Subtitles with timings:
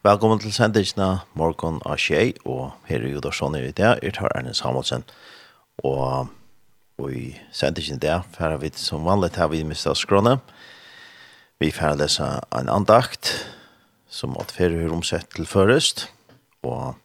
[0.00, 4.54] Velkommen til sendingsene morgen av Kjei, og her er Jodarsson i dag, jeg tar Erne
[4.56, 5.02] Samuelsen.
[5.84, 6.30] Og,
[6.96, 10.38] og i sendingsene dag, for vi som vanlig har vi mistet skrone.
[11.60, 13.28] Vi får lese en andakt,
[14.08, 16.06] som at færre hører omsett til først.
[16.64, 16.96] Og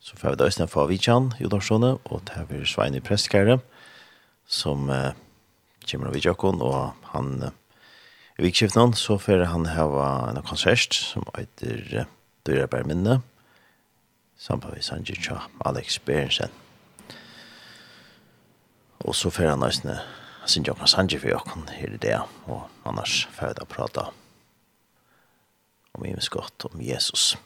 [0.00, 3.58] så får vi da isteden for Vidjan, Jodarsson, og det har vi Svein i prestkære,
[4.48, 5.12] som uh,
[5.84, 7.36] kommer av Vidjakon, og han...
[7.42, 7.52] Uh,
[8.40, 11.84] I vikskiftet så får han hava en konsert som heter...
[12.06, 12.08] Uh,
[12.46, 13.20] Det er bare minne.
[14.40, 16.52] Samt vi sanger tja Alex Berensen.
[19.04, 19.98] Og så fer han næstene
[20.48, 22.16] sanger tja sanger for jokken her i det.
[22.48, 24.08] Og annars fer jeg da prata
[25.94, 27.36] om himmes godt om Jesus.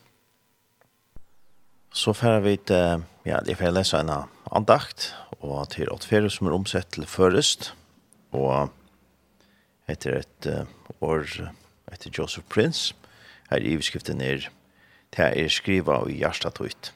[1.94, 4.10] Så fer vi til, ja, det fer jeg lese en
[4.50, 7.72] andakt og til åttfere som er omsett til først.
[8.34, 8.70] Og
[9.90, 10.48] etter et
[11.00, 11.26] år
[11.92, 12.94] etter Joseph Prince.
[13.50, 14.48] Her i beskriften er
[15.14, 16.90] det er skriva i hjertet ut.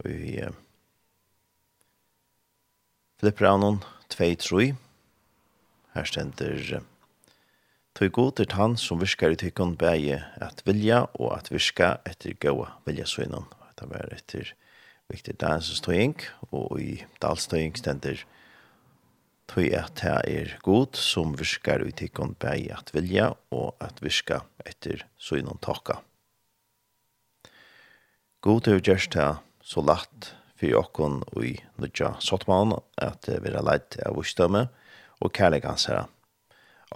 [0.00, 0.54] Og vi uh,
[3.20, 4.70] flipper av noen tvei troi.
[5.92, 6.80] Her stender
[7.98, 12.36] Tøy god til han som virker i tykkon bæge at vilja og at virka etter
[12.40, 13.48] gåa vilja søgnen.
[13.76, 14.52] Det var etter
[15.10, 16.14] viktig dagens støying
[16.54, 18.39] og i dalstøying stender Tøy
[19.50, 24.44] tog at det er god som virker ut ikon bei at vilja og at virka
[24.62, 25.98] etter synon taka.
[28.40, 29.32] God er gjerst det
[29.66, 34.68] så lagt for okkon og i nødja sottmann at vi er leit av vissdømme
[35.20, 36.06] og kærligans herre.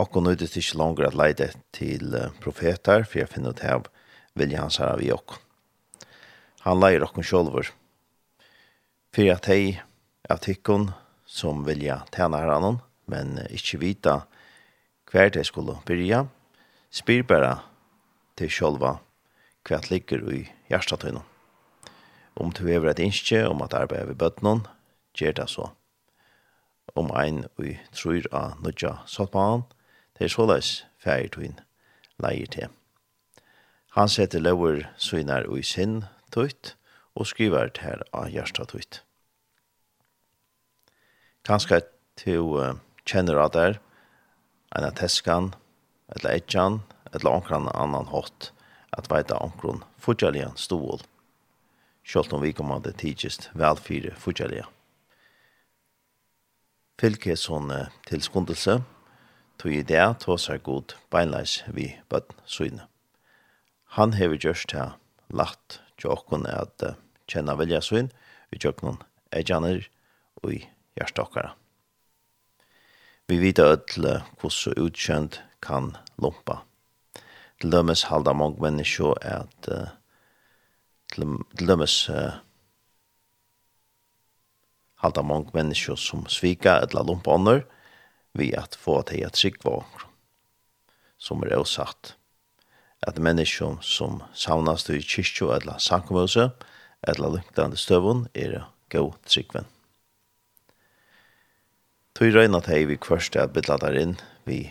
[0.00, 3.88] Okkon nøydes ikke langer at leide til profeter for jeg finner ut av
[4.38, 5.41] vilja hans her av i okkon.
[6.64, 7.69] Han leier okkon sjølver.
[9.14, 9.77] For at hei
[10.32, 10.88] av hikkon
[11.34, 12.78] som vilja tjene herren,
[13.10, 14.20] men ikke vita
[15.10, 16.24] hver det skulle byrja.
[16.94, 17.56] Spyr bare
[18.38, 18.98] til sjølva
[19.64, 21.24] hva det ligger i hjertetøyene.
[22.34, 24.66] Om du hever et innskje om at arbeidet ved bøttene,
[25.14, 25.69] gjør det så.
[26.94, 29.64] Om ein vi tror av nødja sottmannen,
[30.19, 31.54] det er såleis ferdig
[32.22, 32.70] leier til.
[33.94, 36.04] Han setter lover søgner og i sinn
[36.34, 36.75] tøyt,
[37.14, 39.03] og skriver til her av hjertet tøyt
[41.44, 41.82] kanskje
[42.21, 42.75] til uh,
[43.09, 43.78] kjenner at der,
[44.75, 45.53] en av teskan,
[46.15, 46.81] eller etjan,
[47.12, 48.50] eller omkran annan hot,
[48.97, 51.03] at veita omkron fortjellige stål,
[52.04, 54.66] selv om vi kommer til tidsist velfyre fortjellige.
[57.00, 58.81] Fylke sånn uh, tilskundelse,
[59.59, 62.88] tog i det tås er god beinleis vi bøtten søgne.
[63.94, 64.94] Han hever gjørst til
[65.31, 66.97] lagt tjokken at uh,
[67.31, 68.15] kjenna vilja søgne,
[68.50, 69.03] vi tjokken
[69.34, 69.84] etjaner
[70.43, 70.62] og i
[70.94, 71.50] hjärstockare.
[73.27, 76.62] Vi vet ödle hur så utkänd kan lumpa.
[77.60, 79.88] Till dömes halda många människor att uh,
[81.15, 82.33] till dömes uh,
[84.94, 87.66] halda många människor som svika ödla lumpa ånder
[88.33, 89.84] vi att få till att sikva
[91.16, 92.16] som är osatt.
[93.06, 96.50] at mennesker som savnas i kyrkjø eller sankomhuse
[97.03, 99.66] eller liknande støvun er god tryggven.
[102.14, 104.12] Tøy røyna teg vi kvørste at bytla der inn
[104.47, 104.69] vi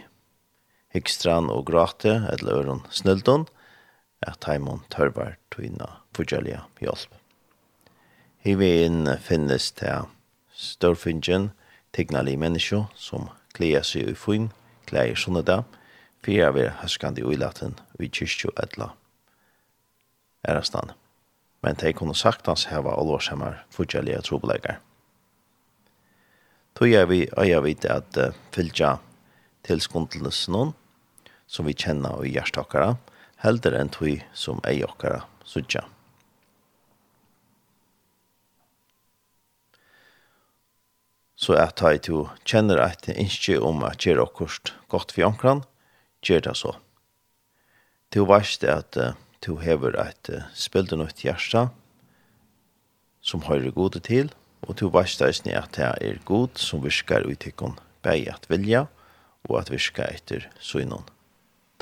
[0.96, 3.48] Hykstrand og Grate, eller Øron Snøldon,
[4.24, 7.12] at heimon tørvar tøyna fudjelja hjelp.
[8.48, 10.08] Hivi inn finnes til
[10.56, 11.50] størfingen,
[11.92, 13.28] tignali menneskjo som
[13.58, 14.48] klea seg i fuin,
[14.88, 15.66] klea i sunneda,
[16.24, 18.94] fyrir vi høskandi uilaten vi kyrkjo edla
[20.48, 20.96] erastan.
[21.60, 24.80] Men de kunne sagt hans heva olvarsamar fudjelja trobelegar.
[26.74, 28.98] Tog er vi øya vidt at uh, fylgja
[29.70, 30.74] noen
[31.48, 32.96] som vi kjenner i hjertakere,
[33.44, 35.84] helder enn tog som ei okkara sutja.
[41.36, 45.64] Så at ta i to kjenner at ikke om at gjør akkurat godt for omkran,
[46.24, 46.76] gjør det så.
[48.16, 51.68] Du vet at uh, to hever et uh, spilden noe hjerte
[53.22, 57.26] som høyre gode til, og Og du veist eisne at det er god som virker
[57.28, 58.86] ut til tikkun bei at vilja
[59.50, 61.08] og at virker etter synon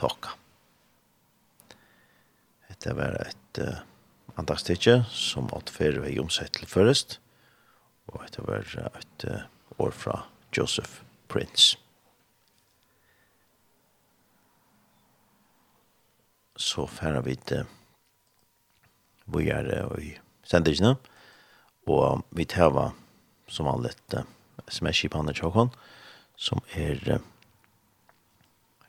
[0.01, 0.33] takka.
[2.69, 3.83] Dette var et uh,
[4.39, 7.19] andagstidje som åttfer vei omsett til først,
[8.09, 8.65] og dette var
[8.97, 9.45] et uh,
[9.77, 10.17] år fra
[10.57, 11.77] Joseph Prince.
[16.57, 17.69] Så færa vi til
[19.31, 20.15] vi er uh, i
[20.49, 21.10] sendisene, og
[21.87, 22.93] og vi tar
[23.47, 23.79] som har
[24.15, 24.23] uh,
[24.67, 25.71] smash i pannet tjokken,
[26.37, 27.19] som er uh,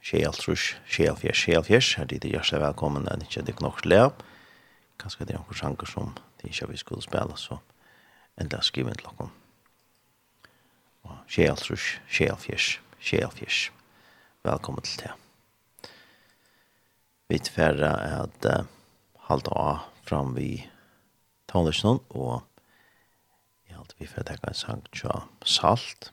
[0.02, 4.08] Sjeltrus, Sjelfjers, Sjelfjers, her dit er hjertelig velkommen, det er ikke det nok lea,
[4.98, 6.10] kanskje det er noen sjanker som
[6.40, 7.60] det ikke vi skulle spille, så
[8.34, 9.30] endelig enda skriver til dere.
[11.30, 13.70] Sjeltrus, Sjelfjers, Sjelfjers,
[14.42, 15.12] velkommen til det.
[17.30, 18.48] Vi tilfærre er at
[19.28, 20.64] halte av fram vi
[21.48, 22.42] tonløsene, og
[23.82, 25.10] halte vi for tenke en sang til
[25.44, 26.12] salt.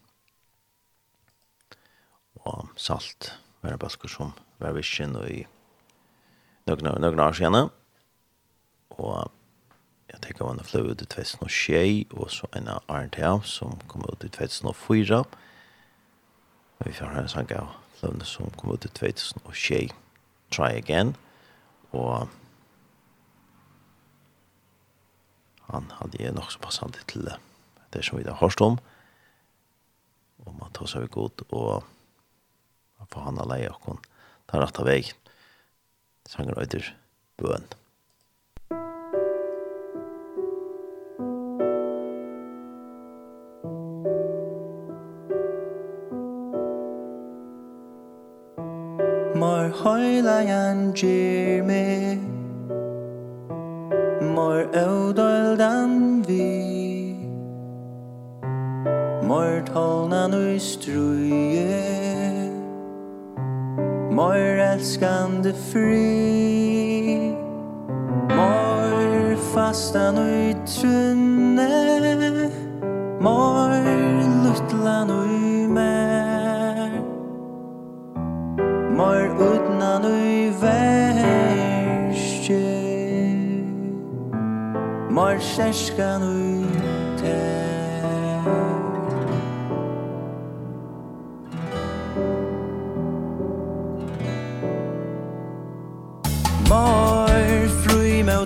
[2.42, 5.44] Og salt var en bøsker som var visken og i
[6.68, 7.69] noen år siden.
[8.89, 9.31] Og
[10.10, 14.25] jeg tenker var fløy ut i 2006 og så en av RNTA som kom ut
[14.25, 15.19] i 2004.
[16.80, 19.94] Og vi får ha en sang av fløyene som kom ut i 2006.
[20.50, 21.13] Try Again.
[21.92, 22.25] Og
[25.69, 27.38] han hadde nok så passant til det
[27.94, 28.77] det som vi har hørt om,
[30.45, 31.83] og man tar seg god, og
[33.00, 34.01] man får han alene, og hun
[34.50, 35.03] ta rett av vei,
[36.30, 36.94] sanger øyder
[37.41, 37.69] bøen.
[49.39, 51.83] Mor høyla jan gyr me
[54.33, 55.29] Mor øvda
[60.60, 62.50] struje
[64.12, 67.36] Mor elskande fri.
[68.36, 71.70] Mor fastan og trunne.
[73.22, 73.70] Mor
[74.44, 75.30] luttlan og
[75.72, 76.92] mer
[78.98, 81.54] Mor utnan og verste.
[85.10, 86.59] Mor kjerskan og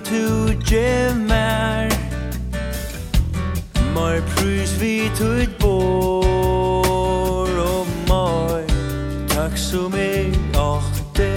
[0.04, 1.88] to give mer
[3.94, 8.64] Mer prus vi tut bor Og mer
[9.28, 11.32] Takk som jeg åtte.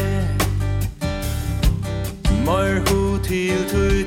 [2.46, 4.07] Mer hu til tut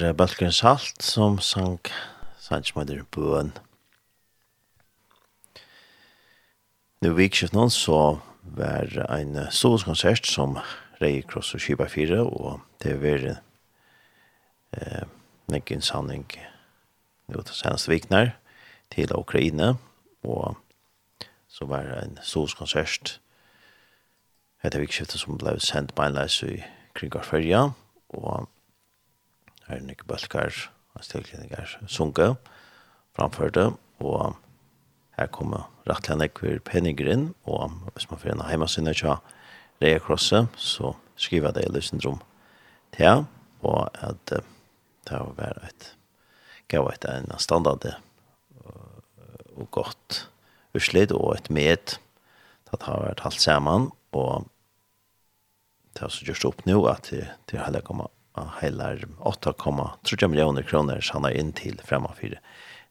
[0.00, 1.80] var Balkan Salt som sang
[2.38, 3.52] Sanchmader Bøen.
[7.00, 10.56] Nu vikskift noen så var en storisk konsert som
[11.00, 15.04] Rei Kross og Kiba 4 og det var eh,
[15.52, 16.26] nekken sanning
[17.28, 18.32] nå til seneste vikner
[18.92, 19.74] til Ukraina
[20.24, 20.56] og
[21.48, 23.18] så var det en solskonsert konsert
[24.64, 27.60] etter vikskiftet som ble sendt beinleis i Kringar kringkarferja
[28.18, 28.48] og
[29.70, 30.52] her Nick Bølkar,
[30.94, 32.34] og tilklinninger, sunke,
[33.16, 33.70] framførte,
[34.02, 34.36] og
[35.18, 39.20] her kommer rettelig Nick penninger inn, og hvis man får en heimasinne tja
[39.80, 42.20] Rea Krosse, så skriver det i Lysendrom
[42.96, 43.24] til,
[43.62, 44.42] og at det
[45.08, 45.90] har vært et
[46.70, 47.86] gav et en standard
[48.64, 50.24] og godt
[50.76, 51.96] uslid og et med
[52.70, 54.46] det har vært alt sammen og
[55.90, 58.12] det har så gjørst opp nå at det, det har heller kommet
[58.60, 62.38] heilar 8,3 millioner kroner som han har inn til fremmefyr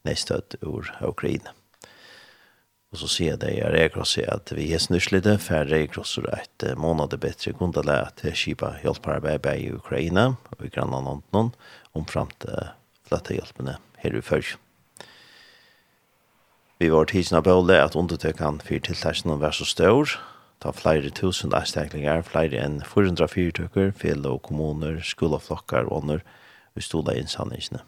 [0.08, 1.53] nedstøtt ur Ukraina.
[2.89, 7.13] Og så sier det i Reikross at vi er snusslide, for Reikross er et måned
[7.22, 11.51] bedre kundale at Kiba hjelper arbeid i Ukraina og i grannlandene
[11.93, 12.48] omframt
[13.05, 14.58] flette hjelpene her i først.
[16.79, 20.17] Vi var tidsna på at undertøkene for tiltakene var så større,
[20.60, 26.25] ta flere tusen avsteklinger, flere enn 404 fyrtøkker, fjell og kommuner, skoleflokkar og ånder,
[26.75, 27.82] vi stod der innsanningene.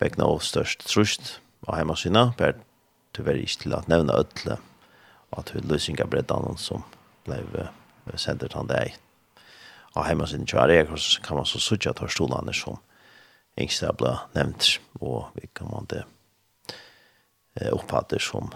[0.00, 2.58] Vekna av størst trusht av hjemmesynet, bare
[3.14, 4.58] tyvärr ikke til å nevne ødele,
[5.30, 6.84] og at hun løsninger breddene som
[7.26, 8.96] ble sendt til deg.
[9.94, 12.80] Av hjemmesynet kjører jeg, så kan man så sutja til stolene som
[13.60, 16.04] yngste ble nevnt, og vi kan man det
[17.74, 18.50] oppfatter som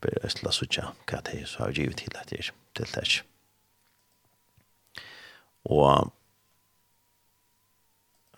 [0.00, 3.22] ber æstla sucha kat hei så har givet til at det til det.
[5.64, 6.12] Og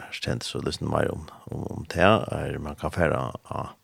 [0.01, 3.75] her stend så lysten mer om, om, om det er man kan fære av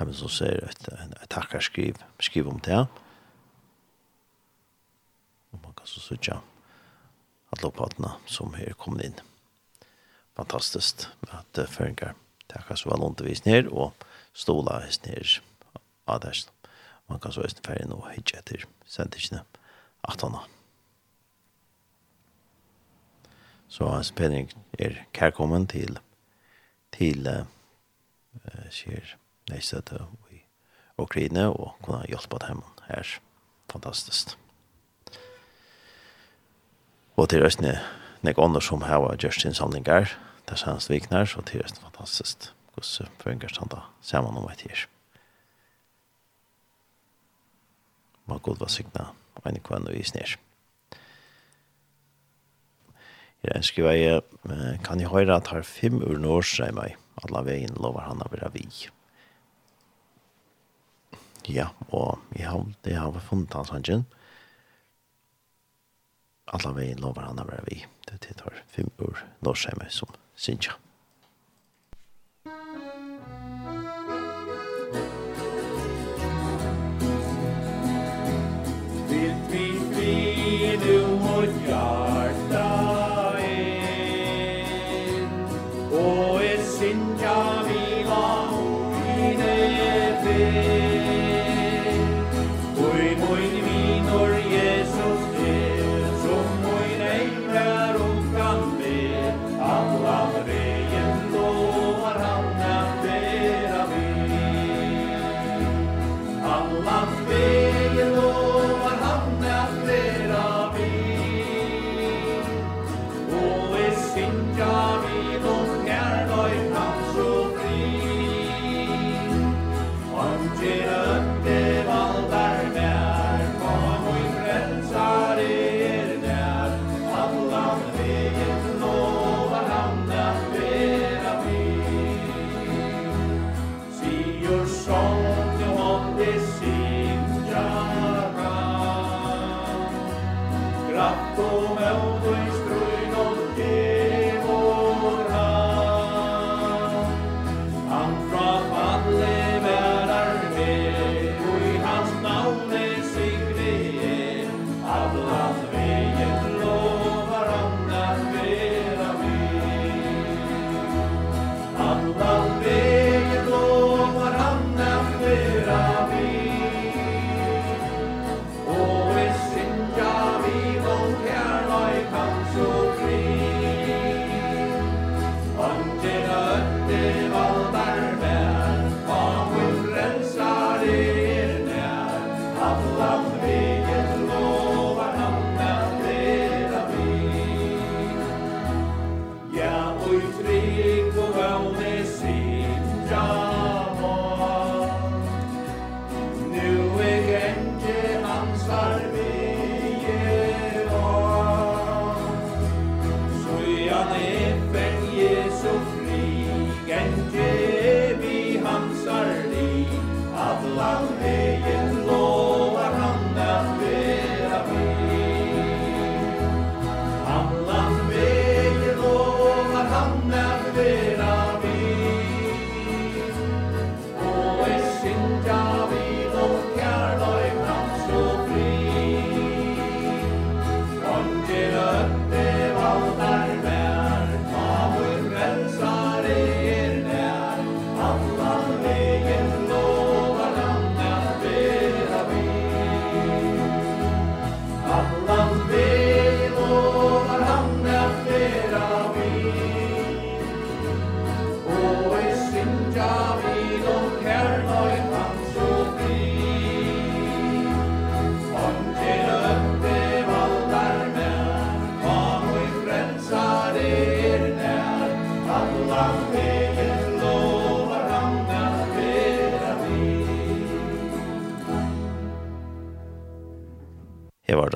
[0.00, 2.86] hjemme så ser et, et takkar skriv om det.
[5.52, 6.38] Og man kan så sucha
[7.52, 9.18] at lopatna som her kom inn.
[10.38, 12.14] Fantastisk at føringer
[12.48, 13.92] takkar så vel undervisninger og
[14.32, 15.42] stola hos nere
[16.06, 16.46] av det
[17.10, 19.42] man kan så eisen ferie nå hitje etter sendtisene
[20.08, 20.36] 18.
[23.70, 25.98] Så hans penning er kærkommen til
[26.94, 27.46] til uh,
[28.86, 29.02] nei
[29.50, 30.00] neisete
[30.30, 30.42] i
[30.98, 33.18] Ukraina og kunne hjelpe dem her
[33.70, 34.36] fantastisk.
[37.16, 37.78] Og til østene
[38.22, 40.10] nek ånder som hava gjørst sin samlingar,
[40.46, 42.50] det er sannsviknar, så til østene fantastisk.
[42.74, 43.48] Hvordan føringer
[44.02, 44.86] ser man om et her.
[48.30, 49.10] må god være sikna
[49.48, 50.36] en kvann og isnir.
[53.40, 54.22] Jeg ønsker jeg
[54.84, 58.28] kan jeg høre at har fem ur når seg meg alle veien lover han å
[58.32, 58.66] være vi.
[61.50, 64.04] Ja, og jeg har, det har vi funnet hans hangen.
[66.50, 67.80] Alle veien lover han å være vi.
[68.06, 70.89] Det er tar fem ur når seg meg som synes jeg.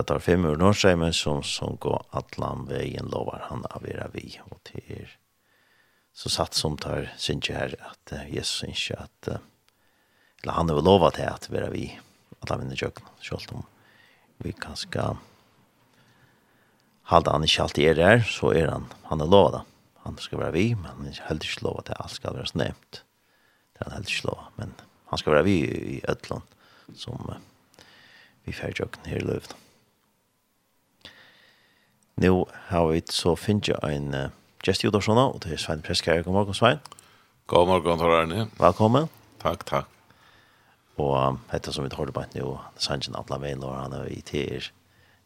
[0.05, 4.11] at det er fem ur Norsheimen som, som går atlan veien lovar han av vera
[4.13, 4.37] vi.
[4.51, 5.13] Og til er
[6.15, 9.41] så satt som tar synes her at uh, Jesus synes at uh,
[10.43, 11.87] eller han har lovat til at vera vi
[12.45, 13.63] alla vinner kjøkken, selv om
[14.45, 15.17] vi kan skal
[17.09, 19.71] halda han ikke alltid er der, så er han, han er lovat
[20.05, 23.01] han skal være vi, men han er heller ikke lovat til alt skal være nevnt.
[23.73, 24.75] det er han heller ikke lovat, men
[25.09, 25.59] han skal være vi
[25.97, 26.43] i Øtland
[26.95, 27.41] som uh,
[28.45, 29.64] vi færre kjøkken her i løven
[32.15, 34.29] Nå har vi så finnet jeg en uh,
[34.63, 36.23] gest i Udarsson, og det er Svein Preskjær.
[36.23, 36.79] God morgen, Svein.
[37.51, 38.45] God morgen, Tor Arne.
[38.61, 39.09] Velkommen.
[39.43, 39.91] Takk, takk.
[40.95, 44.07] Og um, etter som vi har det på nå, Sanjen Atla Veil og han er
[44.15, 44.71] i tider,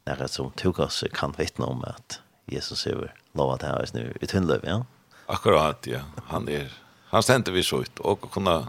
[0.09, 4.31] nærhet som tog oss kan vittne om at Jesus er lovet til oss nå i
[4.31, 4.81] Tunnløv, ja?
[5.29, 6.07] Akkurat, ja.
[6.33, 6.73] Han er,
[7.13, 8.63] han stendte vi så ut, og kunne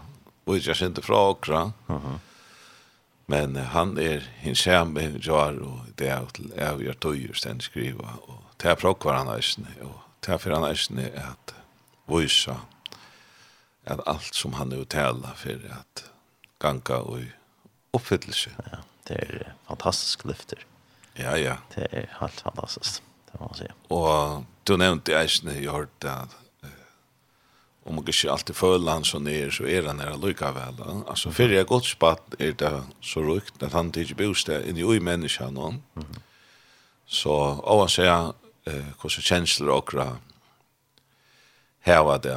[0.44, 1.70] utgjøre sin til fra okra.
[1.88, 2.18] Mhm.
[2.20, 2.26] Mm
[3.30, 8.72] Men han er hinsamme jar og det er til avgjør tøyer stendt skriva og det
[8.72, 11.54] er prokkvar han eisne og det fer for han eisne at
[12.10, 12.58] voisa
[13.90, 16.04] at alt som han er tæla for at
[16.60, 17.24] ganga og
[17.96, 18.52] oppfyllelse.
[18.70, 20.66] Ja, det er fantastisk lyfter.
[21.18, 21.56] Ja, ja.
[21.74, 23.70] Det er helt fantastisk, det må man si.
[23.90, 26.36] Og du nevnte eisne, jeg hørte at
[27.84, 30.80] om man ikke alltid føler han så nere, så er han nere lykka vel.
[31.08, 32.72] Altså, fyrir jeg godt spatt er det
[33.04, 35.72] så rukt at han ikke bostad inn i ui menneska nå.
[35.96, 36.18] Mm.
[37.06, 38.32] Så, og han sier
[38.68, 40.06] eh, hvordan kjensler okra
[41.88, 42.36] heva det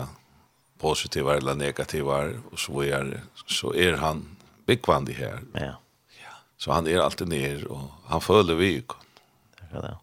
[0.79, 3.11] positiva eller negativa og så er,
[3.45, 4.23] så er han
[4.67, 5.43] byggvandig her.
[5.59, 5.75] Ja.
[6.23, 6.39] ja.
[6.57, 8.71] Så han er alltid nere, og han føler vi.
[8.79, 9.93] Det er det.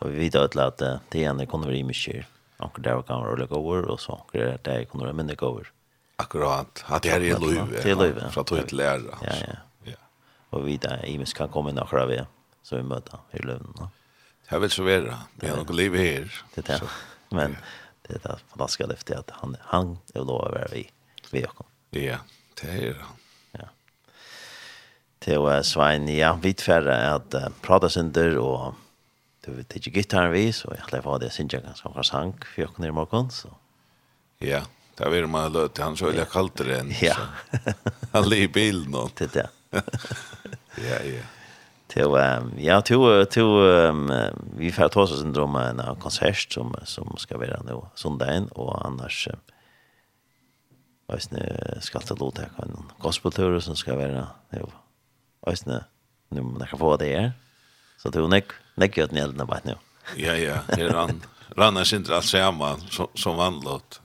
[0.00, 0.80] Og vi vet at
[1.12, 2.24] det er en ekonomi mye
[2.60, 5.72] Anker der kan være ulike over, og så anker der kan være minne over.
[6.18, 6.84] Akkurat.
[6.88, 7.66] At det her er løyve.
[7.82, 8.30] Det er løyve.
[8.32, 9.20] Fra tog til lærer.
[9.22, 9.58] Ja, ja.
[9.86, 9.98] ja.
[10.50, 12.24] Og vi der, Imes kan komme inn akkurat ved,
[12.62, 13.74] så vi møter i løyven.
[13.80, 13.92] Ja.
[14.48, 15.18] Jag vill så vara.
[15.34, 16.30] Vi har noe liv her.
[16.54, 16.90] Det er det.
[17.34, 17.56] Men
[18.06, 20.84] det er det fantastiske lyftet at han, han er lov å være vi.
[21.32, 22.18] Vi och Ja,
[22.60, 23.16] det er han.
[23.58, 23.68] Ja.
[25.18, 28.74] Det Svein, ja, vi tverre at uh, prata synder og
[29.46, 32.64] du vet ikke gitarren vi så jeg lär få det synja ganske bra sang for
[32.64, 33.48] jeg kunne i morgen, så.
[34.38, 34.62] Ja,
[34.98, 36.92] där vill man låta han så jag kallt det än.
[37.00, 37.16] Ja.
[38.12, 39.48] Han ligger i bilen och det där.
[40.76, 41.22] Ja, ja.
[41.88, 42.98] Til, um, ja, til,
[43.30, 44.10] til um,
[44.58, 48.74] vi får ta oss en om en konsert som som skal være nå sondagen, og
[48.86, 49.28] annars
[51.08, 54.26] Øysne skal til låta jeg en gospeltur som skal være,
[54.58, 54.66] jo,
[55.48, 55.84] Øysene,
[56.30, 57.30] nå må dere få det her,
[57.98, 59.60] så det er jo nekk lägger jag den elden bara.
[60.16, 61.22] Ja, ja, det rann.
[61.56, 62.80] Rann sin inte alls sammen
[63.14, 64.00] som vanligt.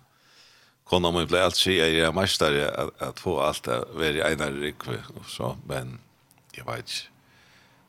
[0.83, 4.33] Kona min blev allt säga jeg er mestare at, att få allt det være i
[4.33, 5.99] ena rikve och så, men
[6.57, 7.07] jeg vet ikke.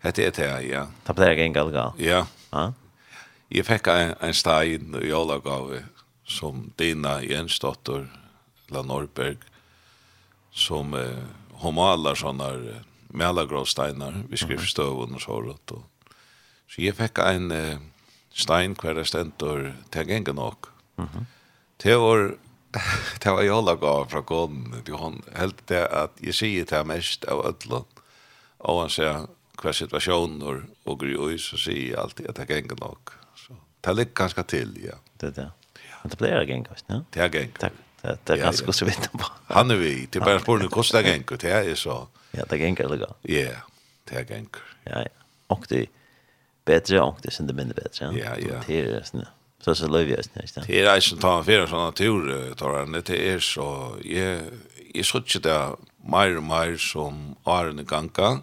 [0.03, 0.87] Hette er det, ja.
[1.07, 1.93] Det en ingen galgal.
[1.99, 2.27] Ja.
[2.53, 2.73] Ja.
[3.49, 5.85] Jag fikk en, en stein i Ålagavet
[6.25, 8.07] som Dina Jensdotter
[8.69, 9.37] La Norberg
[10.53, 11.23] som eh,
[11.63, 12.81] hun maler sånne uh,
[13.13, 15.85] melagravsteinar vid skriftstøven og sånt og
[16.73, 17.75] Så jeg fikk en uh,
[18.33, 20.71] stein hver det stendt og til gengen nok.
[20.97, 21.25] Mm -hmm.
[21.79, 22.31] Til år,
[23.23, 26.87] det var jeg alle gav fra gården til hånd, helt det at jeg sier det
[26.87, 27.87] mest av ødlån,
[28.59, 29.27] og han sier
[29.63, 33.19] hver situasjoner og, og gry og så sier jeg alltid at det er gengen nok.
[33.37, 33.53] Så
[33.85, 34.97] det ligger ganske til, ja.
[35.21, 35.51] Det er det.
[36.03, 37.01] Men det blir gengen, ja?
[37.15, 37.57] Det er gengen.
[37.61, 37.73] Takk.
[38.03, 39.27] Det, det er ganske ja, så vidt på.
[39.55, 40.07] Han er vi.
[40.07, 42.07] Det er bare spørsmål hvordan det er gengen, det er så.
[42.35, 43.57] Ja, det gengen er det Ja,
[44.09, 44.49] det er gengen.
[44.87, 45.15] Ja, ja.
[45.49, 45.87] Og det er
[46.65, 48.13] bättre och det synd det mindre bättre.
[48.15, 48.61] Ja, ja.
[48.67, 49.25] Det är sån.
[49.61, 50.59] Så så löv jag snäst.
[50.67, 54.41] Det är ju ta för såna natur tar han det är så jag
[54.95, 58.41] jag skulle det mer och mer som Arne ganga.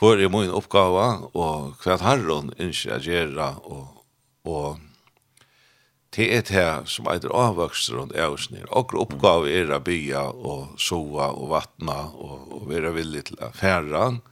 [0.00, 4.02] Hvor er min oppgave, og hva herren ønsker å gjøre, og,
[4.44, 4.80] og
[6.16, 8.66] det er det som er avvokster rundt eusnir.
[8.74, 13.52] Og oppgave er å bya og soa og vatna og, og være villig til å
[13.54, 14.08] fære.
[14.18, 14.22] Mm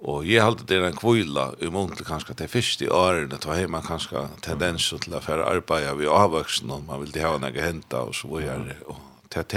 [0.00, 3.66] Og jeg halte det er en kvila i muntlig kanskje til fyrst i årene, har
[3.68, 8.06] man kanskje tendens til å fære arbeid vi avvoksen, og man vil ha noe henta,
[8.08, 9.52] og så var jeg og til at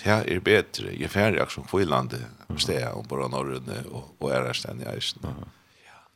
[0.00, 2.22] jeg er bedre, jeg fære jeg som kvilande
[2.56, 5.26] sted, og bare norrønne, og, og er her stedet i eisen.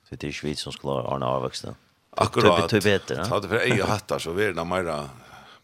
[0.08, 1.76] Så det er ikke vi som skulle arne avvøksen?
[2.22, 5.00] Akkurat, ta det for ei og hattar, så vi er det meira,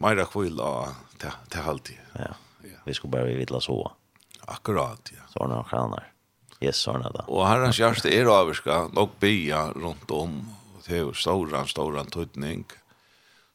[0.03, 2.03] meira kvila til halvtid.
[2.19, 2.33] Ja,
[2.85, 3.79] vi skulle bare vidla så.
[4.51, 5.23] Akkurat, ja.
[5.31, 6.03] Så ordne kranar.
[6.03, 6.10] her.
[6.61, 7.25] Yes, sånn er det.
[7.25, 10.37] Og herrens hjerte er avvirka, nok bya rundt om,
[10.75, 12.67] og det er jo stora, stora tøytning,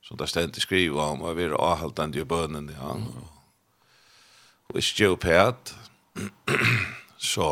[0.02, 2.96] som det stendt skriva om, og vi er avhaltende i bønnen, ja.
[4.66, 5.74] Og ikke jo pæt,
[7.32, 7.50] så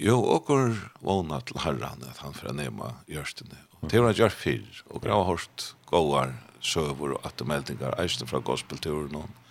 [0.00, 0.72] jo, okkur
[1.04, 3.60] vågna til herren, at han fra nema hjørstene.
[3.82, 6.32] Det har han gjort fyr, og grava hårst gåar,
[6.64, 9.41] søver og attermeldingar, eisne fra gospelturen, og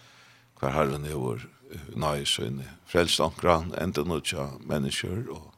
[0.62, 1.48] hver herren er vår
[1.98, 2.68] nøye sønne.
[2.90, 5.50] Frelst omkran, enda nødja mennesker, og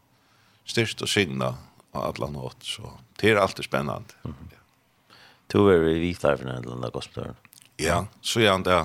[0.69, 1.53] styrst og signa
[1.93, 4.15] av alle nåt, så det er alltid spennende.
[4.23, 4.53] Mm.
[5.53, 7.37] To er vi viktar for den landa gospeløren.
[7.81, 8.79] Ja, så gjerne det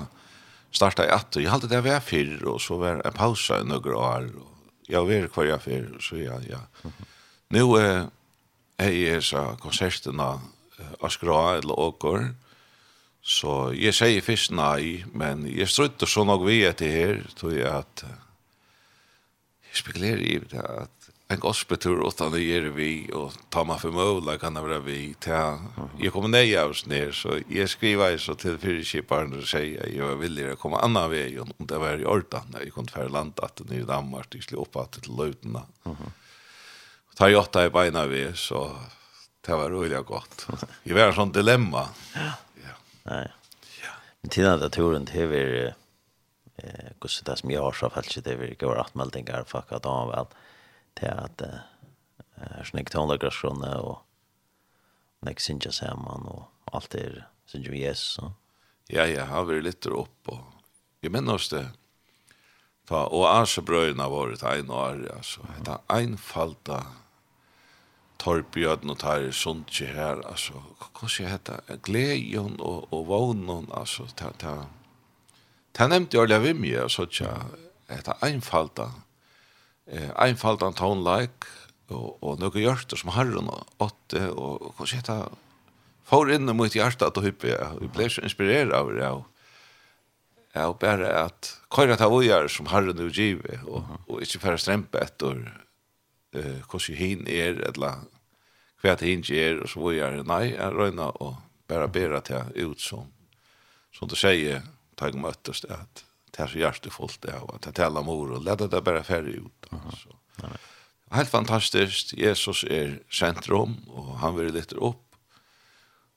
[0.75, 1.41] starta i atter.
[1.41, 5.05] Jeg halte det var fyrir, og så var en pausa i noen år, og jeg
[5.07, 6.61] var hver jeg fyrir, så ja, ja.
[7.53, 8.09] Nå er
[8.79, 10.35] jeg i disse konserterna,
[11.03, 12.29] Askra eller Åker,
[13.29, 17.67] Så jeg sier først nei, men jeg strutter så nok vi etter her, tror jeg
[17.69, 18.03] at
[19.69, 23.93] jeg spekulerer i det at en gospeltur utan det gjør vi, og tar man for
[23.93, 24.97] måla kan det være vi.
[25.21, 25.59] Ta,
[26.01, 29.93] jeg kommer nøy av oss ned, så jeg skriver så til fyrkjiparen og sier at
[29.93, 33.13] jeg var villig å komme annan vei, om det var i ordan, jeg kunne færre
[33.13, 35.61] landa at det nye Danmark, jeg skulle opp at det til løytene.
[35.85, 38.65] Og tar jeg åtta i beina vi, så
[39.45, 40.49] det var rolig godt.
[40.85, 41.87] Jeg var en sånn dilemma.
[42.13, 42.33] Ja
[43.03, 43.27] Nei.
[43.81, 43.91] Ja.
[44.21, 45.71] Men till den där turen til vi
[46.57, 49.85] eh kus det som jag har så fallet det vi går att meldingar fuck att
[49.85, 50.25] han väl
[50.93, 53.99] till att eh snägt hon från och
[55.19, 58.31] nästa synja samman och allt är syns ju yes så.
[58.87, 60.39] Ja ja, har vi lite upp och
[60.99, 61.69] jag menar det
[62.85, 65.41] ta och arsebröderna varit en år alltså.
[65.65, 66.85] Det är enfalda
[68.19, 70.53] Torbjörn och tar sånt så här alltså
[71.01, 71.53] vad ska heta
[71.83, 74.65] glädjen och och vånen alltså ta ta
[75.71, 77.41] ta nämnt jag lever med så tja
[77.87, 78.93] ett einfalda
[79.91, 81.47] eh einfalda tone like
[81.87, 85.29] och och några hjärta som herren åt och vad ska heta
[86.03, 89.25] får in mot hjärtat och hyppe vi blev så inspirerade av det och
[90.53, 95.21] Ja, bara att köra ta ojar som Herren nu givet och och inte färre strämpet
[95.21, 95.35] och
[96.33, 98.05] eh hvordan hin er, eller
[98.81, 100.23] hva hin er, og så videre.
[100.23, 101.37] Nei, jeg røyner og
[101.67, 103.09] bare bæra det ut som,
[103.93, 104.63] som du sier,
[104.97, 106.03] ta jeg møttes det, at
[106.35, 109.39] det er så hjertefullt det, og at det taler mor, og lette det bare ferdig
[109.43, 109.69] ut.
[109.71, 110.15] Altså.
[111.11, 115.01] Helt fantastisk, Jesus er sentrum, og han vil litt opp,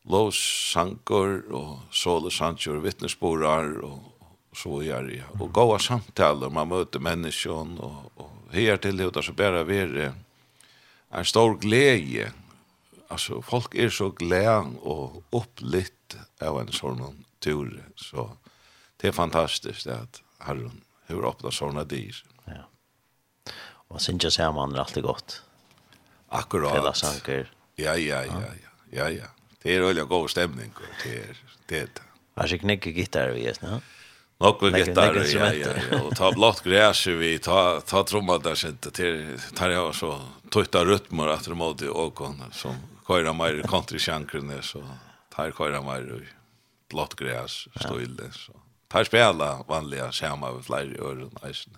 [0.05, 0.41] lovs
[0.73, 4.11] sankor og såle sankor, vittnesborar og,
[4.51, 5.29] og så gjør jeg.
[5.39, 10.13] Og gode samtaler, man møter menneskene og, og her til det så bare være
[11.13, 12.33] en stor glede.
[13.11, 18.31] Altså, folk er så glede og opplitt av en sånn tur så
[18.97, 22.25] det är fantastiskt at Herren hur åpnet sånne dyr.
[22.47, 22.69] Ja.
[23.89, 25.43] Och sen just här man alltid gott.
[26.29, 26.73] Akkurat.
[26.73, 27.51] Fela sanker.
[27.77, 28.71] Ja, ja, ja, ja.
[28.91, 29.27] Ja, ja.
[29.63, 30.31] Det er veldig god og
[31.67, 32.03] Det er det.
[32.35, 33.69] Varsågod, knäcka gitarr vi just nu.
[33.69, 33.81] Ja.
[34.43, 36.03] Något och gitarr, ja, ja, ja.
[36.03, 40.85] Och ta blått græs, vi, ta, ta trommar där sitter till, tar jag så, tøyta
[40.85, 41.89] rytmer att de åt i
[42.53, 42.75] som
[43.07, 44.83] kajra mer country-sjankren så
[45.35, 46.29] tar kajra mer
[46.91, 48.53] blått græs, stöjle, så.
[48.89, 51.77] Tar spela vanliga skärmar över flera i öron, eisen.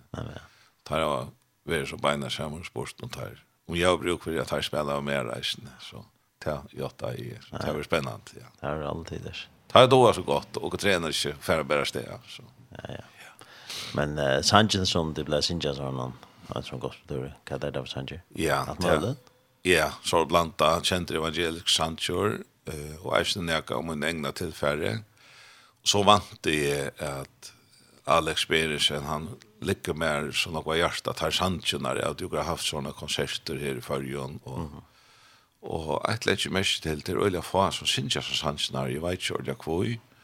[0.83, 1.27] Tar jeg
[1.63, 5.69] vi så beina skärmar sport, og tar, om jag brukar jeg tar spela mer eisen,
[5.79, 6.05] så
[6.39, 8.47] ta jotta i, så det är spännande, ja.
[8.61, 9.35] Det är alltid det.
[9.73, 12.43] Det er då så gott, och tränar inte för att bära steg, så
[12.83, 13.45] ja, ja.
[13.93, 16.13] Men uh, Sanchez som det blev Sanchez var någon.
[16.53, 18.21] Jag tror gott det kan det där Sanchez.
[18.33, 18.55] Ja.
[18.55, 19.15] Att man
[19.61, 24.99] Ja, så blanda kjent evangelisk Sanchez eh och Ashton Neka om en egna tillfälle.
[25.83, 27.53] Så vant det att
[28.03, 29.29] Alex Beresen han
[29.61, 33.81] lycka mer så några hjärta tar Sanchez när jag har haft såna konserter här i
[33.81, 34.81] förrjun och mm -hmm.
[35.61, 39.35] och ett mest til till Ulla Fas som synes jeg som när jag vet ju
[39.45, 39.87] jag kvoi.
[39.87, 40.14] Mm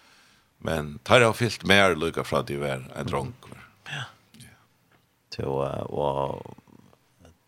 [0.61, 3.35] Men tar jag fyllt mer lukka fra det var en dronk.
[3.89, 4.03] Ja.
[5.29, 6.57] Til och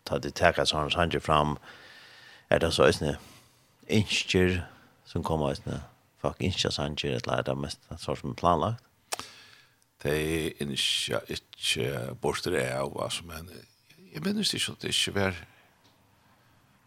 [0.04, 1.56] ta det teka sånn sanger fram
[2.48, 3.16] är det så isne
[3.88, 4.64] inskjer
[5.08, 5.80] som kommer isne
[6.20, 8.82] fuck inskjer sanger det lær mest så som planlagt.
[10.02, 13.48] Det inskjer ikke borster er av altså men
[14.12, 15.44] jeg minnes ikke at det ikke var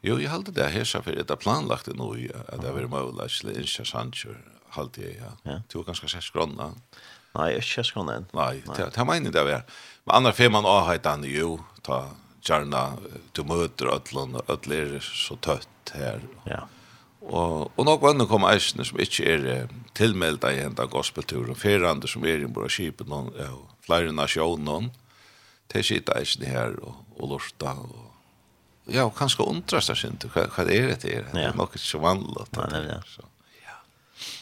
[0.06, 2.86] Jo, jeg halte det her så for det er planlagt det nå, at det var
[2.88, 4.38] mulig at det ikke er
[4.78, 5.32] halt det ja.
[5.44, 5.62] ja.
[5.68, 6.74] Du ganska sex grönna.
[7.36, 8.14] Nej, jag sex grönna.
[8.16, 8.26] än.
[8.34, 9.64] Nej, det det menar det där.
[10.04, 12.10] Men andra fem man har hett han ju ta
[12.42, 12.98] gärna
[13.32, 16.22] du möter öllon öllir så tött här.
[16.44, 16.68] Ja.
[17.28, 22.08] Og, og nok vann kom eisene som ikke er eh, tilmelda i henda gospelturen, ferande
[22.08, 23.50] som er i våre skip og ja,
[23.84, 24.92] flere nasjonen,
[25.68, 27.74] til sitte eisene her og, og lorta.
[27.84, 28.06] Og,
[28.94, 31.26] ja, og kanskje undrast det vad hva, hva er det til?
[31.34, 32.48] Det er nok ikke så vanlig.
[32.56, 33.28] Ja, det ja.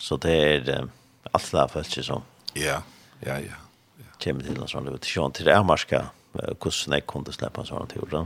[0.05, 0.85] Så det er eh,
[1.31, 2.23] alt det här följt som.
[2.53, 2.81] Ja,
[3.19, 3.57] ja, ja.
[4.21, 8.05] Kjem til en sånn, vet sjón til Ermarska, hvordan jeg kunne slippe en sånn tur,
[8.11, 8.21] da.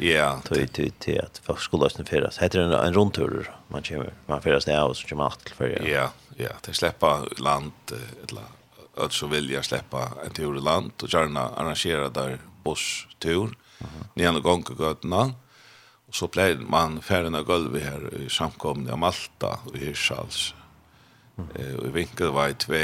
[0.00, 0.30] Ja.
[0.46, 2.40] Til, til, til at folk skulle løsne fyrast.
[2.42, 5.84] Heter det en rundtur, man kommer, man fyrast ned og så kommer alt til fyrir.
[5.86, 6.08] Ja,
[6.40, 7.12] ja, til sleppa
[7.44, 7.94] land,
[8.24, 8.48] eller
[9.04, 14.08] at så vilja sleppa en tur i land, og gjerne arrangera der busstur, mm -hmm.
[14.16, 15.36] nyan og gong og
[16.12, 20.54] og så pleier man færene gulvet her i samkomne av Malta og Hirsals,
[21.54, 22.74] Eh och vinkel var i 2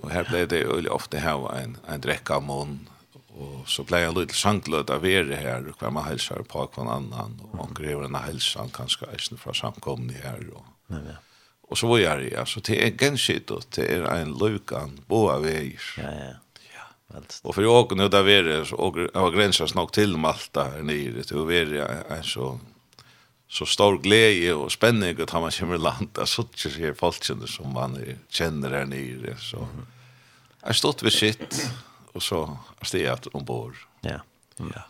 [0.00, 2.88] och här blev det öle ofta här en en dräcka mån
[3.28, 7.40] och så blev jag lite sanklöt av er här och man hälsar på kvar annan
[7.42, 11.14] och man den en hälsan kanske eisen från samkomne här och Nej, ja
[11.68, 15.38] Och så var jag ja alltså det är genskit och det är en lukan boa
[15.38, 15.78] väg.
[15.96, 16.34] Ja, ja.
[17.12, 17.20] ja.
[17.42, 20.64] Och för jag åker nu där vi är så åker jag gränsar snart till Malta
[20.64, 21.22] här nere.
[21.28, 22.60] Det är en så
[23.54, 27.46] så stor glede og spenning at man kommer i land där så ikke här folken
[27.46, 29.68] som man kjenner her nere så
[30.66, 31.70] jag stått ved sitt
[32.14, 33.74] og så stegat ombord.
[34.00, 34.20] Ja.
[34.58, 34.72] Mm.
[34.74, 34.82] Ja.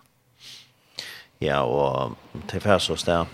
[1.40, 2.16] Ja, og
[2.48, 3.26] til färs og sted,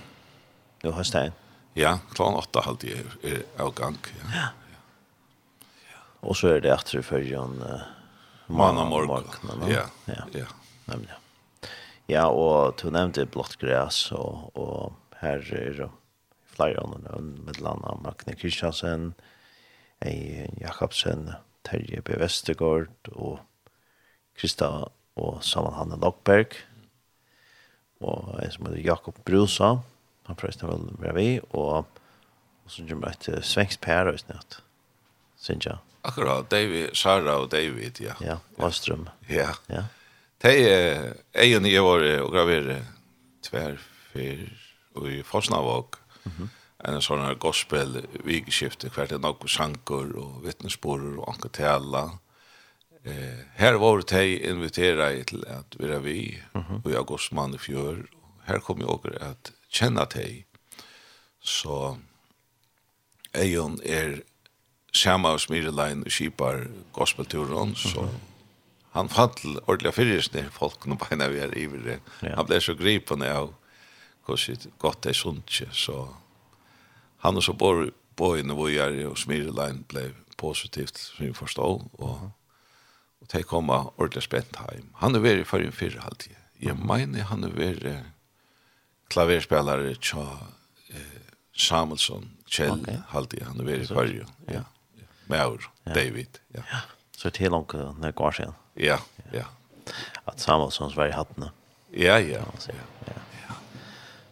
[0.82, 1.32] Nu har där.
[1.74, 3.98] Ja, klockan åtta halvt er, avgång.
[4.02, 4.30] Ja.
[4.34, 4.48] Ja.
[5.90, 5.98] ja.
[6.20, 7.80] Og så er det efter förrän uh,
[8.46, 9.24] måndag morgen
[9.68, 9.86] Ja.
[10.04, 10.24] Ja.
[10.32, 10.46] Ja.
[10.84, 11.12] Nemlig.
[12.06, 15.90] Ja, og du nevnte blått græs og, og her er
[16.50, 19.14] flere andre, med landa Magne Kristiansen,
[20.60, 21.30] Jakobsen,
[21.64, 22.16] Terje B.
[22.20, 23.40] Vestergaard, og
[24.38, 24.70] Krista
[25.20, 26.56] og Saman Hanne Lokberg,
[28.00, 29.74] og en som heter Jakob Brusa,
[30.26, 31.84] han prøvde vel med vi, og,
[32.64, 34.60] og så kommer et svensk pær og snett,
[35.40, 35.76] synes jeg.
[36.04, 38.14] Akkurat, David, Sara og David, ja.
[38.24, 39.08] Ja, Åstrøm.
[39.28, 39.50] Ja.
[39.68, 39.84] ja.
[40.40, 42.86] De er en i år og graverer
[43.44, 44.48] tverfyr
[44.96, 45.96] i Fosnavåg.
[46.24, 46.48] Mm -hmm.
[46.84, 52.18] En sånn her gospel vikeskifte, hvert er noen sanker og vittnesborer og anker anketela.
[53.04, 56.80] Eh, her var det jeg inviteret til at vi er vi, mm -hmm.
[56.84, 58.06] og jeg gås mann i fjør.
[58.46, 60.44] Her kom jeg også at kjenne deg.
[61.42, 61.96] Så
[63.34, 64.22] Eion er
[64.92, 67.92] samme av Smirelein og Kipar gospelturen, mm -hmm.
[67.92, 68.08] så
[68.90, 71.68] han fant ordentlig fyrrest ned folk når beina vi er i.
[72.22, 72.34] Ja.
[72.36, 73.54] Han ble så gripende av
[74.30, 76.06] hvordan godt det er sunt Så
[77.20, 77.84] han og så bor
[78.16, 82.30] på inne hvor jeg er og smirelein ble positivt som jeg forstod, og,
[83.20, 84.88] og de kom ordentlig spent hjem.
[85.02, 86.36] Han er vært for en fyrre halvtid.
[86.60, 87.86] Jeg mener han er vært
[89.12, 90.24] klaverspillere tja
[90.94, 91.20] eh,
[91.56, 93.00] Samuelsson, Kjell okay.
[93.12, 93.44] halvtid.
[93.46, 94.64] Han er vært for en ja.
[94.96, 95.08] ja.
[95.30, 95.94] Maur, ja.
[95.94, 96.40] David.
[96.56, 96.64] Ja.
[96.72, 96.82] ja.
[97.16, 98.54] Så det helt langt når det går siden.
[98.80, 99.00] Ja,
[99.32, 99.48] ja.
[100.26, 101.50] At Samuelsson var i hattene.
[101.92, 102.44] Ja, ja.
[102.68, 102.84] ja.
[103.08, 103.18] ja.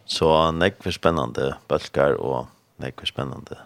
[0.09, 2.47] Så nekk for spennende bølgar og
[2.81, 3.59] nekk for spennende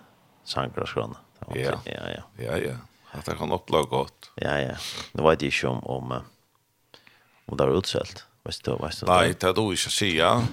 [0.48, 1.22] sanger og skrona.
[1.56, 2.26] Ja, ja, ja.
[2.40, 2.76] Ja, ja.
[3.14, 4.32] At det kan oppleve godt.
[4.42, 4.76] Ja, ja.
[5.14, 6.14] Nå vet jeg ikke om, om,
[7.48, 8.26] om det var utselt.
[8.44, 9.08] Vet du, vet du?
[9.08, 10.48] Nei, det er du ikke sier.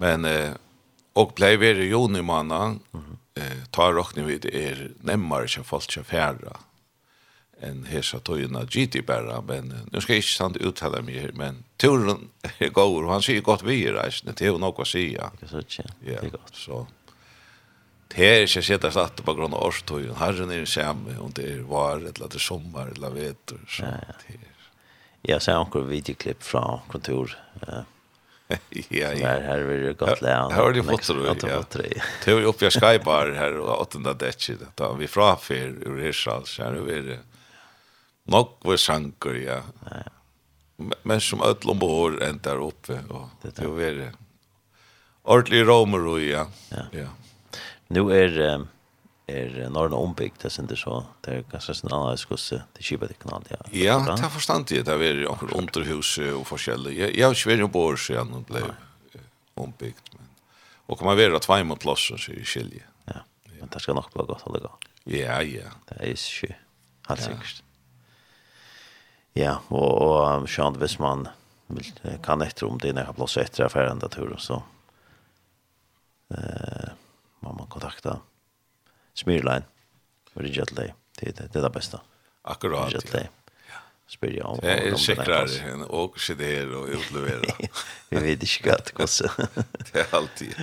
[0.00, 0.54] Men, eh,
[1.20, 3.16] og blei i juni manna, mm -hmm.
[3.36, 6.56] eh, tar råkning vi det er nemmere ikke folk ikke færre
[7.62, 11.64] en hesa tøyna GT bara, men nu ska jag inte sant uttala mig her, men
[11.76, 15.12] turen er god och han sier godt vi är reis, det er är å si
[15.14, 16.86] ja Det er så ja det er godt Så,
[18.08, 21.62] det er ikke sett slatt på grunn av årstøyen, herren er samme, om det er
[21.62, 24.46] var, eller det är sommar, eller vetur, så det är.
[25.22, 27.84] Jag ser också videoklipp fra kontor, ja,
[28.88, 29.08] ja.
[29.08, 31.48] her her vill det gott lære Här har du fått det.
[31.48, 31.64] Ja.
[32.24, 34.76] Det är uppe jag skypar här och åttonde däcket.
[34.76, 37.18] da vi fra för ur Hirsals så nu är det
[38.30, 39.62] Nog var sanker, ja.
[39.90, 40.86] ja.
[41.02, 43.00] Men som öll ombord ändar uppe.
[43.08, 44.12] Och det var det.
[45.22, 46.46] Ordentlig romer och ja.
[46.68, 46.82] Ja.
[46.92, 47.06] ja.
[47.86, 48.66] Nu är
[49.26, 53.14] är norra ombyggt det inte så det är ganska sån annan skusse till Kiba det
[53.14, 53.56] kanal ja.
[53.70, 56.98] Ja, det förstår jag det är ju också underhus och forskjellig.
[56.98, 58.74] Jag jag svär ju på sig han blev
[59.54, 60.26] ombyggt men
[60.86, 62.82] och kommer vara två mot plats så i skilje.
[63.04, 63.12] Ja.
[63.60, 64.70] Men det ska nog bli gott att lägga.
[65.04, 65.68] Ja, ja.
[65.88, 66.06] Det är
[66.42, 66.54] ju.
[67.08, 67.62] Helt säkert.
[69.32, 71.28] Ja, och och Sean man
[71.66, 74.62] vill kan efter om det när jag plats efter affär ända tur så.
[76.34, 76.88] Eh,
[77.40, 78.20] må man kontakta
[79.14, 79.62] Smirline
[80.32, 80.94] för det jetlag.
[81.20, 82.00] Det det är det bästa.
[82.42, 82.92] Akkurat.
[82.92, 83.28] Jetlag.
[83.68, 83.74] Ja.
[84.06, 84.58] Spyr jag om.
[84.62, 87.54] Det är säkrare än och se det och utlevera.
[88.08, 89.30] Vi vet inte gott kossa.
[89.92, 90.54] Det är alltid.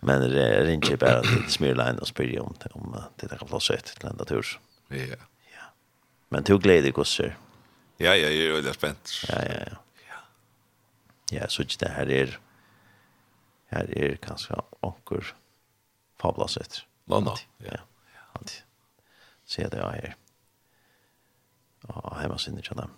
[0.00, 3.70] Men det är inte bara att Smirline och spyr om om det där kan plats
[3.70, 4.60] efter till ända tur.
[4.88, 4.96] Ja.
[4.96, 5.64] Ja.
[6.28, 7.36] Men tog glädje kossor.
[8.02, 9.14] Ja, ja, jeg er veldig spent.
[9.28, 9.80] Ja, ja, ja.
[11.32, 12.34] Ja, så ikke det her er
[13.74, 15.32] her er kanskje onker
[16.20, 16.58] fablas
[17.06, 17.34] Nå, nå.
[17.64, 17.80] ja.
[18.14, 18.62] Ja, alltid.
[19.46, 20.14] Se det jeg her.
[21.88, 22.92] Og hjemme sinne ikke dem.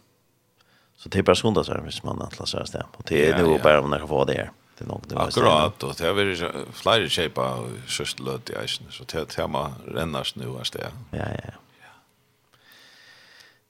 [0.96, 2.85] Så det er bare skundas her hvis man antlas her sted.
[2.98, 4.52] Og det er noe bare om man kan få det her.
[4.76, 7.46] Det er nok det var Akkurat, og det har vært flere kjeipa
[7.88, 10.85] søsteløt i eisen, så det er tema rennes nu her sted.
[11.16, 11.54] Ja, ja, ja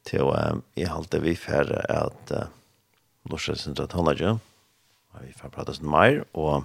[0.07, 2.47] til um, i halte vi færre at uh,
[3.31, 3.87] Lorsen Sindra
[5.17, 6.65] og vi får prata sin mer, og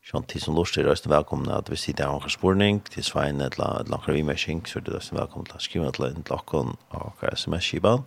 [0.00, 3.42] Sjøn tid som Lorsa er også velkomne at vi sitter av en spurning til Svein
[3.44, 7.12] et langere vimersing, så er det også velkomne til å skrive til en lakken av
[7.20, 8.06] hver sms-kiban,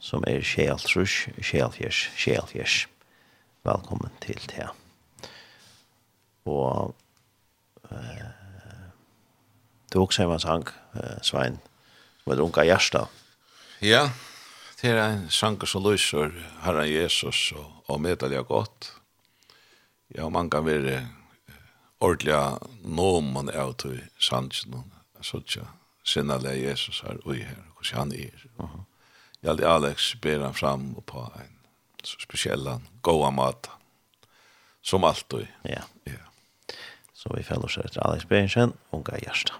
[0.00, 2.76] som er Kjeltrus, Kjelfjers, Kjelfjers.
[3.68, 4.70] Velkommen til det.
[6.48, 6.96] Og
[7.92, 8.30] eh,
[9.92, 10.66] det var også en sang,
[10.96, 11.60] eh, Svein,
[12.30, 13.08] med unga hjärsta.
[13.78, 14.10] Ja,
[14.80, 18.92] det är en sanger som lyser Herren Jesus och, och meddelja gott.
[20.08, 21.06] Ja, man kan vara
[21.98, 24.82] ordliga nomen av till sansen
[25.20, 25.66] så tja
[26.04, 28.46] sinna le Jesus här ui her, och så han är.
[28.56, 28.84] Mhm.
[29.40, 31.56] Jag Alex ber han fram och på en
[32.02, 33.70] så speciella goa mat.
[34.82, 35.46] Som alltid.
[35.62, 35.82] Ja.
[36.04, 36.12] Ja.
[37.12, 39.54] Så vi fäller oss efter Alex Benchen och Gajarstad.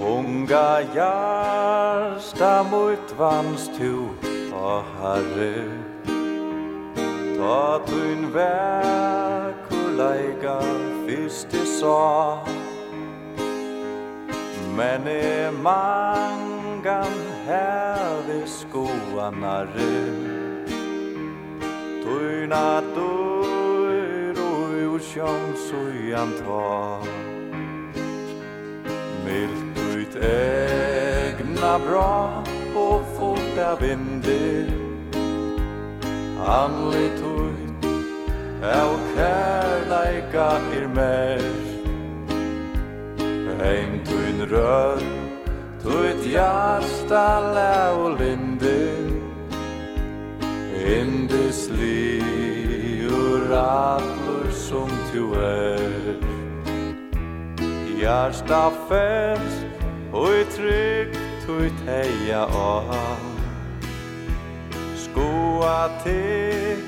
[0.00, 4.08] Unga hjärsta mot vans tu
[4.50, 5.88] Ta herre.
[7.38, 9.48] Ta tun verkuleiga
[11.06, 12.38] Fyrst i sa
[14.76, 17.14] Men i mangan
[17.46, 19.96] Hävi skoanare
[22.02, 26.98] Tuna dör Och ur sjön Sujan ta
[29.24, 29.67] Milt
[30.12, 32.44] ditt egna bra
[32.74, 34.72] och fota vindir.
[36.46, 37.84] Anlit ut
[38.62, 41.42] av kærleika ir mer
[43.58, 45.02] Heim tuin rød
[45.82, 49.08] tuit hjärsta läu lindir.
[50.88, 56.16] Indus liur allur som tu er
[58.00, 59.67] Hjärsta fest
[60.18, 61.12] Oi trygg
[61.44, 62.88] tuit heia av
[64.98, 66.80] Skoa tig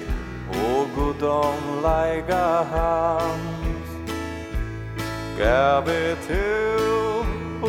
[0.59, 3.93] og godom leiga hans
[5.39, 6.43] Gabi tu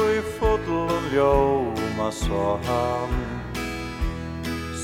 [0.02, 3.13] oi fodlun ljóma så han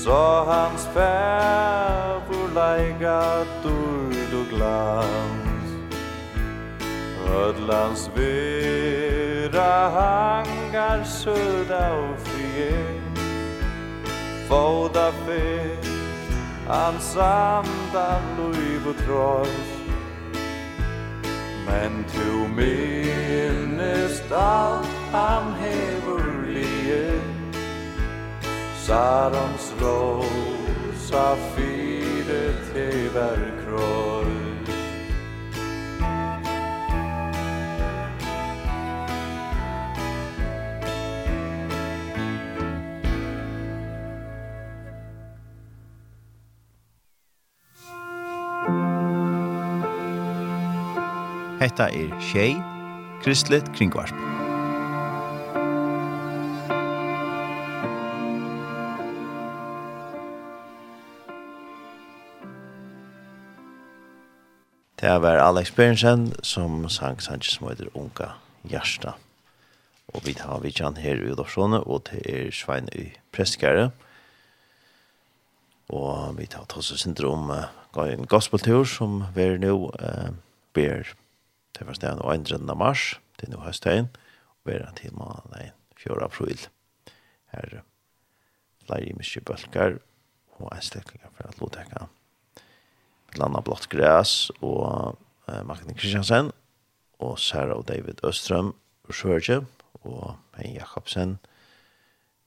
[0.04, 3.18] Så hans fævur leiga
[3.66, 5.74] durd og glans.
[7.28, 13.00] Ödlans vera hang slangar söda och frie
[14.48, 15.76] Fåda fe
[16.68, 17.94] Ansamt
[18.38, 19.78] luiv och trolls
[21.66, 27.20] Men tu minnest allt han hever lie
[28.86, 34.17] Sarons rosa fire tever kross
[51.58, 52.52] Hetta er Tjei,
[53.18, 54.14] Kristlet Kringvarp.
[65.00, 68.30] Det var Alex Bernsen som sang Sanchez som heter Unga
[68.62, 69.16] Gjersta.
[70.14, 73.90] Og vi tar vi kjenn her i Udorsone, og det er Svein i Preskare.
[75.90, 77.66] Og vi tar oss syndrom uh,
[78.06, 80.30] en gospeltur som vi er nå uh,
[80.70, 81.18] ber
[81.78, 82.76] Det var stedet og 1.
[82.76, 84.10] mars til nå høstøyen,
[84.64, 86.24] og er til måneden 4.
[86.24, 86.66] april.
[87.52, 87.80] Her
[88.88, 89.98] flere mye bølger
[90.58, 92.06] og en steklinger for at lodtekka.
[93.38, 95.18] Landa Blått Græs og
[95.48, 96.50] uh, Magne Kristiansen
[97.20, 98.72] og Sara og David Østrøm
[99.04, 99.60] og Sjørge
[100.02, 101.38] og Hein Jakobsen,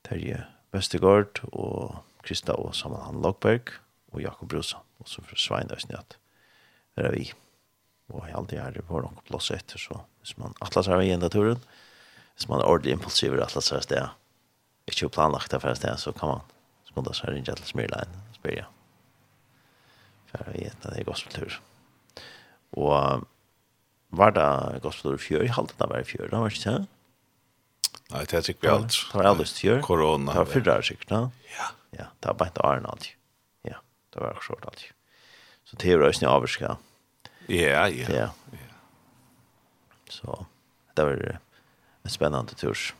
[0.07, 3.75] Terje Vestergaard, og Krista og Saman Han Lokberg,
[4.11, 6.17] og Jakob Brosa og så fra Svein Øsnjøt.
[6.95, 7.31] Der er vi
[8.11, 11.29] og jeg alltid er på noen plass etter, så hvis man atlas er i enda
[11.31, 11.61] turen,
[12.35, 14.13] hvis man er ordentlig impulsiv og atlas er sted,
[14.91, 16.47] ikke planlagt for er sted, så kan man
[16.89, 18.69] skunda seg rinja til Smyrlein, spyr jeg.
[20.31, 21.59] For jeg vet at det er gospeltur.
[22.79, 23.27] Og
[24.21, 25.45] var det gospeltur i fjør?
[25.47, 26.87] Jeg halte det var i fjør, da var det ikke det?
[28.11, 28.95] Nei, det er sikkert alt.
[29.07, 29.81] Det var aldri til fjør.
[29.87, 30.33] Korona.
[30.33, 31.21] Det var fyrre år sikkert, da.
[31.51, 31.67] Ja.
[31.91, 33.17] Ja, det var bare ikke Arne alltid.
[33.67, 33.79] Ja,
[34.13, 34.95] det var akkurat alltid.
[35.67, 36.73] Så det er jo røysene avvarska.
[36.73, 36.90] Ja
[37.47, 38.09] Ja, ja.
[38.09, 38.29] Ja.
[40.09, 40.45] Så
[40.93, 41.39] det var
[42.03, 42.95] en spännande tur.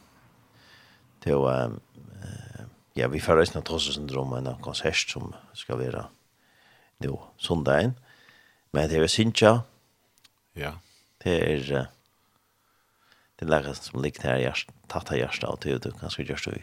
[1.24, 1.72] Det var
[2.94, 6.06] ja, vi får resten trots syndrom en konsert som skal være
[7.00, 7.96] nå, sondagen.
[8.72, 9.62] Men det är Sintja.
[10.54, 10.74] Ja.
[11.24, 11.88] Det er, är
[13.40, 14.56] det lägger som ligger her här jag
[14.88, 16.62] tattar jag stå till du kanske just du.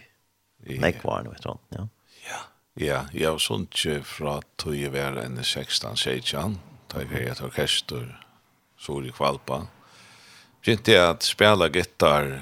[0.58, 1.88] Nej kvar nu vet du, ja.
[2.28, 2.38] Ja.
[2.78, 6.58] Ja, jeg var sånn ikke fra tog jeg var enn 16-16
[6.88, 8.06] tar er et orkester
[8.78, 9.66] så i kvalpa.
[10.64, 12.38] Kjente jeg at spela gitar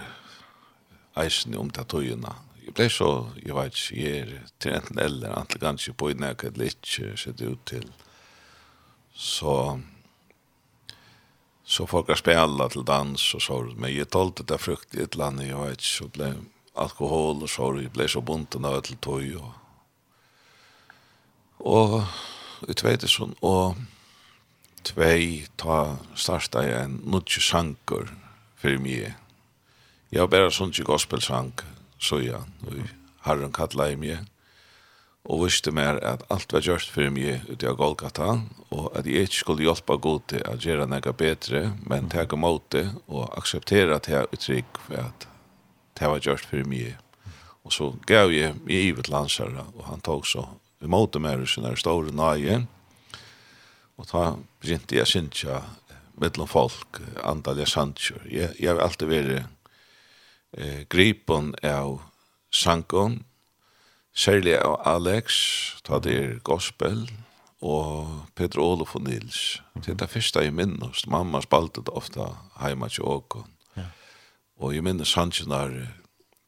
[1.17, 2.35] eisen om tatojerna.
[2.67, 6.33] Jeg ble så, jeg vet ikke, jeg er til enten eller antall ganske på innan
[6.33, 7.87] jeg kan ikke sette ut til.
[9.15, 9.55] Så,
[11.65, 15.17] så folk har spela til dans og så, men jeg tolte det frukt i et
[15.17, 16.33] land, jeg vet ikke, så ble
[16.77, 19.53] alkohol og så, jeg ble så bunten av et tog og,
[21.65, 22.01] og
[22.69, 23.79] i 2000 og
[24.87, 28.09] tvei ta starta en nutje sankur
[28.61, 29.14] fyrir mig.
[30.12, 31.64] Jeg har bare sunnkje gospelsank,
[31.99, 32.80] så ja, og
[33.26, 34.18] herren kalla i mig,
[35.26, 38.37] og visste mer at alt var gjørst fyrir meg ute av Golgata,
[38.70, 42.84] og at jeg ikke skulle hjelpa god til å gjøre nega betre, men tega måte
[43.09, 45.26] og akseptera at jeg uttrykk for at
[45.99, 46.95] det var gjørst fyrir meg.
[47.66, 50.47] Og så gav jeg i ivet landsherra, og han tog så
[50.78, 52.62] imot måte mer i sin store nøye,
[53.97, 54.23] og ta
[54.61, 55.61] begynte jeg synsja
[56.21, 58.27] mellom folk, andal jeg sannsjør.
[58.31, 59.47] Jeg, jeg har alltid vært
[60.57, 62.01] eh, gripen av
[62.53, 63.23] sangen,
[64.17, 65.37] særlig av Alex,
[65.85, 67.07] ta det er gospel,
[67.65, 69.61] og Peter Olof og Nils.
[69.81, 71.07] Det er det første jeg minnes.
[71.09, 72.29] Mamma spalte det ofte
[72.61, 73.49] hjemme til Åkon.
[73.77, 73.89] Ja.
[74.61, 75.77] Og jeg minnes sannsjøn der,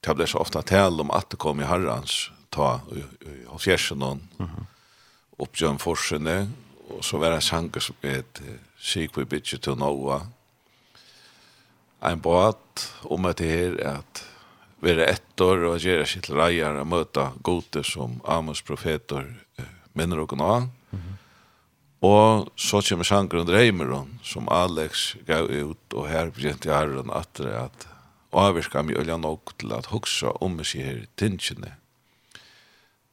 [0.04, 3.32] det ble så ofte tale om at det kom i herrens, ta i, i, i,
[3.32, 3.76] i,
[5.36, 8.40] i, i, i, og så var det sanger som het
[8.78, 10.20] Sikvi Bitsi til Noa.
[12.02, 14.24] Ein båt om at det her at
[14.80, 19.26] være ettor og gjøre sitt reier og møte gode som Amos profeter
[19.98, 20.52] minner og nå.
[22.06, 27.10] Og så kommer sanger under Eimeron som Alex gav ut og her begynte jeg herren
[27.10, 27.88] at det at
[28.32, 31.74] avvirka mye olja nok til at hoksa om seg her tingene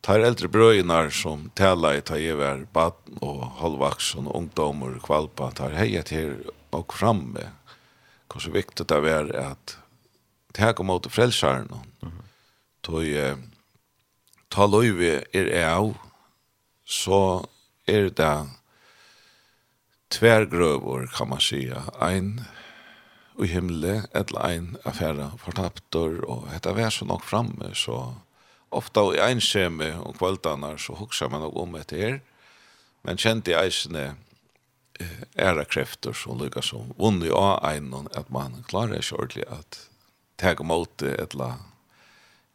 [0.06, 5.72] tar äldre brøynar som tälla i ta över batten och halvvaxen och ungdomar kvalpa tar
[5.74, 6.38] hejet her
[6.70, 7.50] och framme.
[8.34, 9.78] Hur så viktigt det är att
[10.54, 11.74] ta kom åt frälsaren.
[12.02, 12.14] Mm.
[12.82, 13.04] Tog
[14.48, 15.98] ta löjve er av
[16.86, 17.48] så
[17.86, 18.50] är det
[20.08, 21.84] tvärgrövor kan man säga.
[22.02, 22.42] En
[23.40, 28.16] i himle, eller en affära fortaptor och detta var så nog framme så
[28.76, 32.22] ofta i enskjemi om kveldarna så huksar man nog om etter her,
[33.06, 34.16] men kjente i eisene
[35.36, 39.80] æra krefter som lykka som vunni av einon at man klarer ikke ordentlig at
[40.40, 41.56] teg om åte etla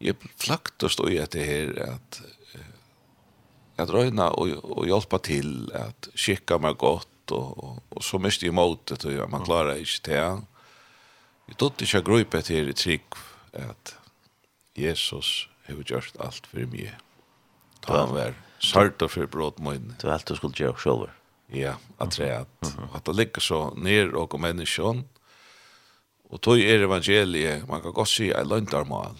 [0.00, 2.22] jeg flakt og stod i etter her at
[3.80, 8.42] at røyna og, og hjelpa til at skikka meg godt og, og, og så mest
[8.44, 13.20] i måte til at man klarer ikke det jeg tog ikke grupe til i trygg
[13.52, 13.94] at
[14.78, 16.94] Jesus har gjort allt för mig.
[17.80, 19.94] Ta han var sart och för brott min.
[20.00, 21.08] Du alt du skulle gjøre själv.
[21.46, 25.04] Ja, att det att att det ligger så ner och människan.
[26.30, 29.16] Och tog er evangeliet, man kan gott si, er löntarmal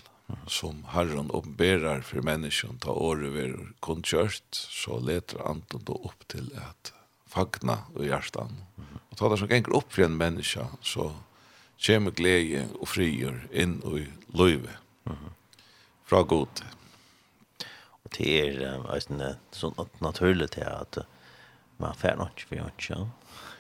[0.47, 6.29] som Herren uppenbarar för människan ta året ved kun kjørt, så leter Anton då upp
[6.29, 6.93] till att
[7.27, 8.65] fagna i hjertan.
[9.11, 11.13] Och ta det som ganger upp för en människa så
[11.87, 14.07] kommer glädje och frier inn i
[14.39, 14.71] løyve
[16.11, 16.63] fra god.
[18.03, 19.23] Og det er eisen
[19.55, 21.03] sånn naturlig til at
[21.81, 23.01] man fer nok for har ikke.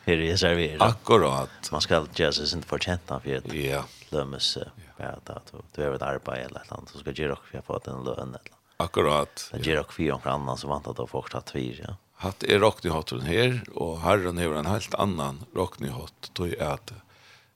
[0.06, 0.82] Her er serveret.
[0.82, 1.70] Akkurat.
[1.72, 3.54] Man skal gjøre seg sin fortjent for det.
[3.54, 3.84] Ja.
[4.10, 4.56] Lømmes
[4.98, 7.44] bare at du du er et arbeid eller et eller annet, så skal gjøre dere
[7.46, 9.44] for å få den løn eller Akkurat.
[9.52, 11.96] Det gjør dere for noen annen som vant at dere fortsatt tvir, ja.
[12.20, 16.92] Hatt er rocknyhotten her, og herren har en helt annan rocknyhott, tog er at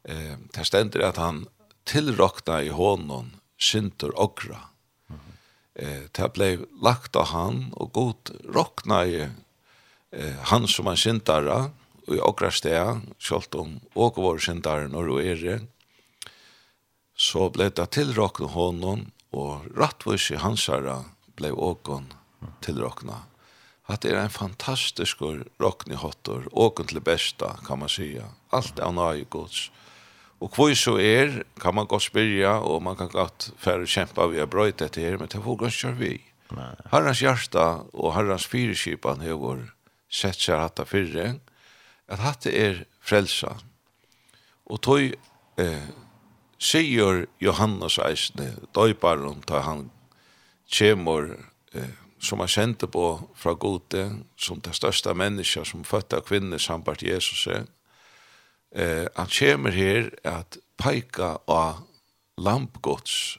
[0.08, 1.42] eh, det stender at han
[1.88, 4.62] tilrockna i hånden synder okra
[5.74, 6.50] eh, det ble
[6.82, 11.70] lagt av han, og god rokna i eh, han som han syndare,
[12.04, 15.60] og i okra sted, selv om åke vår syndare når du er det,
[17.16, 21.00] så ble det tilråkna honom, og rattvis i hansara
[21.34, 22.10] ble åkon
[22.62, 23.24] tilråkna.
[23.90, 25.20] At det er en fantastisk
[25.60, 28.30] råkni hottor, åkon til besta, kan man sija.
[28.54, 29.68] Alt er nøye gods.
[29.68, 29.83] Mm
[30.44, 34.42] Og hvor så er, kan man godt spyrja, og man kan godt færre kjempa vi
[34.42, 36.18] har brøyt dette her, men det får godt kjør vi.
[36.92, 39.62] Herrens hjärta og herrens fyrirskipan har
[40.12, 41.38] sett seg hatta fyrre,
[42.08, 43.54] at hatt er frelsa.
[44.68, 45.16] Og tog
[45.60, 45.88] eh,
[46.60, 49.88] sier Johannes eisne, døyparen, da han
[50.68, 51.30] kjemur
[51.72, 54.04] eh, som han kjente på fra gode,
[54.36, 57.64] som det største menneska som fødte av kvinner sambart Jesus er,
[58.74, 61.82] eh, han kommer her at peika av
[62.36, 63.38] lampgods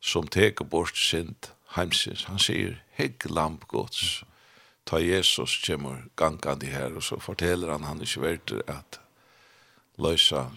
[0.00, 2.24] som teker bort sint heimsins.
[2.24, 4.22] Han sier, hegg lampgods.
[4.84, 8.98] Ta Jesus kommer gangande her, og så forteller han han ikke verter at
[10.02, 10.48] løysa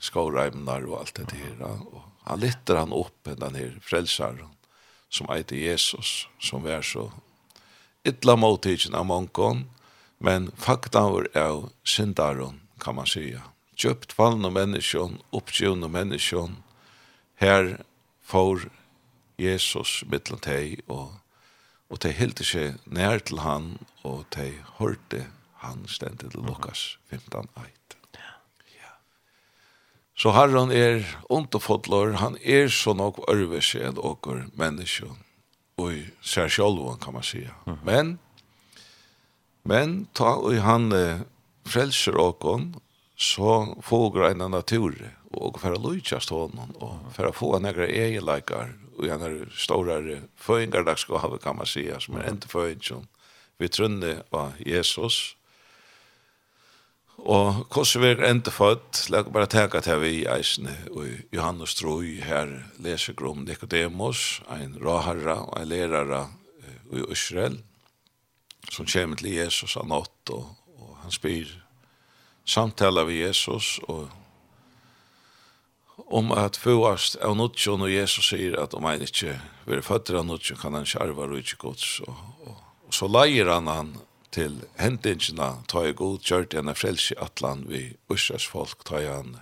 [0.00, 1.62] skåreimnar og alt det her.
[1.62, 4.52] Og han lytter han opp enn den her frelsaren
[5.08, 7.08] som eiter Jesus, som er så
[8.06, 9.64] ytla motidgen av mongon
[10.18, 13.42] men fakta var av syndaren kan man säga.
[13.74, 16.56] Köpt fallna människan, uppgivna människan.
[17.34, 17.84] Här
[18.22, 18.70] får
[19.36, 21.12] Jesus mittlan teg og
[21.90, 25.26] og teg hilde seg nær til han og teg hørte
[25.62, 27.48] han stendet til Lukas 15.
[28.16, 28.32] Ja.
[28.74, 28.92] ja.
[30.18, 35.12] Så herren er underfodlor, han er så nok ørvese enn åker menneske
[35.76, 37.54] og i seg sjolven kan man sija.
[37.84, 38.18] Men
[39.66, 40.92] men ta og han
[41.66, 42.74] frelser åkon,
[43.16, 44.96] så får en natur
[45.36, 50.22] og for å lyckas stå honom og for å få några egenlikar og en större
[50.36, 53.08] föringardagsgåva kan man säga som är inte föringen
[53.58, 55.36] vi trunde av Jesus
[57.16, 61.74] og hvordan vi er enda født la bare tenke til vi i eisene og Johannes
[61.74, 66.26] Troi her leser grom Nicodemus en råherre og en lærere
[66.92, 67.58] i Israel
[68.70, 70.52] som kommer til Jesus av nått og
[71.06, 71.50] han spyr
[72.46, 74.08] samtala vi Jesus og
[76.12, 80.26] om at fåast av nutjon og Jesus sier at om han ikke vil føtter av
[80.26, 82.14] nutjon kan han kjarva og ikke gods og,
[82.46, 83.92] og, og så leier han han
[84.34, 89.38] til hendingsina ta i god kjørt enn frelse atlan vi ursas folk ta i han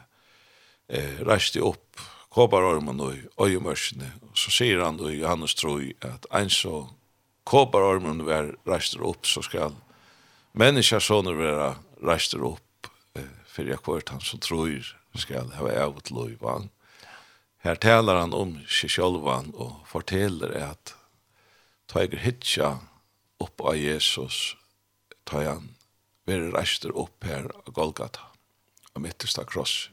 [0.88, 2.04] eh, reiste opp
[2.34, 6.84] kåbarormen og øyemørsene og så sier han i Johannes troi at en så
[7.48, 9.72] kåbarormen var reiste opp så skal
[10.56, 15.70] Människor sån är vera räster upp eh, för jag kvart han som tror ska ha
[15.70, 16.68] ävot lov han.
[17.58, 20.94] Här talar han om sig självan och fortäller att
[21.86, 22.78] ta eger hitcha
[23.38, 24.56] upp av Jesus
[25.24, 25.74] ta han
[26.24, 28.20] vera räster upp här av Golgata
[28.92, 29.90] av mittersta kross.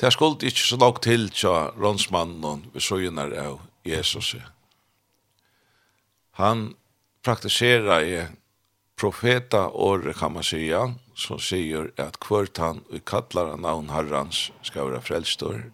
[0.00, 4.34] Det skuld ikke så nok til tja rånsmannen ved søgner av Jesus.
[6.30, 6.74] Han
[7.22, 8.26] praktiserer i
[8.98, 14.84] profeta år kan man säga som säger att kvart han och kallar namn Herrans ska
[14.84, 15.72] vara frälstor.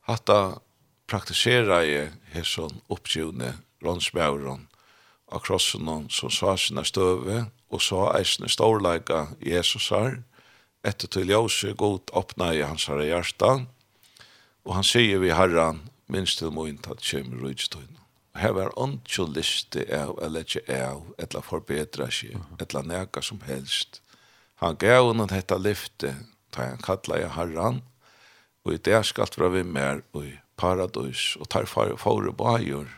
[0.00, 0.58] Hatta
[1.06, 4.66] praktisera i hesson uppgjune ronsbauron
[5.30, 10.22] av krossen som sa sina stöve och sa eisne storleika Jesusar
[10.84, 13.66] etter til ljøse god åpna i hans herre hjärsta
[14.64, 18.03] og han sier vi herran minst til moin tatt kjem rujtstøyna
[18.34, 24.00] her var ikke liste av, eller ikke av, eller forbedra seg, eller nega som helst.
[24.62, 26.14] Han gav henne dette lyfte,
[26.54, 27.82] da han kallet jeg herran,
[28.64, 32.90] og i det skal fra vi mer i paradis, og tar fare for bajor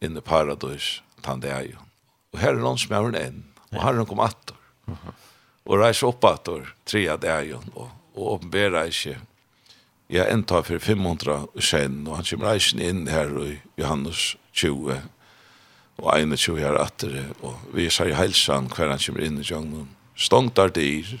[0.00, 1.84] inn i paradis, han det er jo.
[2.32, 4.56] Og her er noen som er enn, og herren kom atter,
[5.66, 9.18] og reis opp atter, tre av det er jo, og, og åpenberer ikke,
[10.06, 14.96] jeg ja, for 500 sen, og han kommer reisen inn her i Johannes 20
[15.96, 19.88] og 21 her atter, og vi sier i helsan hver han kommer inn i junglen.
[20.16, 21.16] Stångt er dyr,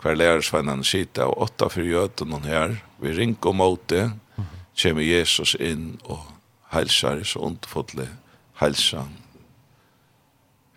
[0.00, 4.10] hver lærersvennen sitter, og åtta for jøten hun her, vi ringer mot det,
[4.80, 6.24] kommer Jesus inn og
[6.72, 8.08] helsar, så ondfotlig
[8.60, 9.12] helsan.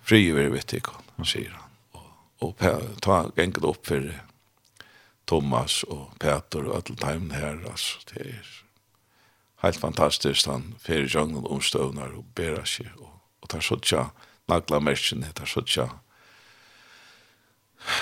[0.04, 1.70] Fri vi vet ikke, sier han.
[2.44, 4.10] Og, og ta enkelt opp for
[5.30, 8.63] Thomas og Peter og alle dem her, altså, det er
[9.64, 14.10] helt fantastiskt han fer jungle omstövnar och bära sig och, och tar så tja
[14.46, 15.90] nagla märken tar så tja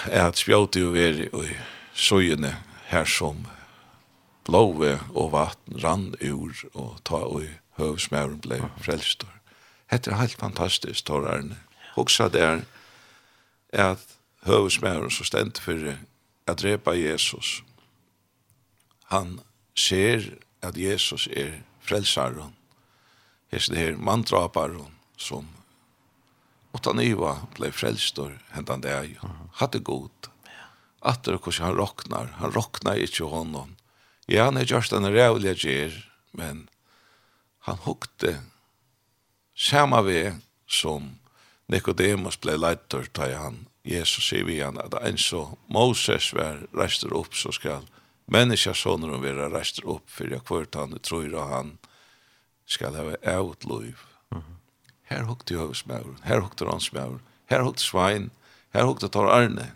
[0.05, 1.45] är att spjåte ju är och
[1.93, 3.47] sojene här som
[4.45, 7.41] blåve och vatten rann ur och ta och
[7.75, 9.29] hövsmären blev frälstor.
[9.89, 11.55] Det er helt fantastisk, torrarne.
[11.95, 12.61] Också där
[13.73, 15.97] är at hövsmären som stämt for
[16.45, 17.63] att drepa Jesus.
[19.03, 19.41] Han
[19.75, 22.55] ser at Jesus er frelsaren,
[23.51, 25.47] hesten her mandraparen som
[26.73, 30.29] utan iva blei frelstor hentan det er jo, hatte god.
[31.01, 33.75] Atter hos han roknar, han roknar ikkje honom.
[34.29, 35.95] Ja, han er gjørst en rævlig gjer,
[36.37, 36.67] men
[37.65, 38.37] han hukte
[39.57, 40.37] samme vei
[40.69, 41.17] som
[41.71, 47.13] Nikodemus blei leitor, da han Jesus sier vi han at en så Moses var reister
[47.17, 47.89] opp, så skal han
[48.31, 51.77] Människa soner hon vera räster upp för jag kvart han tror jag han
[52.65, 53.97] ska ha out liv.
[54.31, 54.43] Mm.
[55.03, 56.15] Här hukte jag smäur.
[56.21, 57.19] Här hukte han smäur.
[57.45, 58.29] Här hukte svin.
[58.73, 59.67] Här hukte tar arne.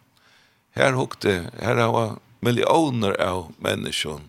[0.71, 4.21] Här hukte här har miljoner av människor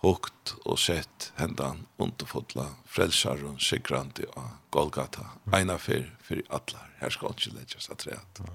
[0.00, 5.20] hukt och sett händan underfotla frälsaren sikrande av Golgata.
[5.46, 5.58] Mm.
[5.58, 6.80] Eina för för alla.
[6.98, 8.18] Här ska inte läggas att träd.
[8.38, 8.50] Mm.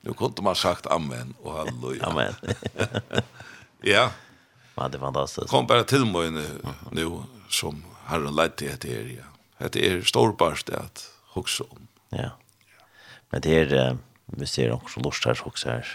[0.00, 2.06] Nu kunde man sagt amen och halleluja.
[2.06, 2.34] amen.
[3.80, 4.10] ja.
[4.76, 5.50] Ja, det er fantastiskt.
[5.50, 6.46] Kom bara till mig nu,
[6.90, 9.24] nu som Herren lett till det här.
[9.58, 9.68] Ja.
[9.68, 11.88] Det är storbarst det att huxa om.
[12.08, 12.30] Ja.
[13.30, 15.86] Men det er, är, vi ser också lust her, också her.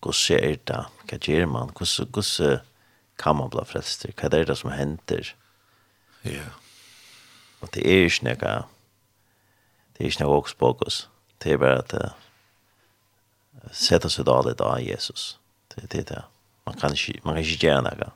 [0.00, 0.84] Hvordan er det?
[1.08, 1.70] Hva gjør man?
[1.74, 2.60] Hvordan
[3.18, 4.12] kan man bli frälster?
[4.12, 5.34] Hva er det som henter?
[6.24, 6.50] Ja.
[7.60, 8.64] Og det er ikke noe,
[9.98, 11.08] Det är ju snäga också fokus.
[11.38, 12.10] Det er bare at uh,
[13.72, 15.38] sätta sig dåligt av Jesus.
[15.74, 16.24] Det er det
[16.66, 18.10] man kan ikke, man kan ikke gjøre noe.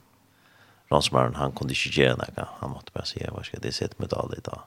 [0.90, 2.46] Ronsmaren han kunde ikke gjøre noe.
[2.60, 4.60] Han måtte bare si, hva skal det sätta med all det då.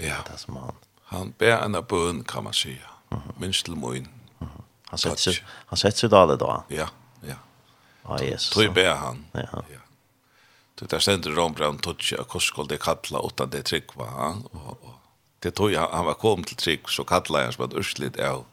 [0.00, 0.16] Ja.
[0.30, 0.74] Det som han.
[1.12, 2.88] Han ber en av bøn, kan man säga.
[3.10, 3.40] Mm -hmm.
[3.40, 4.08] Minst til moin.
[4.40, 4.62] Mm -hmm.
[4.88, 6.64] Han sätter han sätter då det då.
[6.68, 6.88] Ja,
[7.20, 7.34] ja.
[8.02, 8.50] Ja, ah, yes.
[8.50, 9.24] Tror bär han.
[9.32, 9.40] Ja.
[9.52, 9.78] ja.
[10.74, 14.36] Det där ständer Rombrand touch och koskol det kalla utan det tryck va.
[14.50, 14.94] Och, och
[15.38, 18.44] det tog jag han var kom till tryck så kallade han som att urslit är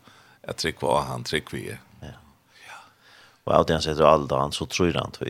[0.47, 1.77] att tryck var han tryck vi.
[3.49, 5.29] Og av det han sätter alle dagen så tror han tog.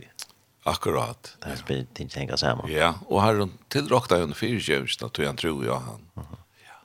[0.68, 1.36] Akkurat.
[1.40, 1.76] Det er ja.
[1.76, 2.68] inte tänka sammen.
[2.68, 6.00] Ja, og har hon tillrakta en fyrtjänst att han tror jag han.
[6.16, 6.36] Mm -hmm.
[6.66, 6.76] Ja.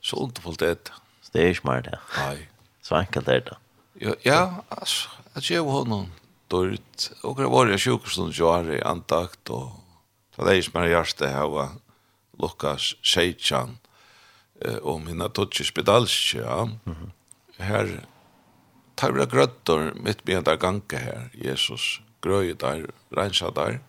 [0.00, 0.92] Så underfullt det.
[1.22, 1.98] Så Det er ikke mer det.
[2.16, 2.48] Nej.
[2.82, 3.56] Så enkelt er det.
[4.00, 6.12] Ja, ja alltså, att jag har någon
[6.48, 7.12] dåligt.
[7.22, 9.70] Och det var jag sjukhusen jag har i antakt och
[10.36, 11.68] så det är smart hjärsta här var
[12.38, 13.78] Lukas Seichan
[14.60, 16.52] eh, om mina dotcher spedalsja.
[16.52, 17.10] Mm -hmm.
[17.58, 18.06] Här
[19.02, 23.80] tar vi grøtter mitt med der gange her, Jesus, grøy der, rensa der,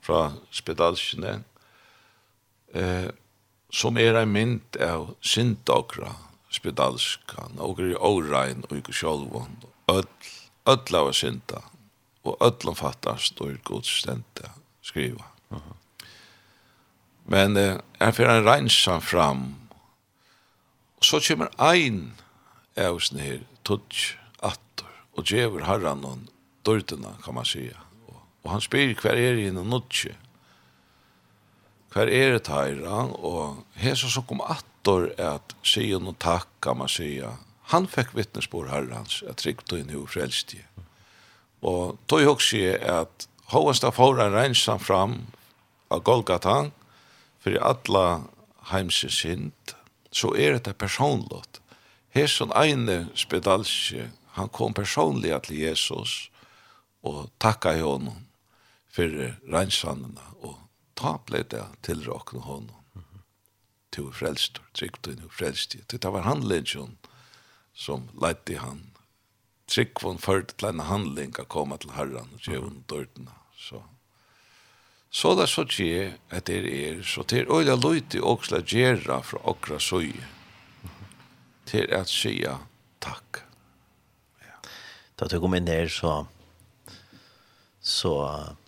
[0.00, 1.42] fra spedalskene,
[2.72, 3.10] eh,
[3.68, 6.14] som er en mynd av syndokra,
[6.48, 9.60] spedalskan, og er årein og ikke sjolvån,
[9.92, 10.08] öll,
[10.70, 11.60] öll av synda,
[12.24, 14.48] og öll omfattast og er godstente,
[14.80, 15.28] skriva.
[15.50, 15.76] Uh -huh.
[17.26, 19.54] Men eh, er fyrir en rensa fram,
[20.96, 22.14] og så kommer ein
[22.76, 26.28] av sånne her, tutsk, attor, og djever herran og
[26.66, 27.80] dørtena, kan man säga.
[28.08, 30.16] Og, og han spyr hver er i en nutje.
[31.92, 36.76] Hver er det herran, og hesa som kom attor att at sija no takk, kan
[36.76, 37.36] man sija.
[37.62, 40.66] Han fick vittnesbord herrans, at trygt og inn i frelstige.
[41.62, 45.26] Og tog hoksi att at av fóra reinsan fram
[45.88, 46.72] av Golgatan
[47.40, 48.22] för alla
[48.70, 49.52] heimse synd,
[50.10, 51.60] så er det personlott.
[52.26, 56.30] som ene spedalsje han kom personlig til Jesus
[57.02, 58.26] og takka i honom
[58.94, 59.10] for
[59.50, 60.56] rensandena og
[60.98, 62.80] ta ble det til råkne honom.
[63.94, 64.90] til frelst, Till
[65.24, 65.90] og tryckt.
[65.92, 66.98] Det var handlingen
[67.74, 68.90] som ledde han.
[69.66, 73.32] trygg von förd till en handling att komma till herran och ge honom dörrarna.
[73.56, 73.82] Så.
[75.10, 78.60] Så där så tje att det är er, så det är öjda lojt i oxla
[78.60, 80.12] gärra okra söj.
[81.64, 82.58] Till att säga
[82.98, 83.43] tack.
[85.16, 86.26] Da tog kom inn her, så,
[87.80, 88.14] så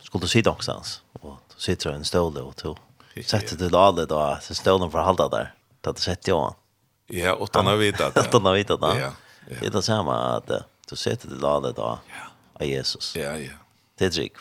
[0.02, 1.00] skulle du sitte någonstans.
[1.22, 5.02] Og du sitter i en där og du setter til alle da, så stålen for
[5.02, 5.52] halda der.
[5.82, 6.54] Da du setter jo han.
[7.08, 8.24] Ja, utan å vite det.
[8.26, 8.94] Utan har vite det.
[8.98, 9.12] Ja,
[9.48, 9.56] ja.
[9.60, 12.26] Det är det att at du sitter där då ja
[12.60, 13.16] av Jesus.
[13.16, 13.52] Ja, ja.
[13.98, 14.32] Det är trygg.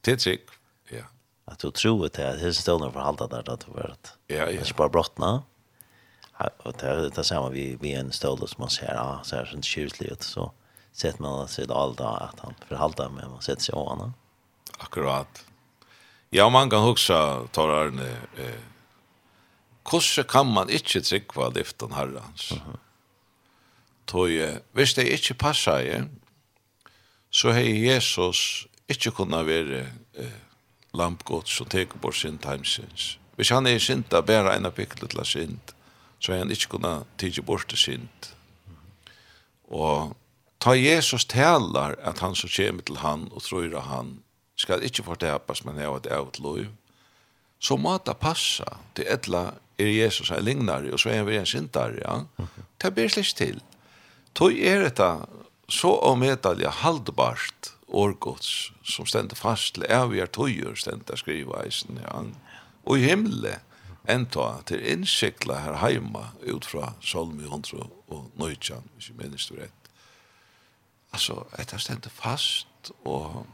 [0.00, 0.40] Det trygg,
[0.88, 1.04] ja.
[1.44, 4.12] att du tror att det det er stålen för halda där da du vet.
[4.26, 4.46] Ja, ja.
[4.46, 5.42] Det er bare brottene.
[6.64, 9.64] Det är det samma vi, vi en stol som man ser, ja, så här sånt
[9.64, 10.52] kyrkelig så
[11.00, 14.12] sett man alt da, att han förhalta med man seg sig han.
[14.78, 15.44] Akkurat.
[16.30, 18.60] Ja, man kan huxa tar Arne eh
[19.90, 22.50] hvordan kan man ikkje tryggva lyftan herrans.
[22.50, 22.78] Mm -hmm.
[24.06, 26.02] Tøye, hvis det ikkje passa i,
[27.30, 30.40] så hei Jesus ikkje kunna vere eh,
[30.94, 33.18] lampgods som teker bort sin timesins.
[33.36, 35.74] Hvis han er synda, bæra en av til sint,
[36.18, 38.34] så hei han ikkje kunna tige bort til sint.
[39.64, 40.16] Og
[40.60, 44.18] ta Jesus talar at han som kommer til han og tror av han
[44.60, 46.68] skal ikke fortepas, men er et evigt lov,
[47.60, 51.38] så må det passa til etla er Jesus en lignare, og så er han vi
[51.40, 52.46] en syndare, ja.
[52.78, 53.60] Ta Det blir slik til.
[54.34, 55.08] Tog er dette
[55.68, 62.22] så omedalje haldbart årgods som stender fast til evige tøyer stender skriva eisen, ja.
[62.84, 63.60] Og i himmelen
[64.08, 69.58] enda til innsikla her heima ut fra Salmi 100 og Nøytjan, hvis jeg minnes det
[69.62, 69.79] rett
[71.10, 73.46] alltså att jag fast och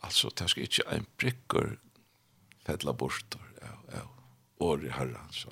[0.00, 1.80] alltså det ska inte en prickor
[2.64, 4.10] fälla bort ja ja
[4.58, 5.48] och det har han så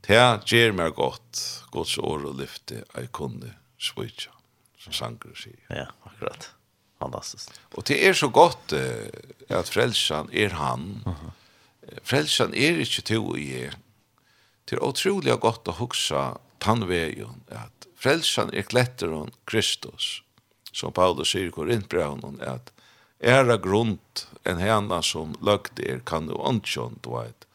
[0.00, 4.30] det ger mig gott Guds år och lyfte jag kunde switcha
[4.78, 6.54] som sanger säger ja akkurat
[6.98, 9.06] fantastiskt och det är så gott eh,
[9.48, 11.30] att frälsan är han uh -huh.
[12.02, 13.70] frälsan är inte to i
[14.64, 17.42] till otroligt gott att huxa tannvägen.
[17.48, 20.22] att frelsan er kletter kletteron Kristus,
[20.72, 22.70] som Paulus sier i Korintbraunen, at
[23.18, 27.46] æra grunt en hana som løgte er kan du åndsjånd, du vet,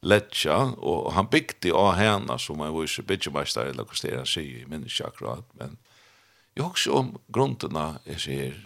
[0.00, 4.62] letja, og han bygde av hana som han viser byggemeister, eller hva det han sier,
[4.62, 5.76] jeg minnes ikke akkurat, men
[6.56, 8.56] jeg husker om grunderna, jeg sier,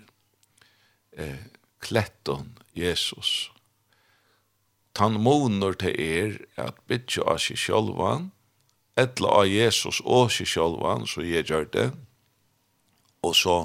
[1.19, 1.51] eh,
[1.83, 3.51] kletton Jesus.
[4.95, 8.31] Tan monor til er at bytja av seg sjálvan,
[8.97, 11.89] etla av Jesus og seg sjolvan, så jeg gjør det,
[13.25, 13.57] og så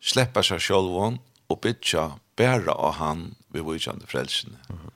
[0.00, 4.58] sleppa seg sjolvan og bytja bæra av han ved vujtjande frelsene.
[4.68, 4.90] Mm -hmm.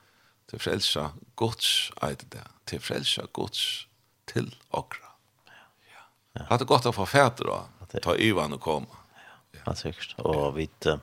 [0.51, 3.89] Til frelsa gods, eit det, til frelsa gods
[4.27, 5.15] til okra.
[5.47, 6.03] Ja.
[6.41, 6.45] ja.
[6.49, 8.87] Hatt det godt å få fæter da, ta Ivan og koma.
[9.55, 9.75] Ja, ja.
[9.75, 10.15] sikkert.
[10.19, 10.99] Og vi, uh,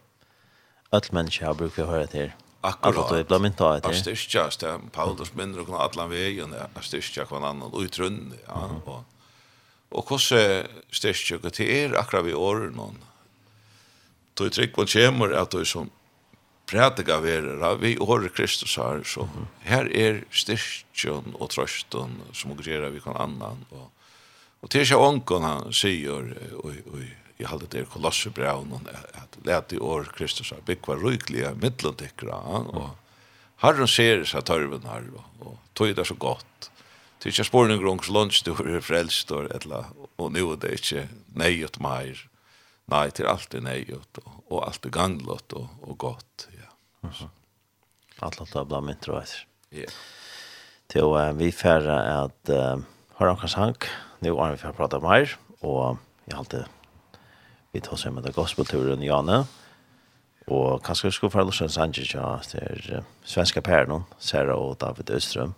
[0.92, 2.32] öll mennesker har brukt å høre til
[2.62, 2.98] Akkurat.
[2.98, 3.94] Akkurat, det mynt av det.
[3.98, 6.54] Styrkja, Paulus minner og kunne atlan vegen,
[6.86, 9.06] styrkja kvann annan, og utrunn, ja, og
[9.92, 13.00] Og hvordan styrkje og til er akkurat vi åren noen.
[14.36, 15.90] Tog trygg på kjemur at du som
[16.72, 19.28] prædika verera, vi åre Kristus her, så
[19.68, 23.66] her er styrkjen og trøsten som gjerra vi kan annan.
[23.72, 23.90] Og,
[24.62, 26.32] og til seg ånken han sier,
[26.64, 27.10] oi, oi,
[27.42, 32.40] jeg halde det er kolosse braun at let i år Kristus har byggva ryklige middelendikkra
[32.62, 32.92] og
[33.62, 36.70] Herren ser seg tørven her og og tog det så godt
[37.20, 39.86] Det er ikke spørning rundt lunch du er frelst og etla
[40.18, 42.18] og nu er det ikke neiut meir.
[42.90, 46.70] Nei til alt er neiut og alt er ganglott og, og godt ja.
[48.26, 49.88] Alt alt er blant mitt røyser Ja.
[50.92, 52.82] Til uh, vi færre at uh,
[53.16, 53.88] har han kanskje hank,
[54.20, 56.81] nu er vi færre prata meir og jeg halte det
[57.72, 59.46] Vi tar oss med gospelturen, Janne.
[60.52, 65.54] Og kanskje vi skulle få løsne sanger ja, til svenska pæren, Sara og David Østrøm.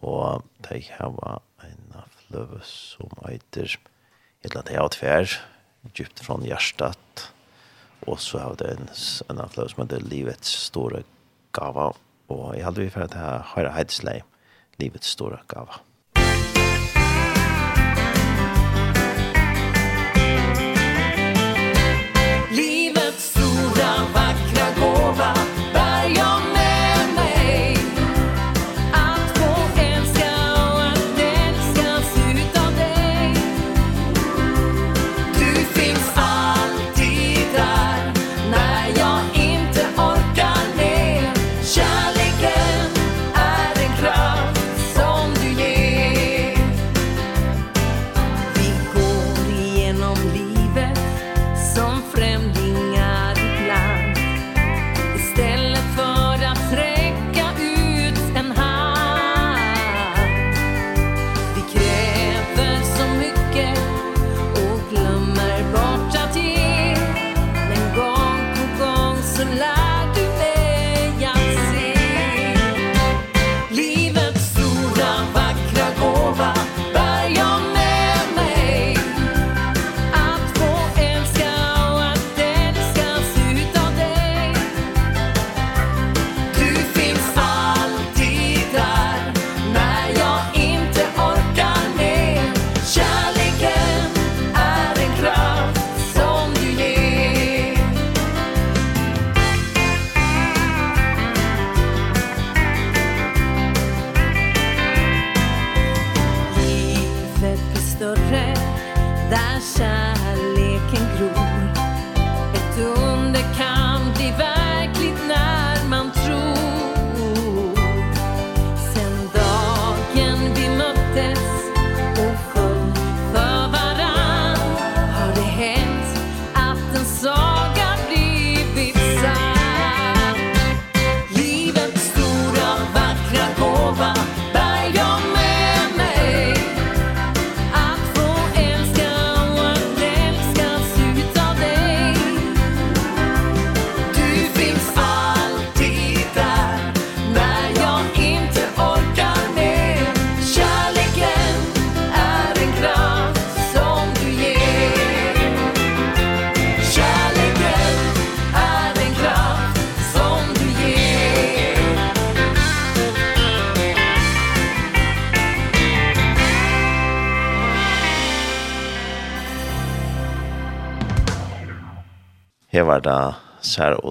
[0.00, 5.34] Og de har en av fløve som heter et eller annet avtferd,
[5.96, 7.26] djupt fra hjertet.
[8.06, 8.88] Og så har det en,
[9.32, 11.02] en fløve som heter Livets store
[11.56, 11.90] gava.
[12.28, 14.20] Og jeg hadde vi for at jeg har heidslei
[14.78, 15.80] Livets store gava.
[23.76, 25.34] våra vackra gåva.
[25.72, 26.55] Bär jag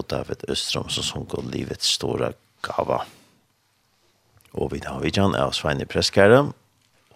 [0.06, 2.30] og David Østrøm som sång og livets stora
[2.62, 3.02] gava.
[4.56, 6.52] Og vi har vidjan av Svein i Preskære,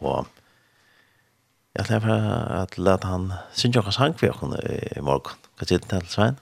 [0.01, 0.27] og
[1.77, 2.27] jeg tar for
[2.61, 4.57] at lade han synes jo hva sang vi har
[4.99, 5.39] i morgen.
[5.57, 6.41] Hva sier den til Svein?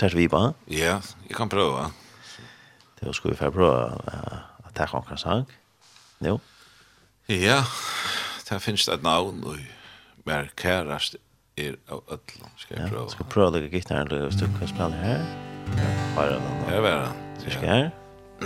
[0.00, 0.54] Tar vi bare?
[0.72, 1.90] Ja, jeg kan prøve.
[2.98, 4.00] Det er skulle vi få prøve
[4.64, 5.46] at jeg kan sang.
[6.24, 6.40] Jo.
[7.28, 7.62] Ja,
[8.48, 9.60] det finnes et navn og
[10.24, 11.16] mer kærast
[11.56, 13.04] er av ødlom, Skal jeg prøve?
[13.04, 15.53] Ja, skal prøve å legge gitarren hvis du kan spille her.
[16.16, 16.74] Var det någon?
[16.74, 17.08] Jag vet
[17.38, 17.50] inte.
[17.50, 17.90] Ska jag?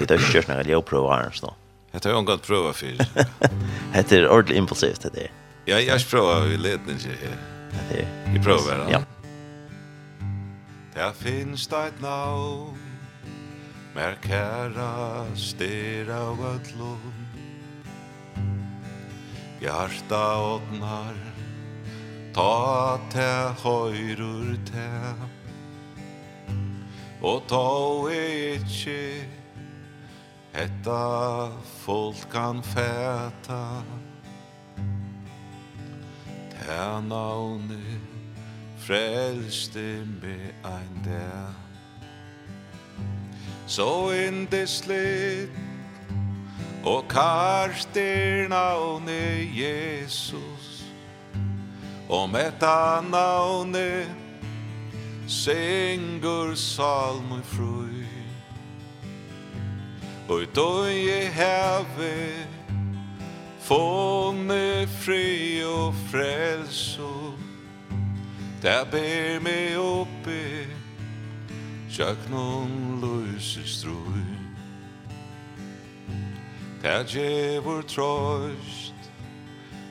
[0.09, 1.55] Det är kört när jag provar her, så.
[1.91, 2.87] Jag tar ju en god prova för.
[3.93, 5.31] Det är ordentligt impulsivt det er.
[5.65, 7.37] Ja, jeg provar vi lite inte här.
[7.91, 8.33] Det är.
[8.33, 8.87] Vi prøver provar.
[8.91, 8.99] Ja.
[8.99, 9.05] Det
[10.99, 12.79] Der finst et navn
[13.95, 17.15] Mer kæra styr av öllum
[19.61, 21.15] Hjarta åtnar
[22.35, 23.31] Ta te
[23.63, 24.89] høyrur te
[27.23, 29.27] Og ta e ikkje
[30.55, 31.51] Hetta
[31.83, 33.83] folk kan fæta
[36.55, 37.83] Ta navne
[38.79, 41.55] Frelste me ein der
[43.67, 45.51] Så indeslit
[46.85, 50.85] Og karst er navne Jesus
[52.09, 54.28] Og med ta navne Jesus
[55.29, 58.07] Sengur salmu frui
[60.29, 62.47] Og doi heve
[63.61, 67.37] Fåne fri og frelso
[68.63, 70.65] Der ber me oppi
[71.93, 74.25] Tjöknon lusi strui
[76.83, 78.95] Der djevor trost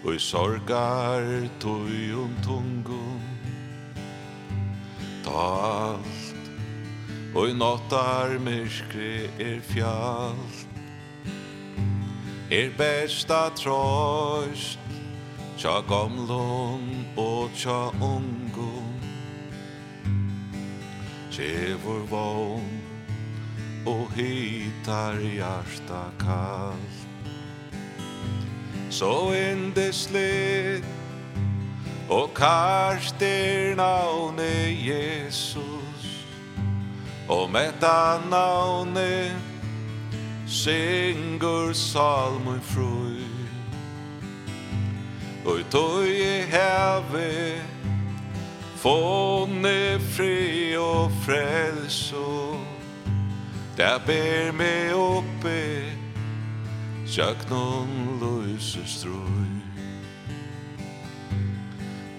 [0.06, 3.27] Oi sorgar tui um tungun
[5.28, 6.52] talt
[7.36, 10.66] Og i nottar myrskri er fjallt
[12.52, 14.80] Er besta trøst
[15.58, 18.94] Tja gamlun og tja ungun
[21.34, 22.76] Tjevor vogn
[23.88, 27.04] og hitar hjarta kallt
[28.90, 30.97] Så indesligt
[32.10, 36.28] Og karster navne Jesus.
[37.30, 39.36] Og metta navne
[40.47, 43.28] Syngur salmen frui
[45.45, 47.62] Og tøy heve
[48.78, 52.55] Fåne fri og frelso.
[53.78, 55.84] Der ber me oppe
[57.08, 59.57] Sjöknun løyse strøy.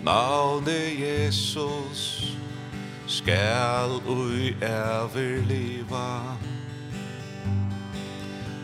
[0.08, 2.32] Navne Jesus
[3.06, 6.36] skal ui everliva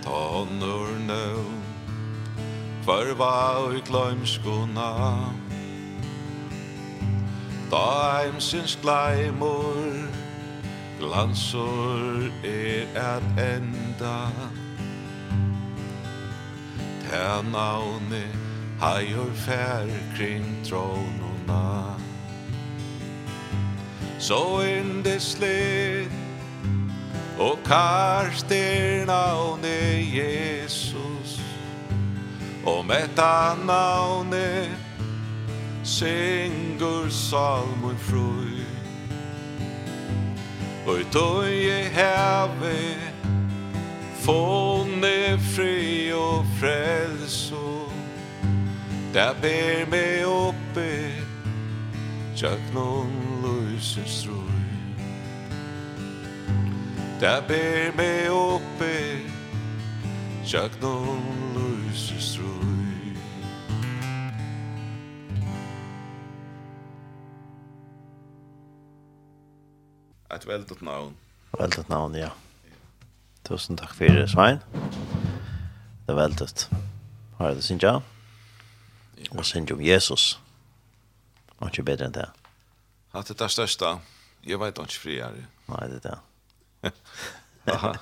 [0.05, 1.45] Tonur nu
[2.85, 4.95] Kvarva ui gløymskona
[7.71, 10.09] Daimsins gleimur
[11.01, 14.31] Glansur er at enda.
[17.05, 18.25] Tænavne
[18.81, 19.87] hajur fær
[20.17, 21.95] kring trånur sleppa
[24.19, 26.09] Så indeslig
[27.39, 31.41] Og karst er navne Jesus.
[32.67, 34.71] Og metta navne
[35.85, 38.65] Syngur salmun frui
[40.87, 42.77] Og i tøye heve
[44.25, 47.91] Fåne fri og frelso
[49.15, 51.24] Der ber me oppe
[52.45, 54.97] tjøknon løysen strui
[57.21, 58.91] Det ber meg oppe
[60.45, 61.25] tjøknon
[61.55, 63.15] løysen strui
[70.35, 71.17] Et veldet navn.
[71.59, 72.33] Veldet navn, ja.
[73.45, 74.59] Tusen takk for det, Svein.
[74.75, 76.71] Det er veldet
[77.39, 78.01] Har du det, Sinja?
[79.31, 80.44] Og Sinja om Jesus?
[81.61, 82.29] Og ikke bedre enn det.
[83.15, 83.97] Hatt det er største.
[84.45, 85.47] Jeg vet ikke friere.
[85.71, 86.21] Nei, det er
[86.85, 86.95] det.
[87.75, 87.95] Aha.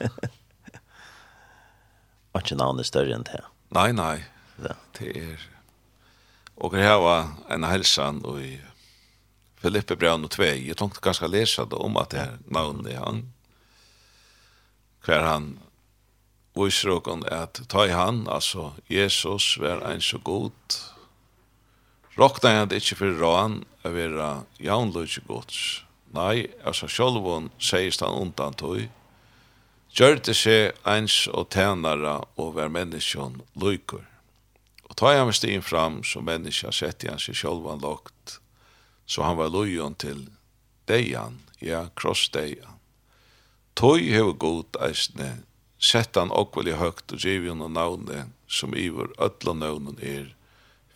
[2.32, 3.42] Og ikke navnet større enn det.
[3.76, 4.16] Nei, nei.
[4.57, 5.48] Det, det er...
[6.62, 8.57] Og jeg var en helsan og i
[9.62, 10.57] Filippe Braun og Tvei.
[10.66, 13.22] Jeg tenkte ganske läsa det om at det er navnet han.
[15.07, 15.53] Hver han
[16.59, 20.53] viser åkken at ta i han, altså Jesus, var en så god,
[22.18, 23.54] Råkna jeg det ikke for råan
[23.86, 24.28] å være
[24.60, 25.82] jaunløse gods.
[26.12, 28.84] Nei, altså sjolvun sies han undan tog.
[29.96, 34.04] Gjør det seg eins og tænare og vær menneskjon løyker.
[34.92, 37.34] Og ta han med stien fram som menneska sett i hans i
[37.80, 38.40] lagt,
[39.06, 40.28] så han var løyon til
[40.84, 42.76] deian, ja, kross deian.
[43.74, 45.44] Tøy hever god eisne,
[45.78, 50.34] sett han okvelig høgt og givjon og navne som iver ötla navnen er,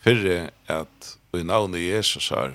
[0.06, 2.52] Fyrre at i navnet Jesus har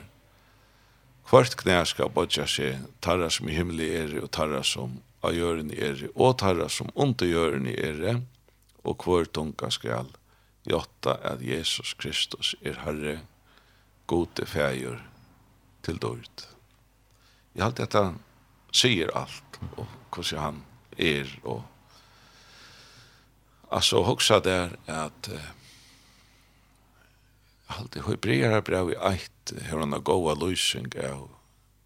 [1.28, 5.74] kvart knæ skal bodja seg tarra som i himmelig er og tarra som av jøren
[5.76, 8.22] er og tarra som under jøren er
[8.88, 10.08] og kvart tunga skal
[10.64, 13.20] jotta at Jesus Kristus er Herre
[14.08, 15.04] gode fægjur
[15.84, 16.48] til dård.
[17.56, 18.20] Jeg halte at han
[18.72, 20.64] sier alt og hvordan han
[20.98, 21.66] er og
[23.72, 25.61] altså hoksa der at uh,
[27.72, 31.30] Allt det hebreer brev i eit her han har gåa løysing av,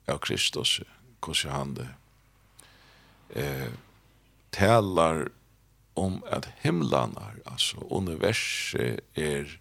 [0.09, 0.79] av Kristus,
[1.21, 1.89] hvordan han det
[3.35, 3.73] eh,
[4.55, 5.27] talar
[5.95, 9.57] om at himlanar, altså universet er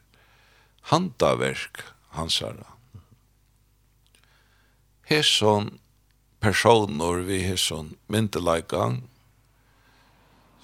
[0.90, 1.82] handaverk
[2.14, 2.74] hansara.
[5.08, 5.78] Hesson
[6.40, 9.02] personer vi hesson myndelagang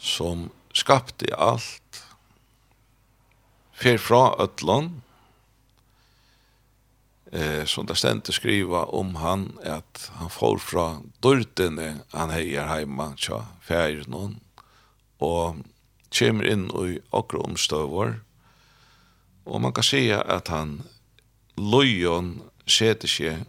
[0.00, 2.02] som skapte alt,
[3.72, 5.00] fer fra ötland,
[7.32, 10.86] eh, som det stendt skriva om han, at han får fra
[11.22, 14.38] dørtene han heier heima, tja, færer noen,
[15.20, 15.62] og
[16.10, 18.20] kommer inn i okra omstøver,
[19.44, 20.82] og man kan säga at han
[21.56, 23.44] lojon setter seg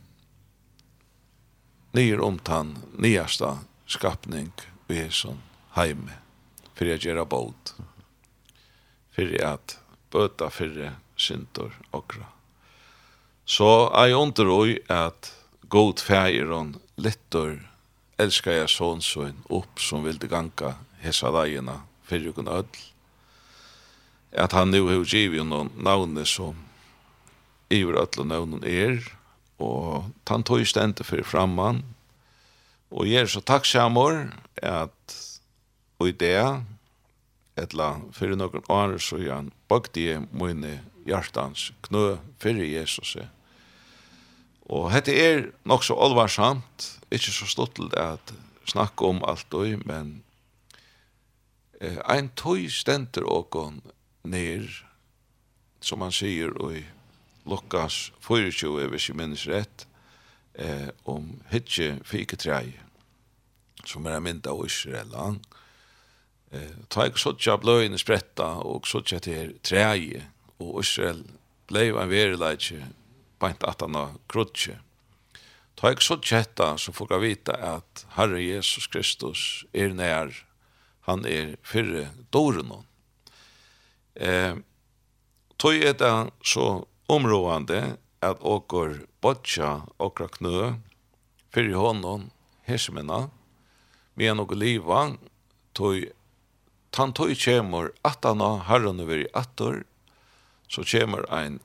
[1.94, 3.58] nyer om han nyasta
[3.88, 4.52] skapning
[4.88, 5.42] i hesson
[5.76, 6.18] heime,
[6.76, 7.74] fyrir at gjøre bold,
[9.16, 9.78] fyrir at
[10.12, 12.41] bøta fyrir syntor okra.
[13.52, 15.28] Så jeg under oi at
[15.68, 17.58] god fægeren littor
[18.22, 22.70] elskar jeg sånnsøyn opp som vilde ganga hessa leina fyrir kun öll.
[24.32, 26.62] At han nu har givi noen navnet som
[27.68, 29.02] iver öll og navnet er,
[29.60, 31.84] og han tog stendte fyrir framman,
[32.88, 34.30] og jeg er så takksamor
[34.64, 35.18] at
[36.00, 36.40] og i det,
[37.60, 43.18] etla fyrir nokon år så jan bakti mine hjartans knø fyrir Jesus
[44.72, 48.34] Og hette er nok så olvarsamt, ikkje så stuttelt at
[48.72, 50.22] snakke om alt og, men
[51.82, 53.82] eh, ein tøy stenter åkon
[54.24, 54.70] ned,
[55.82, 56.86] som man sier i
[57.50, 59.88] Lukas 24, hvis jeg minnes rett,
[60.56, 62.78] eh, om hitje fiketræg,
[63.84, 65.42] som er en mynd av Israel.
[66.52, 70.22] Eh, ta ikke sånn av bløyene spretta, og sånn at det er træg,
[70.64, 71.26] og Israel
[71.68, 72.86] blei en verilegje
[73.42, 74.78] bænt at han har krutje.
[75.76, 80.30] Ta ikke så tjetta, så får jeg vite at Herre Jesus Kristus er nær,
[81.10, 82.86] han er fyrre doren.
[84.14, 84.62] Eh,
[85.58, 86.14] tog er det
[86.46, 90.74] så områdande at åker botja åkra knø,
[91.50, 92.30] fyrre hånden,
[92.70, 93.30] hesmena,
[94.14, 95.08] vi er noe liva,
[95.74, 96.12] tog
[96.92, 99.84] Tan tøy kjemur herre över i attor,
[100.68, 101.62] så kjemur ein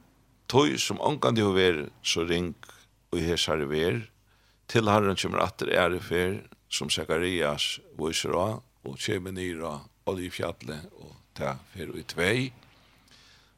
[0.49, 2.55] tøy som omkant jo ver, så ring
[3.13, 4.05] og her sær ver,
[4.69, 11.57] til herren kommer atter ærefer, som Sakarias viser av, og kommer nyra oljefjallet, og ta
[11.75, 12.53] fer i tvei,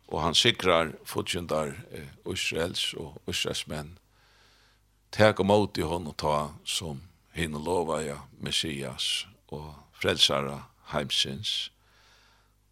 [0.09, 3.97] og han sikrar fortjendar eh, Israels og Israels menn,
[5.13, 7.03] teg om åt i hånd og ta som
[7.37, 10.63] hinne lova ja, Messias og frelsara
[10.93, 11.71] heimsins,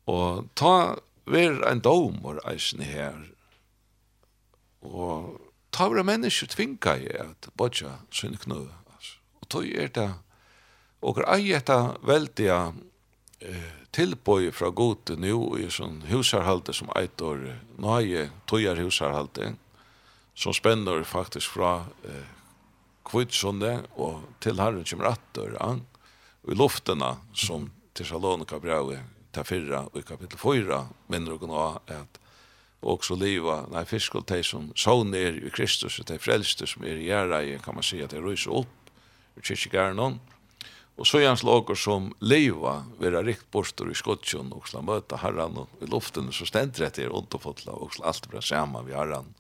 [0.09, 0.97] og ta
[1.27, 3.19] ver en domor eisen her,
[4.87, 5.37] Og
[5.75, 8.67] ta vare mennesker tvinga i at bodja sin knu.
[9.41, 10.11] Og tog er det,
[11.07, 12.73] og ei etta veldiga
[13.41, 17.43] eh, tilbøy fra gode nu i sånn husarhalte som eitor
[17.81, 19.55] nøye tøyar husarhalte,
[20.37, 22.33] som spenner faktisk fra eh,
[23.07, 25.85] kvitsonde og til herren kommer atter an,
[26.45, 30.81] og i luftena som til Salonika brevet, ta fyrra og i kapitel 4,
[31.13, 31.67] minner og gna
[32.01, 32.21] at
[32.87, 37.01] og så liva, nei, fisk og som sån er i Kristus, de frelste som er
[37.01, 38.91] i gjerreien, kan man si at de ryser opp
[39.37, 40.21] i kyrkjegæren
[40.97, 45.19] Og så er hans lager som liva, vera rikt borster i skottjøn, og så møta
[45.21, 49.35] herran og i luften, så stendret etter underfotla, og så alt bra saman vi herran.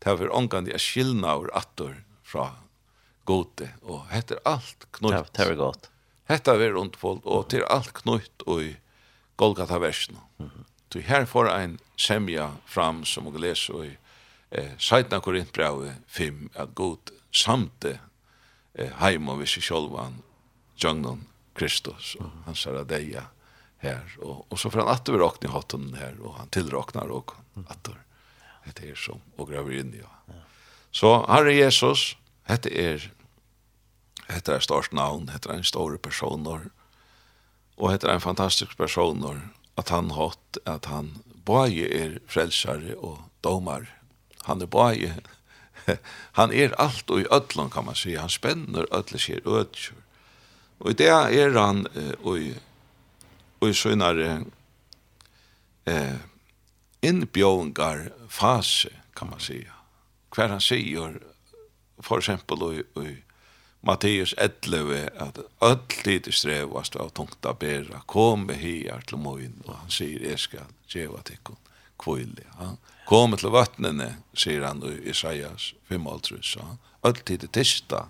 [0.00, 2.48] Det er omgang de er skilna og attor fra
[3.28, 5.30] gode, og heter alt knutt.
[5.36, 5.90] Det er godt.
[6.30, 8.74] Hetta ver underfolt, og til alt knutt og i
[9.38, 10.18] Golgata-versen.
[10.38, 10.64] Mm.
[10.92, 13.90] Så her får ein semja fram som vi leser i
[14.50, 17.98] eh, Saitna Korintbrau 5, at god samte
[18.74, 20.18] eh, heim og visse sjolvan
[20.80, 23.28] Jognon Kristus, og han sier at deia
[23.84, 27.12] her, og, og så får han atter vi råkne i hotten her, og han tilråknar
[27.14, 27.36] og
[27.68, 28.00] atter
[28.66, 29.94] dette er som, og graver inn.
[29.96, 30.10] Ja.
[30.92, 32.16] Så Herre Jesus,
[32.48, 33.06] dette er
[34.30, 39.24] dette er stort navn, dette er en stor person, og dette er en fantastisk person,
[39.26, 39.40] og
[39.74, 44.00] att han hatt att han bare är frälsare och domar.
[44.36, 45.14] Han er bare
[46.32, 48.16] han är allt och i ødlån, kan man si.
[48.16, 50.02] Han spänner ødle sier ødkjør.
[50.78, 51.86] Och i det är han
[52.22, 52.54] och i
[53.60, 54.44] og i synare
[55.84, 56.16] eh
[57.02, 59.72] inbjöðingar fase kan man säga.
[60.30, 61.20] Kvar han säger
[61.98, 63.22] för exempel og i
[63.82, 68.00] Matteus 11 at öll lite strevast av tungt att bera.
[68.06, 71.56] Kom med här til moin og han säger jag skal geva tikkun
[71.98, 72.76] kvöli han
[73.06, 76.60] kom til vattnene säger han i Isaias 5:3 så
[77.02, 78.08] öll lite tista.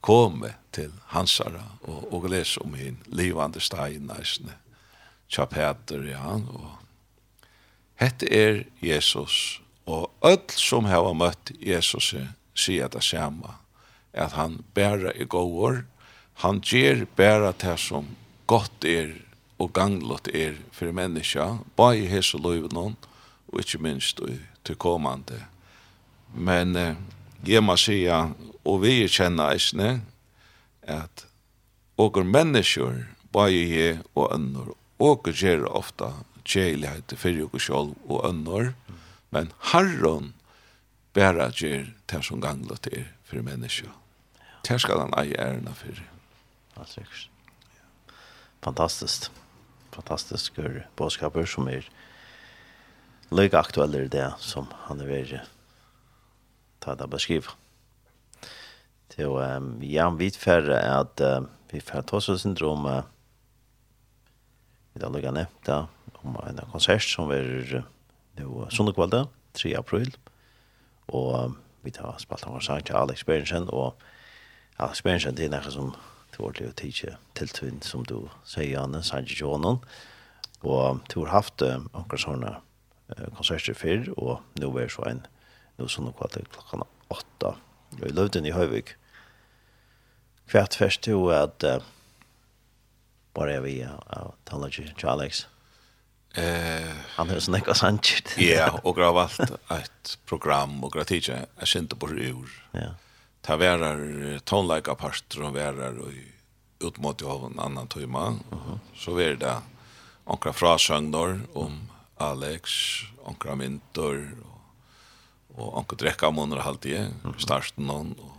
[0.00, 4.54] Kom til hansara og og les om hin livande steinasne
[5.28, 6.78] chapeter ja og
[7.94, 12.14] hette er Jesus og öll som hava møtt Jesus
[12.54, 13.60] sier det samma
[14.12, 15.82] at han bæra er gåor,
[16.42, 18.06] han gjer bæra til som
[18.46, 19.12] gott er
[19.60, 22.96] og ganglott er for menneska, bare i hese løyvnån,
[23.52, 25.42] og ikke minst i til kommande.
[26.34, 26.96] Men eh,
[27.46, 28.14] jeg må sige,
[28.64, 30.00] og vi kjenner eisne,
[30.82, 31.26] at
[31.98, 36.12] åker mennesker, bare jeg og ønner, åker gjør ofta
[36.44, 38.72] kjeilighet for åker selv og ønner,
[39.30, 40.32] men herren
[41.14, 43.99] bæra gjør til som ganglott er for menneska.
[44.66, 46.02] Det skal han eie ærene for.
[46.76, 47.30] Ja, sikkert.
[47.76, 48.14] Ja.
[48.64, 49.30] Fantastisk.
[49.94, 50.60] Fantastisk
[50.96, 51.88] bådskaper som er
[53.30, 55.40] løyga aktuelle i det som han er ved
[56.80, 57.56] ta det beskriva.
[59.10, 63.02] Det er um, ja, vi fer at uh, vi fer tosso syndrom uh,
[64.94, 65.82] vi da løyga da
[66.22, 67.88] om en konsert som er uh,
[68.38, 69.26] nu sundagkvalda
[69.58, 70.14] 3 april
[71.08, 73.98] og um, vi tar spalt av sang til Alex Berensen og
[74.80, 75.92] ja, spennende det er noe som
[76.32, 79.82] tålig å tige til tvinn som du sier, Janne, Sanji Jonan.
[80.64, 85.22] Og du har haft noen sånne uh, konserter før, og nå er det så en,
[85.78, 87.54] nå som nå kvart klokken åtta.
[87.98, 88.94] Og i løvden i Høyvig,
[90.50, 91.80] hvert først til at uh,
[93.36, 95.44] bare er vi av tannlager til Alex.
[96.38, 98.12] Eh, han har snakka sant.
[98.38, 99.40] Ja, og grav alt
[99.74, 101.28] et program og gratis.
[101.28, 102.50] Jeg skinte på ur.
[102.74, 102.94] Ja
[103.40, 106.08] ta verar tonlike parter och verar och
[106.80, 108.28] ut mot av en annan timma.
[108.28, 108.78] Uh -huh.
[108.96, 109.56] Så ver det
[110.26, 112.70] några frasögner om Alex,
[113.26, 114.36] ankra myntor
[115.54, 117.06] och några dräcka månader halt i
[117.38, 118.30] starten någon och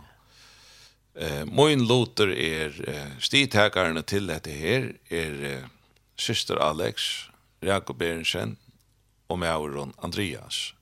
[1.14, 5.64] Eh Moin Lothar är eh, stitäkaren till det här är eh,
[6.16, 7.02] syster Alex,
[7.60, 8.56] Jakob Berensen
[9.26, 10.74] och Mauron Andreas.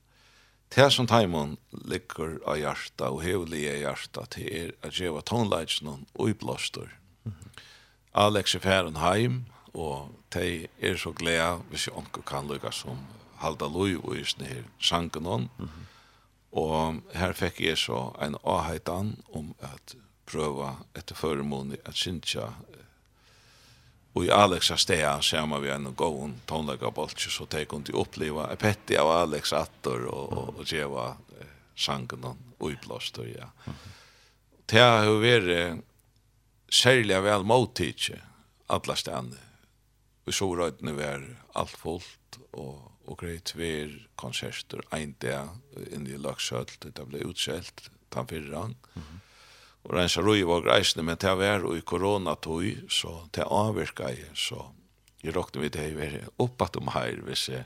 [0.71, 5.89] Det som Taimon ligger av hjarta og hevlige av hjarta til er at gjeva tonleitsen
[5.91, 6.93] og i blåster.
[8.15, 9.41] Alex er færen heim,
[9.75, 13.03] og de er så glede hvis jeg onker kan lukka som
[13.43, 15.49] halda lui og i sinne her sangen
[16.53, 22.53] Og her fikk jeg så en avheitan om at prøva etter føremåne at synsja
[24.13, 27.99] Og i Alex har stea sammen vi en gåen tonlega bolts så tek hun til
[28.01, 33.31] oppleva et petti av Alex attor og, og, og djeva eh, sangen og uiblåst og
[33.31, 33.53] ja.
[34.71, 35.81] Det har jo vært
[36.71, 38.19] særlig vel mottidje
[38.71, 39.39] alla stedene.
[40.27, 41.25] Vi så røydene var
[41.59, 45.55] alt fullt og, og greit ver konserter ein dag
[45.91, 48.75] inn i Laksølt, det ble utskjelt tanfyrran.
[48.95, 49.30] Mm -hmm
[49.87, 54.29] og rensa roi var greisne, men det var jo i koronatøy, så det avvirka jeg,
[54.37, 54.67] så
[55.25, 57.65] jeg råkne vi det i veri oppatt om her, hvis jeg,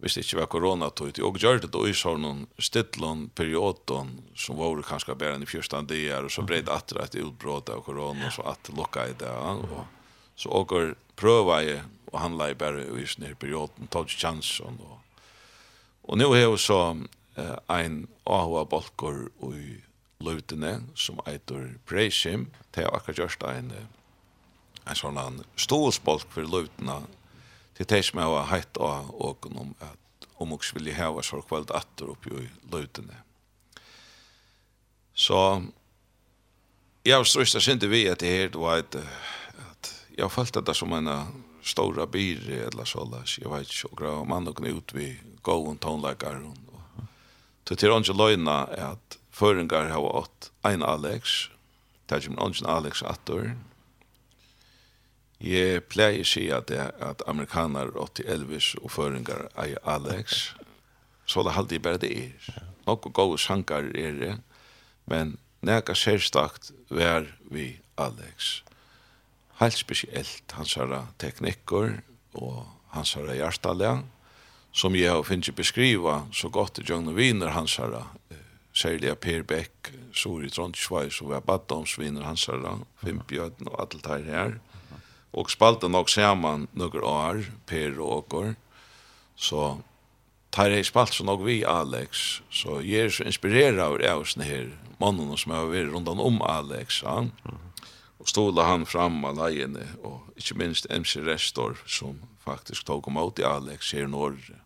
[0.00, 4.80] hvis det ikke var koronatøy, og gjør det da i sånn stidlån perioden som var
[4.88, 8.48] kanskje bare i fjørstan dier, og så bredd atra et utbråd av korona, og så
[8.52, 9.84] at lukka i det, og
[10.40, 15.00] så åker prøva jeg, og handla lei bare i sånne perioden, tog chansen, og,
[16.06, 16.80] og nå er jo så
[17.36, 19.56] eh, ein ahua bolkor og
[20.20, 23.72] løytene som eitur Breishim, det er akkurat gjørst ein,
[24.86, 27.02] en sånn stålsbolk for løytene
[27.76, 31.24] til det som jeg har heitt av åken om at om også vil heva hava
[31.24, 33.22] så kveld atter oppi i løytene.
[35.16, 35.38] Så
[37.06, 40.58] jeg har strøst jeg syndi vi at det her var et at jeg har følt
[40.66, 41.08] det som en
[41.64, 46.42] stora byr eller så jeg vet ikke, og grav mann og ut vi gåen tonleikar
[46.44, 46.56] og
[47.64, 51.50] til til åndsje løyna er at Føringar hava åt ein Alex,
[52.08, 53.50] det er ikke Alex attor.
[55.44, 60.54] Jeg pleier å si at, det, at amerikaner åt til Elvis og Føringar ei Alex,
[61.28, 62.48] så det halde jeg bare det er.
[62.86, 64.32] Nokko gode sankar er det,
[65.04, 68.62] men nega sérstakt vær vi Alex.
[69.60, 71.98] Helt spesielt hansara teknikker
[72.40, 72.62] og
[72.96, 74.06] hansara hjertalega,
[74.72, 78.06] som jeg har finnst beskriva så godt i Jøgne Wiener hansara
[78.76, 83.98] særlig av Per Beck, så i Trondsvei, så var Baddomsvinner hans herra, Fimpjøten og alt
[84.04, 84.56] det her.
[85.36, 88.54] Og spalte nok saman noen år, Per og Åker.
[89.36, 89.78] Så
[90.52, 92.40] tar jeg spalt så nok vi, Alex.
[92.50, 97.02] Så jeg er så inspireret av det her, mannen som har vært rundt om Alex.
[97.04, 97.26] Ja.
[98.16, 103.20] Og stola han fram av leiene, og ikke minst MC Restor, som faktisk tog om
[103.20, 104.56] i Alex her i Norge.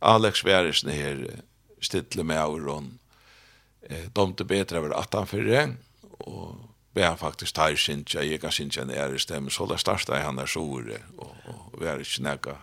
[0.00, 1.20] Alex var her
[1.80, 2.56] stille med av
[3.90, 5.66] eh, dømte bedre over 18 fyrre,
[6.18, 10.18] og vi har faktisk tar sinja, jeg kan sinja nere det stämmer så där starta
[10.22, 12.56] han där sore, og, og vi har ikke nekka.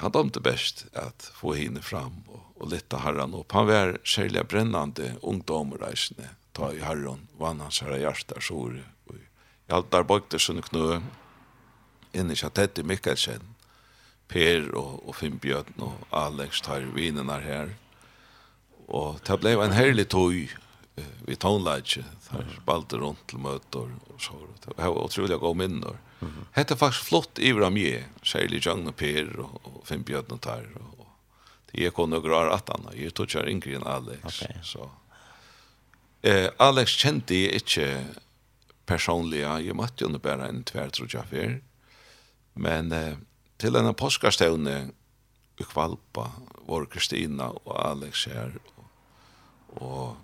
[0.00, 3.52] Han dømte best at få hinne fram og, og litta herran opp.
[3.52, 8.84] Han var særlig brennande ungdomreisende, ta i herran, vann hans herra hjarta sore.
[9.08, 11.00] Jeg alt der bøkte sunne knø,
[12.12, 13.54] inni Tette Mikkelsen,
[14.28, 17.72] Per og, og Finnbjørn og Alex tar vinene her,
[18.88, 20.48] Og det ble en herlig tøy
[21.28, 24.38] vi tonelage, der spalte rundt til møter og så.
[24.64, 25.98] Det var utrolig gode minner.
[26.20, 26.74] Mm -hmm.
[26.74, 30.64] Faktisk flott i av mye, særlig Jøgne Per og, og Finn Bjørn og Tar.
[30.74, 31.06] Og,
[31.72, 34.42] det gikk hun noen rar at han, jeg tog ikke yngre enn Alex.
[34.42, 34.56] Okay.
[34.62, 34.90] Så.
[36.22, 38.04] Eh, Alex kjente jeg ikke
[38.86, 41.60] personlig, jeg møtte jo bare en tvær, tror jeg, før.
[42.54, 43.16] Men eh,
[43.58, 44.90] til denne påskarstevne
[45.60, 46.30] i Kvalpa
[46.68, 48.58] var Kristina og Alex her,
[49.84, 50.16] Og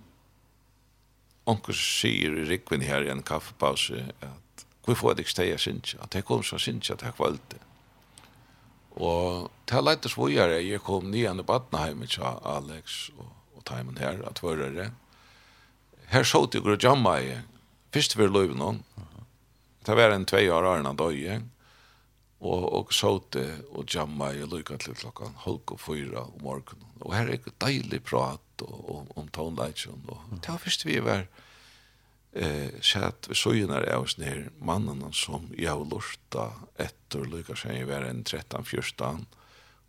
[1.46, 5.62] onker sier i rikvin her i en kaffepause at hvor får jeg ikke steg jeg
[5.62, 7.60] synes at jeg kom så synes at jeg kvalte.
[9.00, 13.98] Og til leit det svojere, jeg kom nyan i Badenheim sa Alex og, og Taimen
[13.98, 14.90] her, at vørere.
[16.12, 17.32] Her så det går jamma i
[17.94, 18.82] først for løyven noen
[19.86, 21.40] Det var en tvei år arna døye
[22.40, 26.88] og, og så det og jamma i lykka til klokkan halk og fyra om morgenen.
[27.00, 30.04] Og her er ikke deilig prat og om tonelitjen.
[30.08, 31.26] Og det var først vi var
[32.32, 37.80] eh, sett ved søgjene av oss ner mannen som jag har lorta etter lykka seg
[37.80, 39.24] i hver en 13-14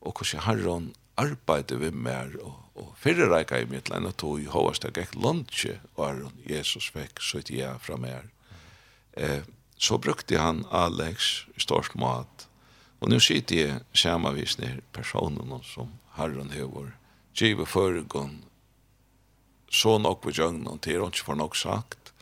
[0.06, 4.42] og hvordan Harron arbetade vi mer och och förra reika i mitt land och tog
[4.42, 6.12] i hovast jag gick lunch och
[6.46, 8.30] Jesus fick så att jag fra mer.
[9.14, 9.44] Eh,
[9.78, 12.48] så brukte han Alex i mat
[13.00, 16.92] och nu sitter jeg vis när personen som herren høver
[17.34, 18.44] givet foregon
[19.76, 22.14] så nok ved jøgnen, til, og ikke for nok sagt.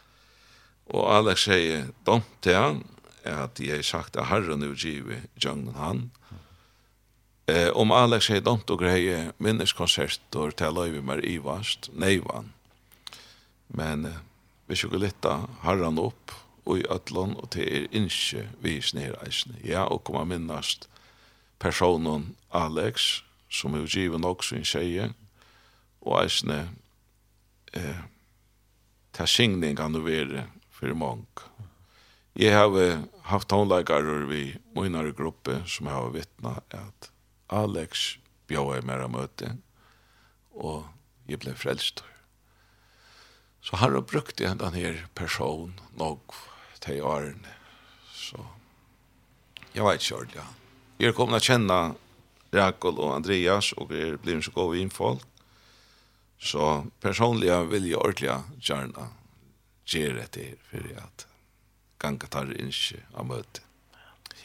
[0.94, 2.84] Og Alex sier, «Dom til han,
[3.24, 6.04] at jeg har sagt at herren er givet jøgnen han.
[7.48, 12.54] Eh, om Alex sier «Dom og greie minneskonserter til løyve mer vast, neivan.
[13.70, 14.22] Men eh,
[14.68, 16.32] vi skulle lytte herren opp,
[16.66, 19.60] og i øtlån, og til er ikke vi snedreisende.
[19.64, 20.88] Ja, og kommer minnast
[21.60, 25.12] personen Alex, som er givet nok sin sier,
[26.02, 26.70] og eisne
[27.78, 28.04] eh,
[29.14, 31.50] ta singning kan du være for mange.
[32.34, 37.12] Jeg har haft håndleikere vi minare gruppe som har vittna at
[37.54, 38.18] Alex
[38.50, 39.52] bjør jeg mer av møte,
[40.58, 40.88] og
[41.30, 42.02] jeg ble frelst.
[43.64, 46.36] Så har jeg brukt en her person nok
[46.84, 47.54] til årene.
[48.12, 48.42] Så
[49.74, 50.48] jeg vet ikke ordentlig.
[51.00, 51.78] Jeg er kommet å kjenne
[52.54, 55.24] Rakel og Andreas, og er blir så god innfolk.
[56.44, 59.08] Så personliga vill jag ordentligt gärna
[59.86, 61.28] ge det till för att
[61.98, 63.60] ganga tar inte av möte.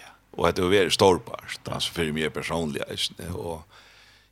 [0.01, 0.07] Ja.
[0.31, 2.85] Och att det är storpart, alltså för mig personliga.
[3.33, 3.62] Och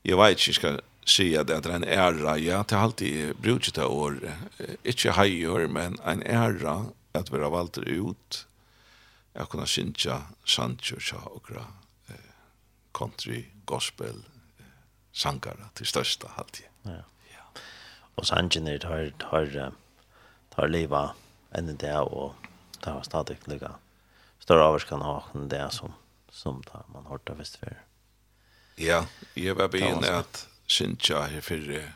[0.03, 2.83] jag vet inte, jag ska säga det att det är en ära, ja, det har
[2.83, 4.33] alltid brutit det år,
[4.83, 8.47] inte hajor, men en ära att vara valt ut
[9.33, 11.67] jag kunna synja Sancho Chakra
[12.93, 14.25] country gospel
[15.13, 16.67] sangara till största halvtid.
[16.83, 16.91] Ja
[18.17, 19.73] og sangene har har
[20.51, 21.13] tar livet
[21.57, 22.35] enn det og
[22.83, 23.77] det har stadig lykka
[24.41, 25.95] større avvarskan ha enn det som,
[26.31, 27.79] som da man har hørt visst før.
[28.79, 31.93] Ja, jeg var begynne at Sintja her fyrre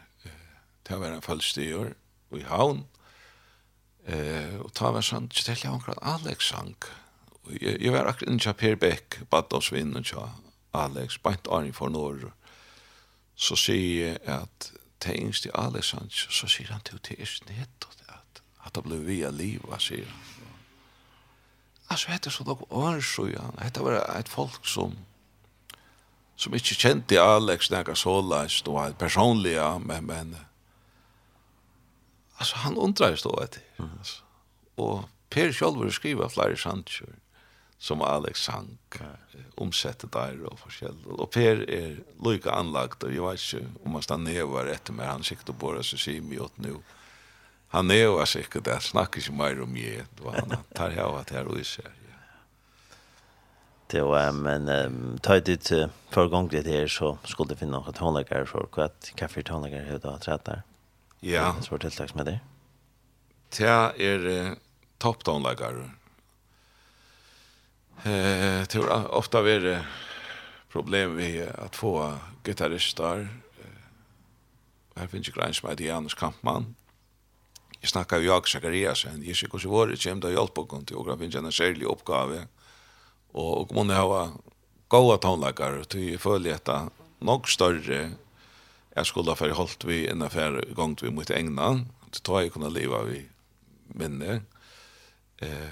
[0.88, 1.92] det var en fallstyr
[2.34, 2.84] i havn.
[4.10, 6.74] Eh, og ta var sant til jeg akkurat Alex sang.
[7.44, 10.26] Og jeg, jeg var akkurat innkja Per Beck bad oss vinn innkja
[10.74, 12.30] Alex bant Arne for Norr
[13.40, 14.70] så sier jeg at
[15.04, 18.84] det yngste i alle sans, så sier han til det er nettopp at, at det
[18.84, 20.26] ble via livet, sier han.
[21.90, 24.94] Altså, dette er så nok årsøyan, dette var et folk som
[26.40, 30.36] som ikke kjente Alex nega såleis, det var personlige, men, men
[32.38, 33.64] altså, han undrar stå etter.
[33.78, 33.90] Mm.
[33.98, 34.22] Altså.
[34.80, 37.12] Og Per Kjolver skriver flere sannsjør
[37.80, 38.76] som Alex sang
[39.56, 40.98] omsette der og forskjell.
[41.16, 45.08] Og Per er lykka anlagt, og jeg vet ikke om han stann nevar etter meg,
[45.08, 46.74] han sikkert og bora seg sier i åt nu.
[47.72, 51.16] Han nevar sikkert, jeg snakker ikke mer om jeg, det var han tar jeg av
[51.22, 51.88] at jeg røy Ja.
[53.90, 55.70] Det var, men um, ta ut dit
[56.12, 59.98] for gang det her, så skulle det finne noen tonlager for hva kaffe tonlager er
[59.98, 60.60] da trett der.
[61.24, 61.54] Ja.
[61.64, 62.36] Så var tiltaks med det.
[63.56, 64.54] Det er
[65.02, 65.88] topp tonlager,
[68.02, 69.86] Eh, det har ofta är
[70.68, 72.14] problem vi att få
[72.44, 73.28] gitarrister.
[74.96, 76.74] Här finns ju grann som heter Janus Kampmann.
[77.80, 79.22] Jag snackar ju jag Zachariasen.
[79.24, 82.46] Jag ser hur svårt det kommer att hjälpa honom till att finna en särlig uppgave.
[83.32, 84.28] Och, och man har
[84.88, 88.10] goda tonläggare till följeta nog större
[88.94, 91.88] jag skulle ha för hållt vi en affär gång vi mot England.
[92.10, 93.28] Det tar jag kunna leva vi
[93.86, 94.40] minne.
[95.36, 95.70] Eh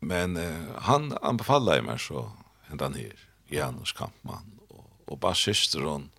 [0.00, 2.30] Men eh, han anbefallade mig så
[2.68, 3.16] hent han her,
[3.50, 6.10] Janus Kampmann og, og basister hon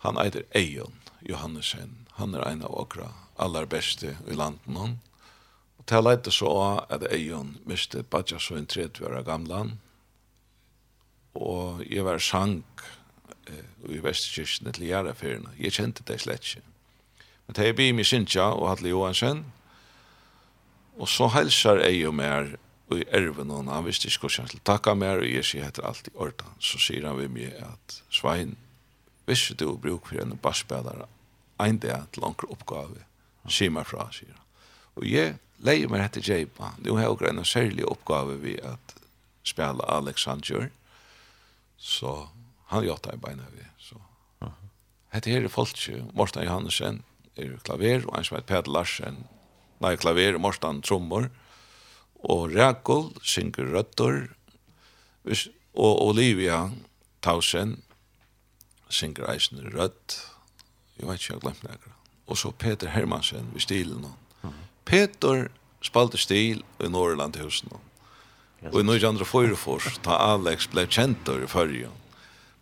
[0.00, 2.06] han heter Eion Johannesen.
[2.16, 5.00] Han er en av okra aller beste i landen hon.
[5.76, 9.78] Och det leite så at Eion miste Badja så en tredje gamlan.
[11.34, 12.82] og jeg var sank
[13.46, 15.50] eh, i västkyrkene til Järafyrna.
[15.58, 16.62] jeg kjente det slett ikke
[17.46, 19.44] Men det här blir mig Sintja og Hadle Johansen.
[21.00, 22.54] Og så helsar jeg jo mer
[22.90, 26.10] i erven og han visste ikke hvordan til takka mer og jeg sier etter alt
[26.10, 26.58] i ordan.
[26.58, 28.56] Så sier han ved meg at Svein,
[29.30, 31.06] visste du bruk for en basspelare
[31.60, 33.04] ein er til langt oppgave,
[33.48, 34.46] sier meg fra, sier han.
[34.98, 36.72] Og jeg leier meg etter Jeipa.
[36.80, 38.94] Nå har jeg en særlig oppgave ved at
[39.46, 40.70] spela Alexander.
[41.76, 42.28] Så
[42.72, 43.64] han gjør i beina vi.
[43.78, 44.00] Så.
[45.12, 45.76] Hette her er folk,
[46.14, 47.02] Morten Johansen,
[47.36, 49.24] er klaver, og en som heter Peder Larsen,
[49.80, 51.30] nei, klaver, Mortan trommor,
[52.20, 54.26] og Rakol synger røtter,
[55.74, 56.66] og Olivia
[57.24, 57.78] Tausen
[58.90, 60.20] synger eisen rødt,
[60.98, 61.96] jeg vet ikke, jeg glemt det
[62.30, 64.06] og så Peter Hermansen ved stilen.
[64.42, 64.50] Mm.
[64.84, 65.48] Peter
[65.82, 67.72] spalte stil i Norrlandhusen.
[68.60, 71.96] Og i 1944, da Alex ble kjentor i førjen,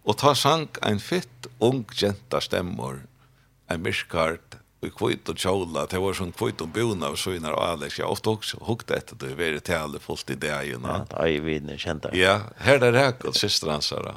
[0.09, 3.03] og ta sank ein fitt ung jenta stemmor,
[3.69, 5.86] ein myrkart i kvitt og tjola.
[5.90, 7.98] Det var sånn kvitt og bona og søgnar og Alex.
[7.98, 9.34] Jag ofte også hukte etter det.
[9.38, 10.78] Vi er till alla fullt i det ju.
[10.82, 12.18] Ja, det är ju kjent känt det.
[12.18, 14.14] Ja, här där här och systran så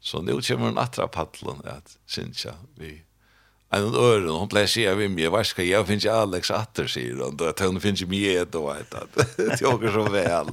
[0.00, 3.02] Så nu kommer en atra paddelen, att syns jag vi
[3.70, 7.14] en öre hon blev sig av mig vad ska jag finns jag Alex atter, sier
[7.14, 10.50] hun, då att hon finns mye et og et, at det åker så vel,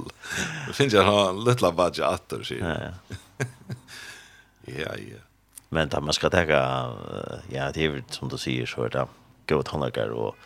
[0.66, 2.68] Det finns jag en lilla budget åter säger.
[2.68, 2.78] Ja
[3.38, 3.46] ja.
[4.78, 5.29] Ja ja.
[5.70, 6.42] Men da man ska ta
[7.48, 9.06] ja, det är som du sier, så er det
[9.46, 10.36] gode åt og och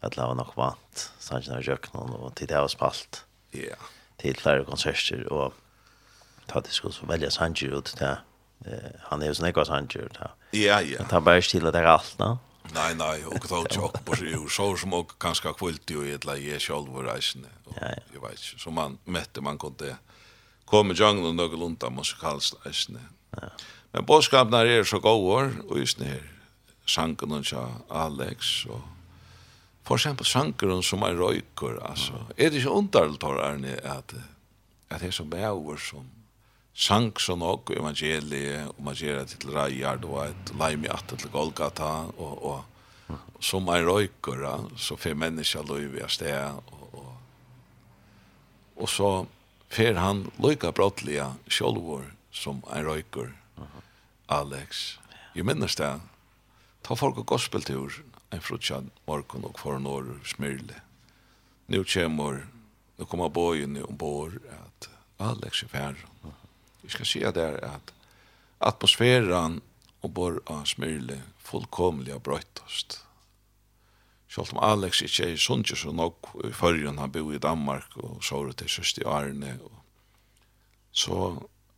[0.00, 3.24] att var nok vant sannsyn av jöknen och till det har spalt.
[3.50, 3.76] Ja.
[4.16, 5.54] Till flere konserter och
[6.46, 8.16] ta det skulle välja sanchen ut til
[8.66, 10.30] Eh han är ju sån ekvas sanchen da.
[10.50, 11.00] Ja, ja.
[11.00, 12.38] Att han bara stilla där alt, va?
[12.74, 16.14] Nei, nei, og då tjokk på seg ur, så som og kanskje kvult jo i
[16.14, 19.98] et leie selv og reisende, og jeg vet ikke, så man mette, man kunne
[20.64, 23.04] komme i junglen og noe lunta musikalsk reisende.
[23.36, 23.50] Ja.
[23.94, 26.22] Men bådskapen her er så gåår, og just det her,
[26.86, 28.82] sangen hun sa Alex, og
[29.86, 34.14] for eksempel sangen hun som er røyker, altså, er det ikke underlig, tar Arne, at,
[34.90, 36.08] at det er så bæver som
[36.74, 40.90] sang så nok evangeliet, og man gjør det til reier, det var et leim i
[40.90, 46.58] atter til Golgata, og, og, som er røyker, ja, så får mennesker lov i sted,
[46.66, 47.14] og, og,
[48.74, 49.12] og så
[49.70, 53.30] får han lykka brottliga sjolvor som en røyker,
[54.28, 54.98] Alex.
[55.34, 56.00] Jeg minnes det.
[56.84, 57.92] Ta folk og gospeltur,
[58.32, 60.80] en frutjan, morgon og foran år, smyrle.
[61.68, 62.40] Nu kommer,
[62.98, 65.96] nu kommer og ombord, at Alex er færre.
[66.82, 67.94] Jeg skal si der at
[68.60, 69.62] atmosfæren
[70.02, 73.00] ombord av smyrle fullkomlig har brøytast.
[74.28, 78.24] Sjalt om Alex ikke er sunnkje så nok, i førjen han bor i Danmark, og
[78.24, 79.82] så til søst i Arne, og
[80.92, 81.18] så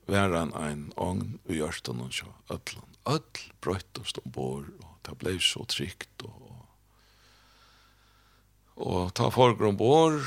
[0.06, 2.92] var han ein ågn i hjørsten og sjå ødlen.
[3.06, 6.22] Ødl brøttest ombord, og det ble så trygt.
[6.26, 6.52] Og,
[8.76, 10.22] og ta folk ombord,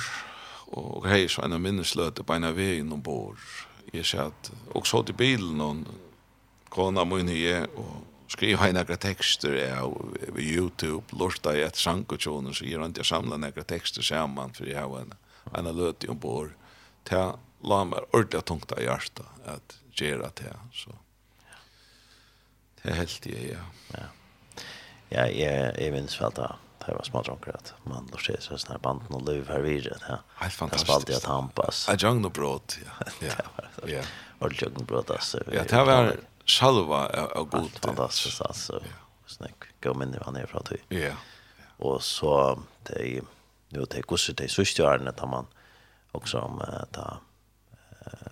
[0.76, 3.42] og hei så en av minnesløte på en av veien ombord.
[3.94, 5.88] Jeg sier at, og så til bilen, og
[6.70, 12.66] kona min hei, og skriva i några texter av Youtube, lorta i ett sankotjonen, så
[12.66, 15.14] gör han inte samla några texter samman, för jag har en,
[15.54, 16.56] en löt om bor.
[17.04, 20.64] Ta la meg ordentlig tungt av hjertet at gjøre det her.
[20.76, 20.96] Så
[22.80, 23.66] det er helt det, ja.
[23.98, 24.08] Ja,
[25.12, 26.54] ja jeg, jeg minns vel da.
[26.80, 29.62] Det var smart onker at man lort seg så sånn her banden og løv her
[29.66, 30.00] videre.
[30.08, 30.22] Ja.
[30.40, 30.88] Helt fantastisk.
[30.88, 31.82] Det spalte jeg tampas.
[31.92, 32.96] Jeg jang noe bråd, ja.
[33.28, 33.36] Ja,
[33.92, 34.06] ja.
[34.40, 35.44] Ordentlig jang noe bråd, altså.
[35.54, 36.14] Ja, det var
[36.50, 37.76] salva av god.
[37.84, 38.80] Fantastisk, altså.
[39.30, 40.80] Snakk, gå mindre hva han er fra tøy.
[40.96, 41.14] Ja.
[41.86, 42.32] Og så,
[42.88, 43.28] det er jo,
[43.84, 45.52] det er gosser, det er sørste årene, da man,
[46.18, 46.64] også om,
[46.96, 47.20] da,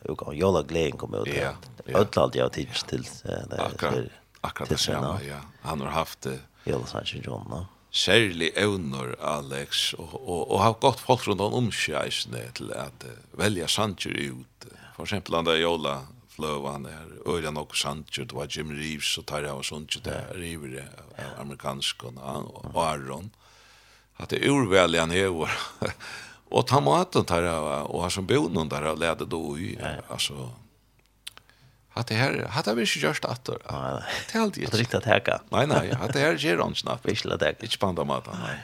[0.05, 1.27] och jolla glädjen kom ut.
[1.27, 1.53] Ja.
[1.85, 4.09] Ödlalt jag till till det.
[4.41, 5.39] Akkurat det samma, ja.
[5.61, 6.39] Han har haft det.
[6.63, 7.65] Jolla Sanchez John, no.
[7.91, 13.39] Særlig evner, Alex, og, og, og har gått folk rundt om omkjæsene til at uh,
[13.39, 14.67] velja Sanchez ut.
[14.95, 16.01] For eksempel han der Jola
[16.35, 20.83] Fløvan er, Øyla nok Sanchez, det var Jim Reeves og Tarja og Sanchez der, Reeves
[21.39, 22.13] amerikansk og
[22.75, 23.31] Aron.
[24.19, 25.49] At det urveljan hever
[26.51, 27.43] Og ta maten där
[27.89, 29.77] og har som bonen der, og lärde då ju
[30.09, 30.51] altså...
[31.93, 35.05] att det her, här hade vi inte gjort att det er alltid inte riktigt att
[35.05, 36.99] häka Nei, nei, att det her gjør han snart.
[37.03, 38.57] vi skulle det inte spanda maten nei.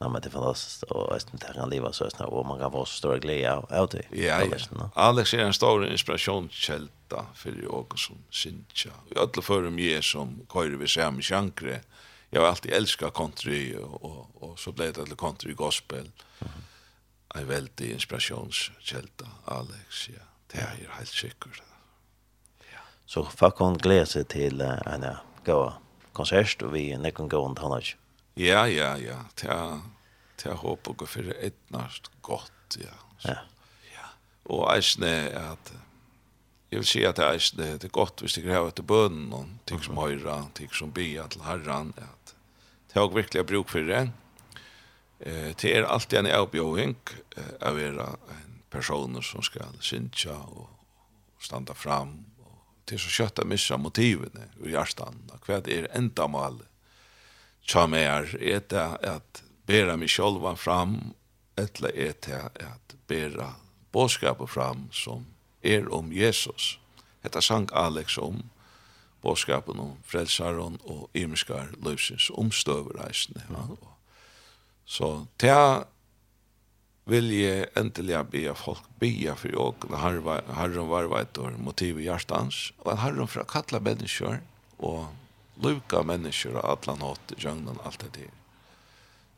[0.00, 2.58] Nei, men det er fantastisk, og jeg synes det kan lever så snart, og man
[2.58, 4.04] kan få så stor glede av det.
[4.12, 4.88] Ja, ja.
[4.96, 8.90] Alex er en stor inspirationskälla för jag som syncha.
[9.08, 11.80] Jag alla för mig som kör vi seg med sjankre.
[12.30, 16.10] Jeg har alltid elsket country og, og, og så ble det til country gospel.
[16.40, 16.67] Mm -hmm
[17.34, 20.24] en veldig inspirasjonskjelda, Alex, ja.
[20.48, 21.62] Det er helt sikkert.
[22.72, 22.80] Ja.
[23.06, 25.04] Så folk kan glede seg til uh, en
[25.44, 25.76] god
[26.16, 27.98] konsert, og vi er nekken gå rundt han ikke.
[28.40, 29.18] Ja, ja, ja.
[29.36, 29.82] Det er,
[30.40, 32.96] det er håp å gå for et nært godt, ja.
[33.18, 33.42] Så, ja.
[33.92, 34.08] ja.
[34.48, 35.72] Og eisne er at,
[36.70, 39.84] jeg vil si at eisne det er godt hvis det har etter bønnen, og ting
[39.84, 42.34] som høyre, ting som bia til herren, at
[42.88, 44.06] det er også virkelig bruk for det.
[44.08, 44.27] Ja
[45.20, 46.96] Eh, det er alltid en avbjøring
[47.36, 50.68] eh, av vera en person som skal synja og
[51.42, 52.24] standa fram.
[52.38, 55.24] Og till så kötta missa motivene i hjertan.
[55.46, 56.60] Hva er enda mal?
[57.68, 61.12] Tja meg er, er det at bera mig sjolva fram,
[61.58, 63.52] eller er det at bera
[63.92, 65.26] bådskapet fram som
[65.62, 66.78] er om Jesus.
[67.22, 68.44] Hetta sang Alex om
[69.20, 73.42] bådskapen om frelsaren og imenskar løvsins omstøvereisene.
[73.50, 73.56] Ja.
[73.56, 73.97] Mm -hmm
[74.88, 75.54] Så det
[77.08, 82.72] vil jeg endelig be folk be for og herren varva et år motiv i hjertans
[82.78, 84.40] og at herren fra kalla mennesker
[84.78, 85.08] og
[85.64, 88.34] luka mennesker og atlan hatt jøgnan alt det der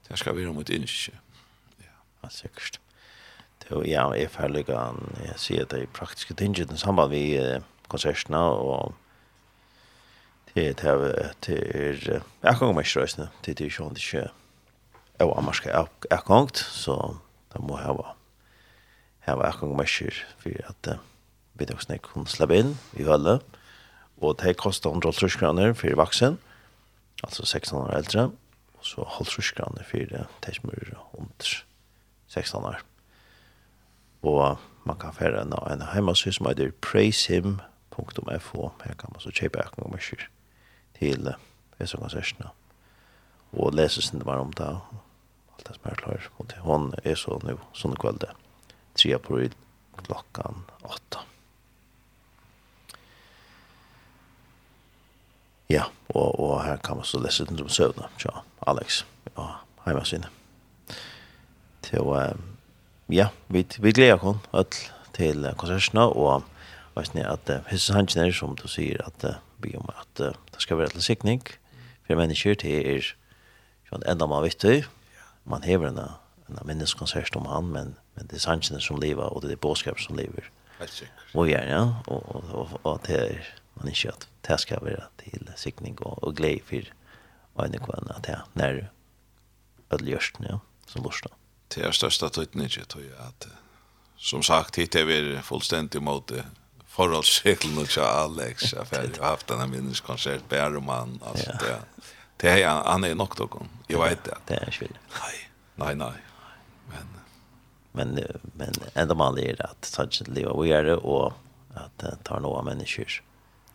[0.08, 1.14] det skal være mot innskje
[1.78, 2.80] ja, sikkert.
[3.62, 7.38] Det ja, jeg ferlig an jeg sier det i praktiske tinget samband vi
[7.88, 8.94] konsertene og
[10.54, 13.94] det er det er det er det er det er det det er det er
[13.94, 14.30] det det
[15.20, 16.96] og amarska akkongt, så
[17.52, 18.14] da må jeg hava
[19.26, 20.92] hava akkongt mesir for at
[21.58, 23.38] vi da snakk kunne slappe inn i hølle,
[24.20, 26.38] og det kostar 130 kroner for vaksen,
[27.24, 28.30] altså 16 år eldre,
[28.78, 30.14] og så 130 kroner for
[30.46, 31.52] det som er under
[32.28, 32.80] 16 år.
[34.22, 39.60] Og man kan fære en, en heimasy som heter praisehim.fo, her kan man så kjøpe
[39.64, 40.28] akkong mesir
[40.98, 41.32] til
[41.78, 42.52] disse konsertene,
[43.52, 44.72] og lese sin det var om det,
[45.60, 46.30] allt det som er klar.
[46.38, 48.32] Og det, hun er så nå, sån kväll det.
[48.94, 49.56] Tre på ryd,
[50.00, 51.24] klockan åtta.
[55.70, 58.08] Ja, og, og her kan man så lese den som sövna.
[58.18, 59.04] Tja, Alex.
[59.36, 60.28] Ja, hemma Til,
[61.90, 62.34] Så,
[63.08, 66.44] ja, vi, vi gleder oss alt til konserterna og
[66.94, 70.34] vet ni at uh, his hanchen som du sier at uh, vi om at uh,
[70.52, 71.42] det skal være til sikning
[72.06, 73.14] for mennesker til er
[73.88, 74.86] sånn enda man vet vittig
[75.50, 75.98] man hever en,
[76.48, 80.06] en minneskonsert om han, men, men det er sansene som lever, og det er bådskapet
[80.06, 80.50] som lever.
[80.78, 81.32] Helt sikkert.
[81.34, 81.82] Og gjerne, ja.
[82.06, 83.50] Og, og, og, og det er
[83.80, 88.24] man ikke at det skal være til sikning og, og glede for øyne kvann at
[88.26, 88.80] det er nær
[89.92, 91.32] ødelgjørsten, ja, som lorsen.
[91.74, 93.48] Det er største tøytene ikke, tror jeg, at
[94.20, 96.32] som sagt, hit er vi fullstendig mot
[96.90, 101.66] forholdsreglene til Alex, jeg har haft denne minneskonsert, bærer altså, ja.
[101.66, 101.99] det
[102.40, 103.68] Det är han är nog kom.
[103.86, 104.36] Jag vet det.
[104.46, 104.98] Det är skill.
[105.20, 105.50] Nej.
[105.74, 106.12] Nej, nej.
[106.86, 107.06] Men
[107.92, 108.24] men
[108.56, 111.32] men ändå man är att touch leva vi är det och
[111.74, 113.22] att ta några människor.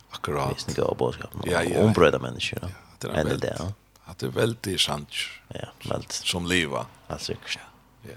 [0.10, 0.52] Akkurat.
[0.56, 1.30] Visst det går boskap.
[1.44, 1.80] Ja, ja.
[1.80, 2.60] Och bröda människor.
[2.62, 2.68] Ja,
[3.00, 3.74] det är det.
[4.06, 5.10] Att det är väldigt sant.
[5.48, 6.86] Ja, väldigt som leva.
[7.08, 7.34] Alltså.
[8.02, 8.10] Ja.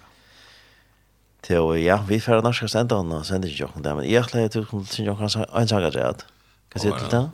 [1.41, 4.45] Till och ja, vi får norska sända och sända ju också där men jag tror
[4.45, 6.25] att du kommer till jag kan säga en sak att.
[6.69, 7.31] Kan se det där?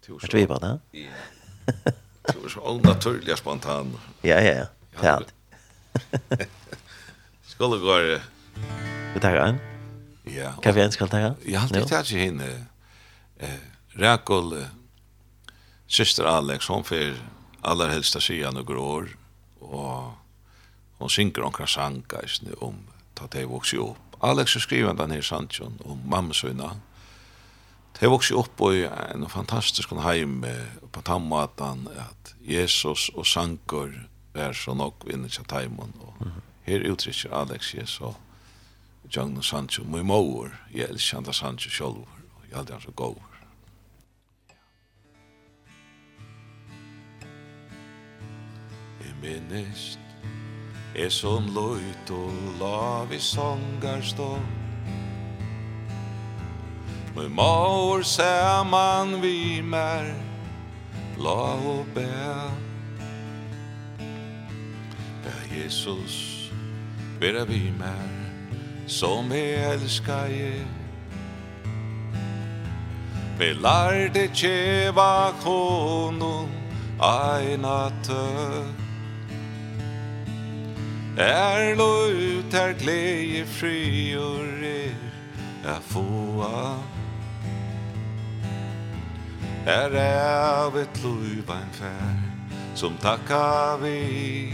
[0.00, 0.14] Till.
[0.14, 0.78] Vet vi bara?
[0.90, 1.08] Ja.
[2.32, 3.98] Du er så onaturligt spontan.
[4.22, 4.66] Ja, ja, ja.
[5.00, 6.46] Det är det.
[7.46, 8.20] Skål och.
[9.14, 9.58] Vi tar en.
[10.24, 10.52] Ja.
[10.62, 11.18] Kan vi en skal ta?
[11.18, 12.66] Jag har alltid tagit henne.
[13.38, 13.48] eh,
[13.88, 14.64] Räkol,
[15.86, 17.14] syster Alex, hon för
[17.60, 19.08] allra helsta sidan några år.
[19.60, 20.10] Och
[20.98, 22.24] hon synker omkring sankar
[22.58, 22.74] om
[23.14, 23.96] ta det vuxit upp.
[24.20, 26.70] Alex har skrivit den här sannsjon om mamma sina.
[28.00, 30.44] Det vokste opp i en fantastisk heim
[30.92, 33.94] på tammatan at Jesus og Sankor
[34.34, 36.26] er så nok vinner seg teimen og
[36.66, 38.16] her uttrykker Alex Jesus og
[39.14, 43.16] Jagna Sancho, my mor, jeg elsker han Sancho selv og jeg aldri han så god.
[49.00, 49.98] Jeg minnest
[50.94, 54.65] er som løyt og lav i sångarstånd
[57.16, 60.04] Med maur saman vi mer
[61.16, 62.02] La og bæ.
[65.24, 66.50] Bæ Jesus
[67.20, 68.12] Vera vi mer
[68.86, 70.66] Som vi elskar je
[73.38, 76.50] Vi lar det tjeva honom
[77.00, 78.76] Aina tøk
[81.16, 85.00] Er lo ut er glede fri og rer
[85.64, 86.95] Er få av
[89.66, 92.20] Her er av et loibein fær
[92.78, 94.52] Som takka vi.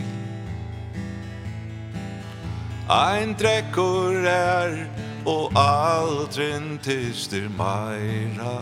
[2.88, 4.72] Ein drekkur er
[5.28, 8.56] Og aldrin tyster meira.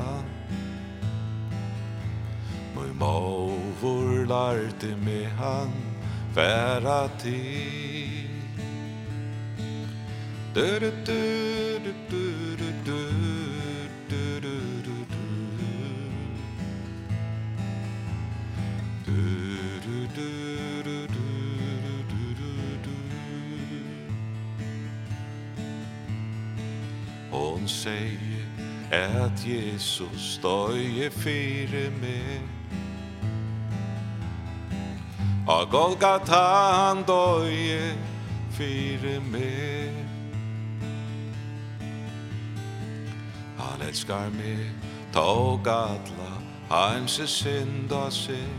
[2.75, 5.71] Moi mauvor larte med han
[6.35, 8.27] Færa til
[10.55, 13.20] Du du du du du du.
[27.41, 28.45] Hon säger
[29.25, 32.43] att Jesus støye fyre meg
[35.49, 36.41] A Golgata
[36.77, 37.95] han døye
[38.53, 39.97] fyre meg
[43.57, 44.69] Han elskar med
[45.17, 46.33] tog atla
[46.69, 48.53] Heimse synda seg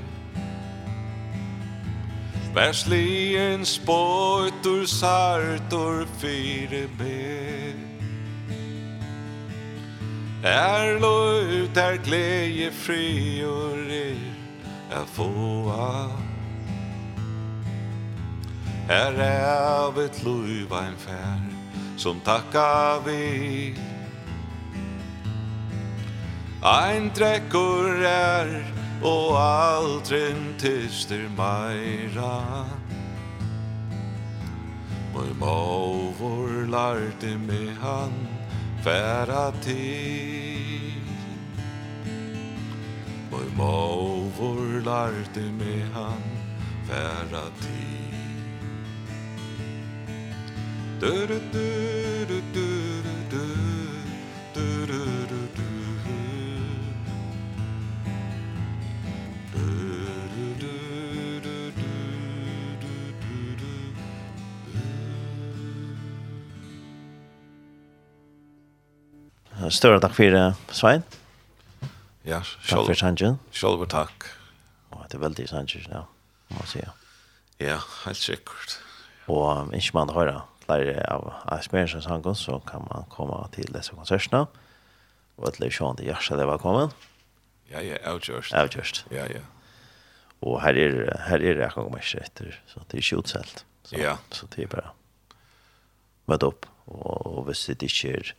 [2.57, 7.90] Verslien spøytur sartur fyre med.
[10.43, 14.17] Er lo ut er glädje fri och er
[14.89, 16.09] er fåa
[18.89, 21.41] Er er av ett luva en fär
[21.97, 23.75] som tacka vi.
[26.63, 28.49] Ein drekkur er
[29.01, 32.65] og aldrin tyster meira.
[35.13, 38.30] Moi mauvor lærte me han
[38.83, 40.93] færa til.
[43.31, 46.23] Moi mauvor lærte med han
[46.87, 48.11] færa til.
[51.01, 51.67] Du du du
[52.29, 52.65] du du
[53.31, 53.45] du
[54.55, 55.10] du du
[69.71, 70.45] større takk for det,
[70.75, 71.03] Svein.
[72.27, 72.41] Ja.
[72.67, 73.37] Takk for Sanchez.
[73.55, 74.27] Selv takk.
[74.91, 76.03] Og det er veldig Sanchez, ja.
[76.51, 76.93] Må si, ja.
[77.61, 78.79] Ja, helt sikkert.
[79.31, 84.45] Og ikke man hører flere av Aspergersen sangen, så kan man komme til disse konsertene.
[85.37, 86.95] Og at Leifsjån til Gjersa, det var kommet.
[87.71, 88.53] Ja, ja, avgjørst.
[88.53, 89.05] Avgjørst.
[89.13, 89.45] Ja, ja.
[90.41, 93.63] Og her er, her er jeg kommer ikke etter, så det er ikke utselt.
[93.85, 94.15] Så, ja.
[94.33, 94.91] Så det er bare
[96.29, 96.67] møte opp.
[96.87, 98.33] Og, og hvis det ikke er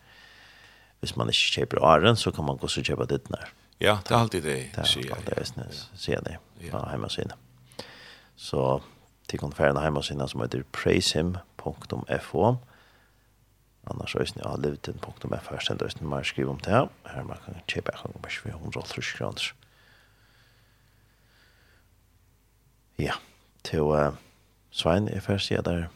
[1.03, 3.51] hvis man ikke kjøper åren, så kan man også kjøpe ditt nær.
[3.83, 5.24] Ja, det er alltid det, sier jeg.
[5.27, 6.37] Det er alltid det, sier jeg det,
[6.70, 7.33] på hjemmesiden.
[8.39, 8.66] Så
[9.31, 12.53] til konferen av hjemmesiden som heter praisehim.fo
[13.91, 16.87] Annars er det liveten.fo Her stendt det mer skriv om det her.
[17.11, 19.49] Her man kan kjøpe en gang med 430 kroner.
[22.99, 23.19] Ja,
[23.65, 24.15] til uh,
[24.70, 25.89] Svein, jeg først sier der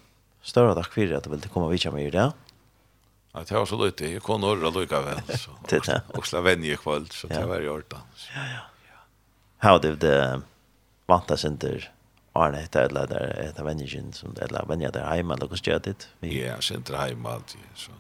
[0.43, 2.27] større takk for at du ville komme videre med i det.
[2.27, 2.45] Ja
[3.45, 4.13] det var så lite.
[4.13, 5.21] Jag kunde orra lika väl.
[6.07, 7.07] Och slå vänner i kväll.
[7.11, 7.97] Så det var i orta.
[8.35, 8.61] Ja, ja.
[9.59, 10.41] How did the
[11.07, 11.93] vanta center
[12.33, 15.83] Arne hette eller där ett av vännerna som eller vänner där hemma eller hur stod
[15.83, 16.09] det?
[16.21, 17.61] Ja, center hemma alltid.
[17.75, 17.93] Så.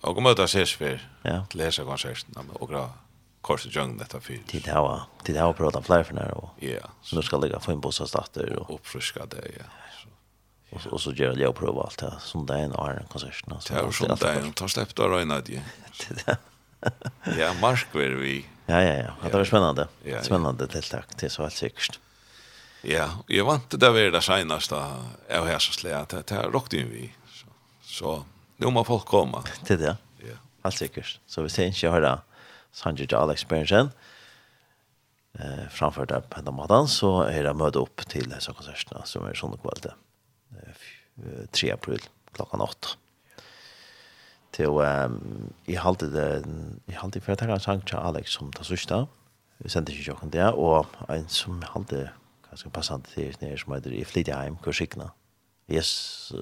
[0.00, 1.46] Och om det ses för ja.
[1.52, 2.90] läsa konserten och gra
[3.40, 4.38] korset jung detta för.
[4.50, 6.50] Det där var det där pratar fler för när och.
[6.58, 6.88] Ja.
[7.02, 9.64] Så nu ska lägga få en bostadsdatter och uppfriska det ja.
[10.02, 10.08] Så.
[10.74, 12.14] Och så, och så gör jag prova allt här.
[12.20, 13.44] Som det är en Iron konsert.
[13.68, 14.52] Det är sånn det är.
[14.52, 15.62] Ta släpp då Röjna det.
[17.38, 18.46] Ja, Mark var vi.
[18.66, 19.28] Ja, ja, ja.
[19.30, 19.88] Det var spännande.
[20.02, 20.22] Ja, ja.
[20.22, 21.02] Spännande tilltag.
[21.20, 22.00] Det är så helt säkert.
[22.82, 24.74] Ja, jag vant det där var det senaste
[25.28, 26.08] jag har så släat.
[26.08, 27.12] Det här rockade ju vi.
[27.28, 27.46] Så,
[27.82, 28.24] så
[28.56, 29.44] nu må folk komma.
[29.66, 29.96] Det är det.
[30.18, 30.36] Ja.
[30.64, 31.20] Helt säkert.
[31.26, 32.20] Så vi ser inte höra
[32.72, 33.90] Sanjit Jal Experience
[35.38, 39.26] eh framför där på den maten så är det möte upp till dessa konserterna som
[39.26, 39.92] är sån kvalitet.
[41.50, 42.88] 3 april klockan 8.
[44.50, 46.44] Till um, jag hade det
[46.86, 49.06] jag hade för att ta en sang till Alex som tar sista.
[49.58, 52.10] Vi sände ju jocken där och en som hade
[52.50, 55.10] ganska passande till när som heter i Flitjeheim kursikna.
[55.68, 56.32] Yes.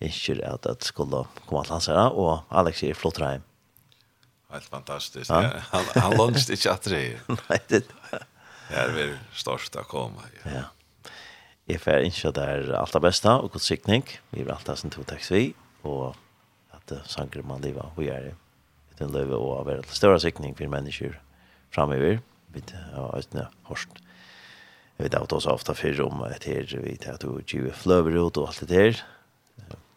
[0.00, 3.42] Ikke at det skulle komme til hans her, og Alex er flott reim.
[4.52, 5.30] Helt fantastisk.
[5.30, 5.60] Ja.
[5.72, 7.20] Han, han lunch ikke at det.
[7.48, 7.84] Nei, det
[8.70, 10.24] Ja, det blir størst å komme.
[10.44, 10.50] Ja.
[10.50, 10.62] ja.
[11.68, 14.04] Jeg får ikke det er alt det beste, og god sikning.
[14.30, 16.14] Vi vil alt det som tog tekst vi, og
[16.76, 18.34] at sanger man livet, og gjør det.
[18.98, 21.16] Vi løyve og være til større sikning for mennesker
[21.74, 22.20] fremover.
[22.52, 23.88] Vi har øyne hørst.
[24.98, 28.20] Jeg vet at også ofte før om et her, vi tar at du tjue fløver
[28.20, 29.04] ut og alt det her.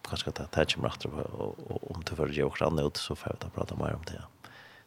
[0.07, 3.35] Kanskje at det kommer etter mer og om du får gjøre hverandre ut, så får
[3.35, 4.23] vi da prate mer om det.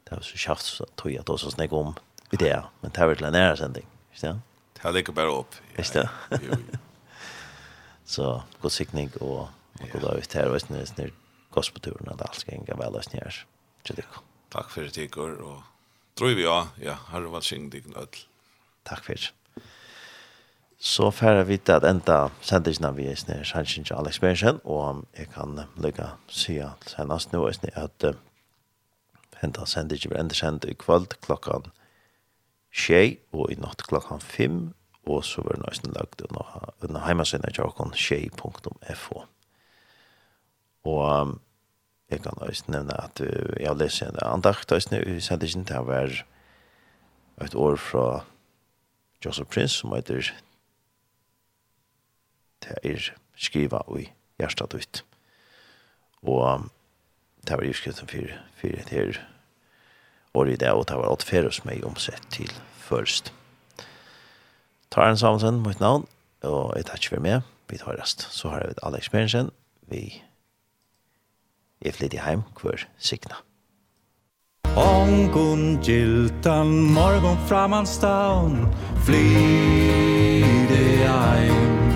[0.09, 1.93] Det er så kjaft, så tog jeg at også snakke om
[2.33, 3.87] ideer, men det er vel en nære sending.
[4.15, 4.50] ikke det?
[4.83, 5.55] Jag lägger bara upp.
[5.77, 6.11] Visst det.
[8.05, 9.49] Så god sikning och
[9.93, 11.13] god dag ut här och snur snur
[11.51, 13.47] gospelturen att allt ska gå väl oss ner.
[14.49, 15.63] Tack för det går och
[16.15, 18.07] tror vi ja, ja, har du varit sing dig öll.
[18.83, 19.63] Tack för det.
[20.79, 24.59] Så färre vi det att enda sändningen vi är snär Sanchen till Alex Bergen.
[24.59, 28.05] och jag kan lägga se senast nu är snär att
[29.35, 31.71] hända sändningen vi enda sänd i kväll klockan
[32.71, 34.73] tjej og i natt klokkan fem,
[35.09, 39.25] og så var det nøysen lagt under heimasiden av Jarkon tjej.fo
[40.81, 41.33] og um,
[42.11, 45.89] jeg kan nøysen nevne at uh, jeg har lest en andakt nøysen i til å
[45.89, 46.25] være
[47.41, 48.07] et år fra
[49.25, 50.33] Joseph Prince som heter
[52.61, 55.05] det er skriva i hjertet ut
[56.23, 56.71] og um,
[57.49, 59.21] det var i skriften for, for det her
[60.35, 63.33] år i det, og det var alt færre som jeg omsett til først.
[64.91, 66.07] Tar en samsen mot navn,
[66.43, 67.43] og jeg tar ikke for meg.
[67.71, 68.27] Vi tar rest.
[68.35, 69.51] Så har vi Alex Berensen.
[69.91, 70.23] Vi
[71.81, 73.35] er flyttet hjem hver sikna.
[74.77, 78.69] Ongon giltan morgon framanstaun
[79.05, 79.25] Flyde
[81.11, 81.91] ein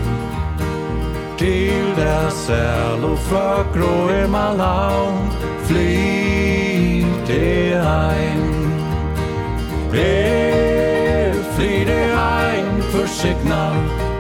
[1.39, 4.59] Til der sæl og fra grå er man
[5.67, 7.41] Flyde
[7.79, 8.24] ein
[9.97, 13.75] Er flyde det ein forsiknar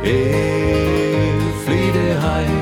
[0.04, 2.58] Er flyde det ein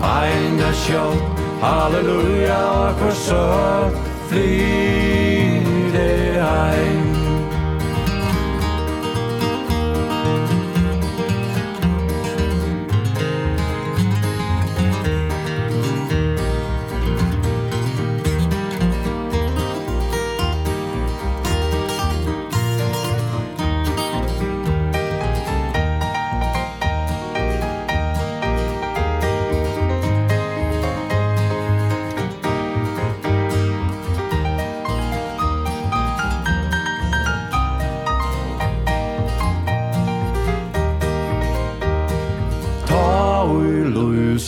[0.00, 3.96] Ein der sjått Halleluja for søtt
[4.28, 7.01] Flyde det ein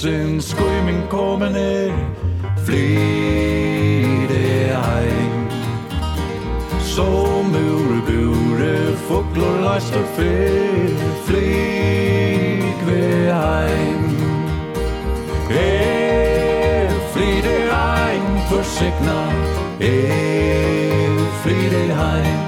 [0.05, 1.93] Himmelens Strömen kommen ner
[2.65, 4.37] Flyde
[4.97, 5.49] ein
[6.83, 10.91] Som ur bure fåglor last og fyr
[11.25, 14.05] Flyg vi ein
[15.51, 19.23] Er flyde ein Forsikna
[19.81, 22.41] Er flyde ein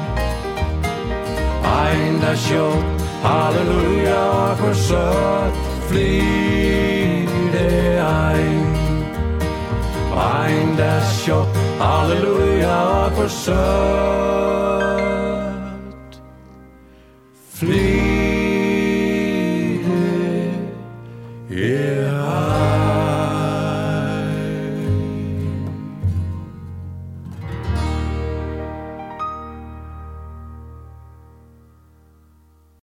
[1.65, 5.57] Ein da sjått Halleluja for søtt
[5.89, 6.96] Flyg
[7.57, 8.77] det ein
[10.17, 11.39] Ein der sjå
[11.81, 13.57] Halleluja og forsøkt